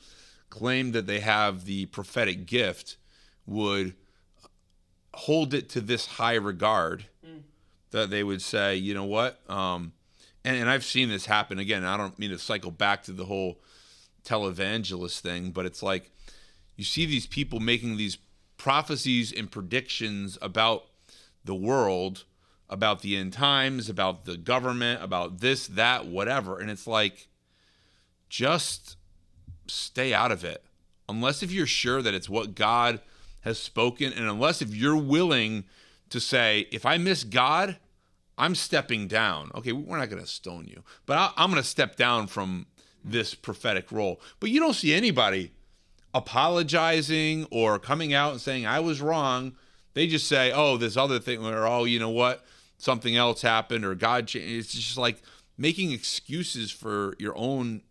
claim 0.49 0.93
that 0.93 1.07
they 1.07 1.19
have 1.19 1.65
the 1.65 1.87
prophetic 1.87 2.45
gift 2.45 2.95
would 3.45 3.95
hold 5.13 5.53
it 5.53 5.67
to 5.71 5.81
this 5.81 6.05
high 6.05 6.35
regard 6.35 7.07
that 7.91 8.09
they 8.09 8.23
would 8.23 8.41
say, 8.41 8.77
you 8.77 8.93
know 8.93 9.03
what? 9.03 9.41
Um, 9.49 9.91
and, 10.45 10.55
and 10.55 10.69
I've 10.69 10.85
seen 10.85 11.09
this 11.09 11.25
happen 11.25 11.59
again. 11.59 11.83
I 11.83 11.97
don't 11.97 12.17
mean 12.17 12.29
to 12.29 12.39
cycle 12.39 12.71
back 12.71 13.03
to 13.03 13.11
the 13.11 13.25
whole 13.25 13.59
televangelist 14.23 15.19
thing, 15.19 15.51
but 15.51 15.65
it's 15.65 15.83
like 15.83 16.11
you 16.77 16.85
see 16.85 17.05
these 17.05 17.27
people 17.27 17.59
making 17.59 17.97
these 17.97 18.17
prophecies 18.55 19.33
and 19.33 19.51
predictions 19.51 20.37
about 20.41 20.85
the 21.43 21.55
world, 21.55 22.23
about 22.69 23.01
the 23.01 23.17
end 23.17 23.33
times, 23.33 23.89
about 23.89 24.23
the 24.23 24.37
government, 24.37 25.03
about 25.03 25.41
this, 25.41 25.67
that, 25.67 26.05
whatever. 26.05 26.57
And 26.57 26.71
it's 26.71 26.87
like, 26.87 27.27
just 28.33 28.97
stay 29.67 30.11
out 30.11 30.31
of 30.31 30.43
it. 30.43 30.63
Unless 31.07 31.43
if 31.43 31.51
you're 31.51 31.67
sure 31.67 32.01
that 32.01 32.15
it's 32.15 32.27
what 32.27 32.55
God 32.55 32.99
has 33.41 33.59
spoken, 33.59 34.11
and 34.11 34.27
unless 34.27 34.59
if 34.59 34.73
you're 34.73 34.97
willing 34.97 35.65
to 36.09 36.19
say, 36.19 36.67
if 36.71 36.83
I 36.83 36.97
miss 36.97 37.23
God, 37.23 37.77
I'm 38.35 38.55
stepping 38.55 39.07
down. 39.07 39.51
Okay, 39.53 39.71
we're 39.71 39.99
not 39.99 40.09
going 40.09 40.21
to 40.21 40.27
stone 40.27 40.65
you, 40.65 40.81
but 41.05 41.19
I, 41.19 41.31
I'm 41.37 41.51
going 41.51 41.61
to 41.61 41.67
step 41.67 41.95
down 41.95 42.25
from 42.25 42.65
this 43.05 43.35
prophetic 43.35 43.91
role. 43.91 44.19
But 44.39 44.49
you 44.49 44.59
don't 44.59 44.73
see 44.73 44.95
anybody 44.95 45.51
apologizing 46.15 47.45
or 47.51 47.77
coming 47.77 48.15
out 48.15 48.31
and 48.31 48.41
saying 48.41 48.65
I 48.65 48.79
was 48.79 48.99
wrong. 48.99 49.53
They 49.93 50.07
just 50.07 50.27
say, 50.27 50.51
"Oh, 50.51 50.77
this 50.77 50.97
other 50.97 51.19
thing," 51.19 51.45
or 51.45 51.67
"Oh, 51.67 51.83
you 51.83 51.99
know 51.99 52.09
what? 52.09 52.43
Something 52.79 53.15
else 53.15 53.43
happened," 53.43 53.85
or 53.85 53.93
God 53.93 54.25
changed. 54.25 54.47
It's 54.47 54.73
just 54.73 54.97
like 54.97 55.21
making 55.55 55.91
excuses 55.91 56.71
for 56.71 57.15
your 57.19 57.37
own 57.37 57.83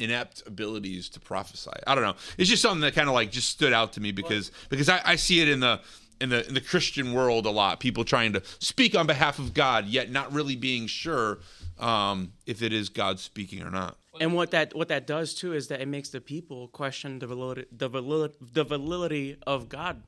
inept 0.00 0.42
abilities 0.46 1.08
to 1.10 1.20
prophesy. 1.20 1.70
I 1.86 1.94
don't 1.94 2.04
know. 2.04 2.14
It's 2.38 2.50
just 2.50 2.62
something 2.62 2.80
that 2.80 2.94
kind 2.94 3.08
of 3.08 3.14
like 3.14 3.30
just 3.30 3.48
stood 3.48 3.72
out 3.72 3.92
to 3.94 4.00
me 4.00 4.12
because 4.12 4.50
because 4.68 4.88
I, 4.88 5.00
I 5.04 5.16
see 5.16 5.40
it 5.40 5.48
in 5.48 5.60
the 5.60 5.80
in 6.20 6.28
the 6.28 6.46
in 6.46 6.54
the 6.54 6.60
Christian 6.60 7.12
world 7.12 7.46
a 7.46 7.50
lot. 7.50 7.80
People 7.80 8.04
trying 8.04 8.32
to 8.32 8.42
speak 8.58 8.96
on 8.96 9.06
behalf 9.06 9.38
of 9.38 9.54
God, 9.54 9.86
yet 9.86 10.10
not 10.10 10.32
really 10.32 10.56
being 10.56 10.86
sure 10.86 11.38
um, 11.78 12.32
if 12.46 12.62
it 12.62 12.72
is 12.72 12.88
God 12.88 13.18
speaking 13.18 13.62
or 13.62 13.70
not. 13.70 13.96
And 14.20 14.34
what 14.34 14.50
that 14.50 14.74
what 14.74 14.88
that 14.88 15.06
does 15.06 15.34
too 15.34 15.52
is 15.52 15.68
that 15.68 15.80
it 15.80 15.88
makes 15.88 16.08
the 16.10 16.20
people 16.20 16.68
question 16.68 17.18
the 17.18 17.26
validity 17.26 17.68
the 17.72 17.88
validity, 17.88 18.34
the 18.40 18.64
validity 18.64 19.36
of 19.46 19.68
God. 19.68 20.02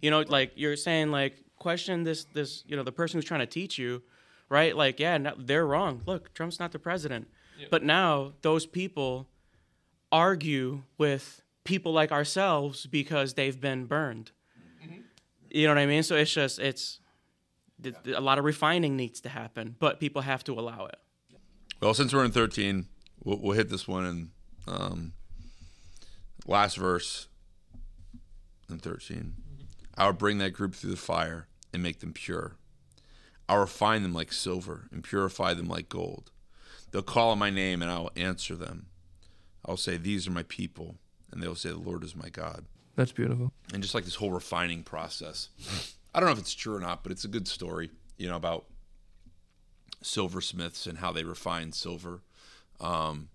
You 0.00 0.10
know, 0.10 0.24
like 0.26 0.52
you're 0.56 0.76
saying, 0.76 1.10
like 1.10 1.36
question 1.58 2.02
this 2.02 2.24
this 2.24 2.64
you 2.66 2.76
know 2.76 2.82
the 2.82 2.92
person 2.92 3.18
who's 3.18 3.24
trying 3.24 3.40
to 3.40 3.46
teach 3.46 3.78
you, 3.78 4.02
right? 4.48 4.76
Like, 4.76 4.98
yeah, 4.98 5.18
no, 5.18 5.34
they're 5.36 5.66
wrong. 5.66 6.02
Look, 6.06 6.34
Trump's 6.34 6.58
not 6.58 6.72
the 6.72 6.78
president. 6.78 7.28
But 7.70 7.84
now 7.84 8.32
those 8.42 8.66
people 8.66 9.28
argue 10.12 10.82
with 10.98 11.42
people 11.64 11.92
like 11.92 12.12
ourselves 12.12 12.86
because 12.86 13.34
they've 13.34 13.60
been 13.60 13.86
burned. 13.86 14.30
You 15.50 15.66
know 15.66 15.74
what 15.74 15.80
I 15.80 15.86
mean? 15.86 16.02
So 16.02 16.16
it's 16.16 16.32
just 16.32 16.58
it's 16.58 17.00
th- 17.82 17.94
th- 18.04 18.16
a 18.16 18.20
lot 18.20 18.38
of 18.38 18.44
refining 18.44 18.96
needs 18.96 19.20
to 19.22 19.28
happen, 19.28 19.76
but 19.78 20.00
people 20.00 20.22
have 20.22 20.44
to 20.44 20.58
allow 20.58 20.86
it. 20.86 20.96
Well, 21.80 21.94
since 21.94 22.14
we're 22.14 22.24
in 22.24 22.30
13, 22.30 22.86
we'll, 23.24 23.38
we'll 23.38 23.52
hit 23.56 23.68
this 23.68 23.86
one 23.86 24.06
in 24.06 24.30
um, 24.66 25.12
last 26.46 26.76
verse 26.76 27.28
in 28.70 28.78
13. 28.78 29.34
I 29.96 30.06
will 30.06 30.12
bring 30.14 30.38
that 30.38 30.52
group 30.52 30.74
through 30.74 30.92
the 30.92 30.96
fire 30.96 31.48
and 31.74 31.82
make 31.82 32.00
them 32.00 32.12
pure. 32.12 32.56
I 33.48 33.54
will 33.54 33.62
refine 33.62 34.02
them 34.02 34.14
like 34.14 34.32
silver 34.32 34.88
and 34.90 35.04
purify 35.04 35.52
them 35.52 35.68
like 35.68 35.88
gold. 35.88 36.30
They'll 36.90 37.02
call 37.02 37.30
on 37.30 37.38
my 37.38 37.50
name 37.50 37.82
and 37.82 37.90
I 37.90 37.98
will 37.98 38.12
answer 38.16 38.54
them. 38.54 38.86
I'll 39.64 39.76
say, 39.76 39.96
These 39.96 40.26
are 40.26 40.32
my 40.32 40.42
people. 40.44 40.96
And 41.30 41.42
they'll 41.42 41.54
say, 41.54 41.70
The 41.70 41.78
Lord 41.78 42.04
is 42.04 42.14
my 42.14 42.28
God. 42.28 42.64
That's 42.96 43.12
beautiful. 43.12 43.52
And 43.72 43.82
just 43.82 43.94
like 43.94 44.04
this 44.04 44.16
whole 44.16 44.32
refining 44.32 44.82
process. 44.82 45.48
I 46.14 46.20
don't 46.20 46.26
know 46.26 46.32
if 46.34 46.38
it's 46.38 46.54
true 46.54 46.76
or 46.76 46.80
not, 46.80 47.02
but 47.02 47.10
it's 47.10 47.24
a 47.24 47.28
good 47.28 47.48
story, 47.48 47.90
you 48.18 48.28
know, 48.28 48.36
about 48.36 48.66
silversmiths 50.02 50.86
and 50.86 50.98
how 50.98 51.12
they 51.12 51.24
refine 51.24 51.72
silver. 51.72 52.20
Um, 52.80 53.28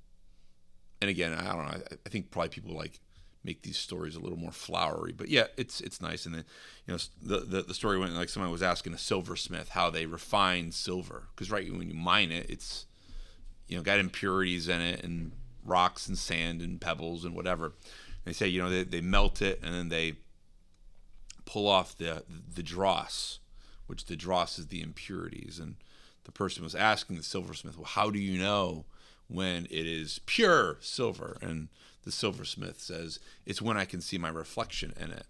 and 1.01 1.09
again, 1.09 1.33
I 1.33 1.53
don't 1.53 1.65
know. 1.65 1.71
I, 1.71 1.95
I 2.05 2.09
think 2.09 2.29
probably 2.29 2.49
people 2.49 2.75
like 2.75 2.99
make 3.43 3.61
these 3.61 3.77
stories 3.77 4.15
a 4.15 4.19
little 4.19 4.37
more 4.37 4.51
flowery, 4.51 5.13
but 5.13 5.29
yeah, 5.29 5.45
it's 5.55 5.79
it's 5.81 6.01
nice. 6.01 6.25
And 6.25 6.35
then, 6.35 6.45
you 6.85 6.93
know, 6.93 6.99
the 7.21 7.39
the, 7.45 7.61
the 7.63 7.73
story 7.73 7.97
went 7.97 8.13
like 8.13 8.29
someone 8.29 8.51
was 8.51 8.63
asking 8.63 8.93
a 8.93 8.97
silversmith 8.97 9.69
how 9.69 9.89
they 9.89 10.05
refine 10.05 10.71
silver 10.71 11.29
because 11.35 11.49
right 11.49 11.71
when 11.71 11.89
you 11.89 11.95
mine 11.95 12.31
it, 12.31 12.49
it's 12.49 12.85
you 13.67 13.77
know 13.77 13.83
got 13.83 13.99
impurities 13.99 14.67
in 14.67 14.81
it 14.81 15.03
and 15.03 15.31
rocks 15.67 16.07
and 16.07 16.17
sand 16.17 16.61
and 16.61 16.81
pebbles 16.81 17.25
and 17.25 17.35
whatever. 17.35 17.73
They 18.25 18.33
say 18.33 18.47
you 18.47 18.61
know 18.61 18.69
they, 18.69 18.83
they 18.83 19.01
melt 19.01 19.41
it 19.41 19.59
and 19.63 19.73
then 19.73 19.89
they 19.89 20.13
pull 21.45 21.67
off 21.67 21.97
the 21.97 22.23
the 22.53 22.63
dross, 22.63 23.39
which 23.87 24.05
the 24.05 24.15
dross 24.15 24.59
is 24.59 24.67
the 24.67 24.81
impurities. 24.81 25.59
And 25.59 25.75
the 26.27 26.31
person 26.31 26.63
was 26.63 26.75
asking 26.75 27.15
the 27.15 27.23
silversmith, 27.23 27.77
well, 27.77 27.85
how 27.85 28.11
do 28.11 28.19
you 28.19 28.37
know 28.37 28.85
when 29.27 29.65
it 29.65 29.87
is 29.87 30.19
pure 30.25 30.77
silver? 30.81 31.37
And 31.41 31.69
the 32.03 32.11
silversmith 32.11 32.81
says, 32.81 33.19
it's 33.45 33.61
when 33.61 33.77
I 33.77 33.85
can 33.85 34.01
see 34.01 34.17
my 34.17 34.29
reflection 34.29 34.93
in 34.99 35.11
it. 35.11 35.25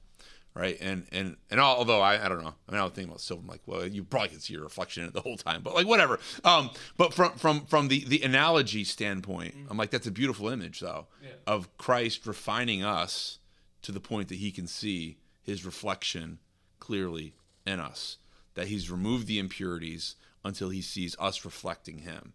Right. 0.60 0.76
And, 0.82 1.06
and, 1.12 1.38
and 1.52 1.60
although 1.60 2.02
I, 2.02 2.26
I 2.26 2.28
don't 2.28 2.44
know, 2.44 2.56
I 2.68 2.72
mean, 2.72 2.82
I 2.82 2.84
was 2.84 2.94
thinking 2.94 3.10
about 3.10 3.22
silver. 3.22 3.44
I'm 3.44 3.48
like, 3.48 3.62
well, 3.68 3.86
you 3.86 4.04
probably 4.04 4.30
can 4.30 4.40
see 4.40 4.54
your 4.54 4.64
reflection 4.64 5.04
in 5.04 5.10
it 5.10 5.14
the 5.14 5.22
whole 5.22 5.38
time, 5.38 5.62
but 5.62 5.76
like, 5.76 5.86
whatever. 5.86 6.20
Um, 6.44 6.72
but 6.98 7.14
from, 7.14 7.34
from, 7.34 7.66
from 7.68 7.90
the, 7.90 8.04
the 8.06 8.24
analogy 8.24 8.84
standpoint, 8.84 9.54
I'm 9.70 9.78
like, 9.78 9.92
that's 9.92 10.08
a 10.08 10.12
beautiful 10.12 10.50
image 10.50 10.80
though 10.80 11.06
of 11.46 11.78
Christ 11.78 12.26
refining 12.26 12.84
us 12.84 13.38
to 13.84 13.92
the 13.92 14.00
point 14.00 14.30
that 14.30 14.40
he 14.40 14.50
can 14.50 14.66
see 14.66 15.18
his 15.44 15.64
reflection 15.64 16.40
clearly 16.80 17.36
in 17.68 17.80
us, 17.80 18.18
that 18.56 18.68
he's 18.68 18.90
removed 18.90 19.28
the 19.28 19.38
impurities 19.38 20.16
until 20.44 20.70
he 20.70 20.82
sees 20.82 21.16
us 21.20 21.46
reflecting 21.46 22.00
him. 22.00 22.34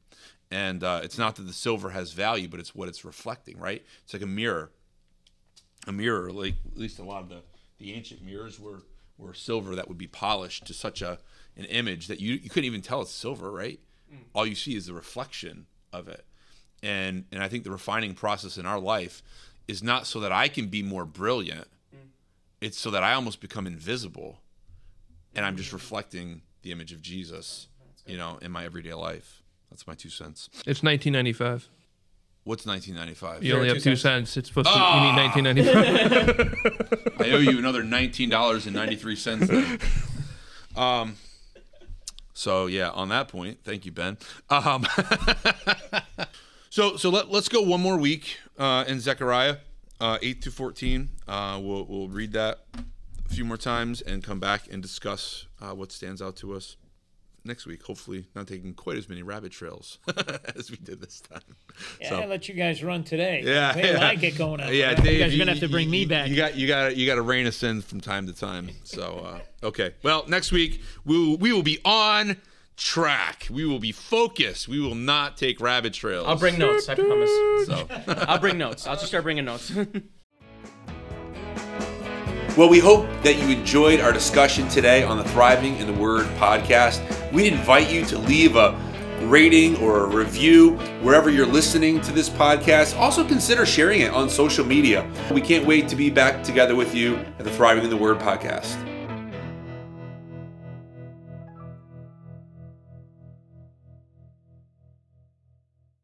And 0.49 0.85
uh, 0.85 1.01
it's 1.03 1.19
not 1.19 1.35
that 1.37 1.43
the 1.43 1.53
silver 1.53 1.91
has 1.91 2.13
value, 2.13 2.47
but 2.47 2.61
it's 2.61 2.73
what 2.73 2.89
it's 2.89 3.05
reflecting, 3.05 3.59
right? 3.59 3.83
It's 4.05 4.13
like 4.13 4.23
a 4.23 4.27
mirror. 4.27 4.71
A 5.89 5.93
mirror, 5.93 6.31
like 6.31 6.55
at 6.71 6.79
least 6.79 7.01
a 7.01 7.03
lot 7.03 7.25
of 7.25 7.29
the, 7.29 7.43
the 7.83 7.93
ancient 7.93 8.23
mirrors 8.23 8.59
were, 8.61 8.83
were 9.19 9.35
silver 9.35 9.75
that 9.75 9.89
would 9.89 9.99
be 9.99 10.07
polished 10.07 10.67
to 10.67 10.75
such 10.75 11.03
a 11.03 11.19
an 11.55 11.65
image 11.67 12.07
that 12.07 12.19
you, 12.19 12.35
you 12.35 12.49
couldn't 12.49 12.65
even 12.65 12.81
tell 12.81 13.03
it's 13.03 13.11
silver, 13.11 13.51
right? 13.51 13.79
Mm. 14.11 14.21
All 14.35 14.47
you 14.47 14.55
see 14.55 14.75
is 14.75 14.87
the 14.87 14.95
reflection 14.95 15.67
of 15.93 16.09
it. 16.09 16.25
And 16.83 17.25
and 17.31 17.43
I 17.43 17.49
think 17.49 17.65
the 17.65 17.71
refining 17.71 18.15
process 18.15 18.57
in 18.57 18.65
our 18.65 18.79
life 18.79 19.23
is 19.69 19.83
not 19.83 20.07
so 20.07 20.21
that 20.21 20.33
I 20.33 20.49
can 20.49 20.69
be 20.69 20.83
more 20.83 21.05
brilliant. 21.05 21.69
Mm. 21.95 22.09
It's 22.61 22.79
so 22.79 22.91
that 22.91 23.03
I 23.03 23.13
almost 23.13 23.41
become 23.41 23.67
invisible 23.67 24.39
and 25.35 25.45
I'm 25.45 25.57
just 25.57 25.71
mm. 25.71 25.75
reflecting 25.75 26.43
the 26.63 26.73
image 26.73 26.93
of 26.93 27.03
Jesus, 27.03 27.67
you 28.07 28.17
know, 28.17 28.39
in 28.41 28.51
my 28.51 28.65
everyday 28.65 28.95
life. 28.95 29.43
That's 29.71 29.87
my 29.87 29.95
two 29.95 30.11
cents. 30.11 30.49
It's 30.67 30.83
1995. 30.83 31.69
What's 32.45 32.67
1995? 32.67 33.45
You 33.45 33.55
only 33.55 33.69
have 33.69 33.79
two 33.79 33.95
cents. 33.95 34.31
cents. 34.31 34.37
It's 34.37 34.49
supposed 34.49 34.69
to. 34.69 34.75
You 34.75 35.01
need 35.01 35.17
1995. 35.17 37.15
I 37.21 37.31
owe 37.31 37.39
you 37.39 37.57
another 37.59 37.85
nineteen 37.85 38.29
dollars 38.29 38.67
and 38.67 38.75
ninety 38.75 38.97
three 38.97 39.15
cents. 39.15 39.49
Um. 40.77 41.15
So 42.35 42.67
yeah, 42.67 42.91
on 42.91 43.11
that 43.11 43.29
point, 43.29 43.59
thank 43.63 43.87
you, 43.87 43.93
Ben. 43.93 44.19
Um. 44.51 44.85
so 46.71 46.97
so 46.97 47.11
let 47.11 47.31
let's 47.31 47.49
go 47.49 47.63
one 47.63 47.81
more 47.81 47.97
week 47.97 48.39
uh, 48.59 48.85
in 48.89 48.99
Zechariah, 48.99 49.59
uh, 50.01 50.19
eight 50.21 50.43
to 50.43 50.51
fourteen. 50.51 51.11
Uh, 51.29 51.61
we'll 51.63 51.85
we'll 51.85 52.09
read 52.09 52.33
that 52.33 52.65
a 53.25 53.29
few 53.33 53.45
more 53.45 53.57
times 53.57 54.01
and 54.01 54.25
come 54.25 54.41
back 54.41 54.63
and 54.69 54.83
discuss 54.83 55.47
uh, 55.61 55.75
what 55.75 55.93
stands 55.93 56.21
out 56.21 56.35
to 56.37 56.55
us 56.55 56.77
next 57.45 57.67
week. 57.67 57.83
Hopefully, 57.83 58.27
not 58.35 58.47
taking 58.47 58.75
quite 58.75 58.97
as 58.97 59.09
many 59.09 59.23
rabbit 59.23 59.53
trails 59.53 59.99
as 60.57 60.71
we 60.71 60.77
did 60.77 61.01
this 61.01 61.21
time. 61.21 61.41
Yeah, 62.01 62.09
So- 62.11 62.21
I 62.21 62.27
let 62.27 62.49
you 62.49 62.55
guys 62.55 62.83
run 62.83 63.05
today. 63.05 63.43
Yeah, 63.45 63.75
Way 63.77 63.93
yeah. 63.93 64.07
I 64.07 64.15
get 64.15 64.37
going 64.37 64.61
on. 64.61 64.69
Yeah, 64.75 64.91
you 64.91 64.97
Dave, 64.97 65.21
guys 65.21 65.35
are 65.35 65.39
gonna 65.39 65.51
have 65.53 65.61
to 65.61 65.69
bring 65.69 65.91
me 65.91 66.05
back. 66.05 66.29
You 66.29 66.37
got 66.37 66.57
you 66.57 66.67
got 66.67 66.97
you 66.97 67.07
got 67.07 67.17
to 67.17 67.23
rein 67.23 67.47
us 67.47 67.63
in 67.63 67.83
from 67.83 68.01
time 68.01 68.27
to 68.27 68.33
time. 68.33 68.71
So 68.85 69.41
uh, 69.63 69.67
okay, 69.67 69.93
well 70.03 70.25
next 70.29 70.53
week 70.53 70.83
we 71.05 71.19
will, 71.19 71.37
we 71.37 71.53
will 71.53 71.63
be 71.63 71.79
on 71.85 72.37
track. 72.77 73.47
We 73.51 73.65
will 73.67 73.79
be 73.79 73.93
focused. 73.93 74.69
We 74.69 74.81
will 74.81 74.95
not 74.95 75.37
take 75.37 75.61
rabbit 75.61 75.93
trails. 75.93 76.27
I'll 76.27 76.39
bring 76.39 76.59
notes. 76.59 76.89
I 76.89 76.95
promise. 76.95 77.31
So. 77.67 77.87
I'll 78.29 78.39
bring 78.39 78.59
notes. 78.59 78.87
I'll 78.87 78.95
just 78.97 79.07
start 79.09 79.25
bringing 79.25 79.45
notes. 79.45 79.73
Well, 82.55 82.69
we 82.69 82.81
hope 82.81 83.07
that 83.23 83.37
you 83.37 83.49
enjoyed 83.49 84.01
our 84.01 84.13
discussion 84.13 84.69
today 84.69 85.05
on 85.05 85.17
the 85.17 85.25
Thriving 85.25 85.79
in 85.79 85.87
the 85.87 85.93
Word 85.95 86.27
podcast. 86.37 87.01
We'd 87.33 87.55
invite 87.55 87.91
you 87.91 88.05
to 88.05 88.19
leave 88.19 88.57
a 88.57 88.79
rating 89.23 89.79
or 89.79 90.05
a 90.05 90.07
review 90.07 90.73
wherever 91.01 91.31
you're 91.31 91.47
listening 91.47 92.03
to 92.03 92.13
this 92.13 92.29
podcast. 92.29 92.95
Also, 92.99 93.27
consider 93.27 93.65
sharing 93.65 94.03
it 94.03 94.13
on 94.13 94.29
social 94.29 94.67
media. 94.67 95.11
We 95.33 95.41
can't 95.41 95.65
wait 95.65 95.89
to 95.89 95.97
be 95.97 96.11
back 96.11 96.45
together 96.45 96.75
with 96.75 96.95
you 96.95 97.17
at 97.39 97.45
the 97.45 97.51
Thriving 97.51 97.85
in 97.85 97.91
the 97.91 97.97
Word 97.97 98.19
podcast. 98.19 98.77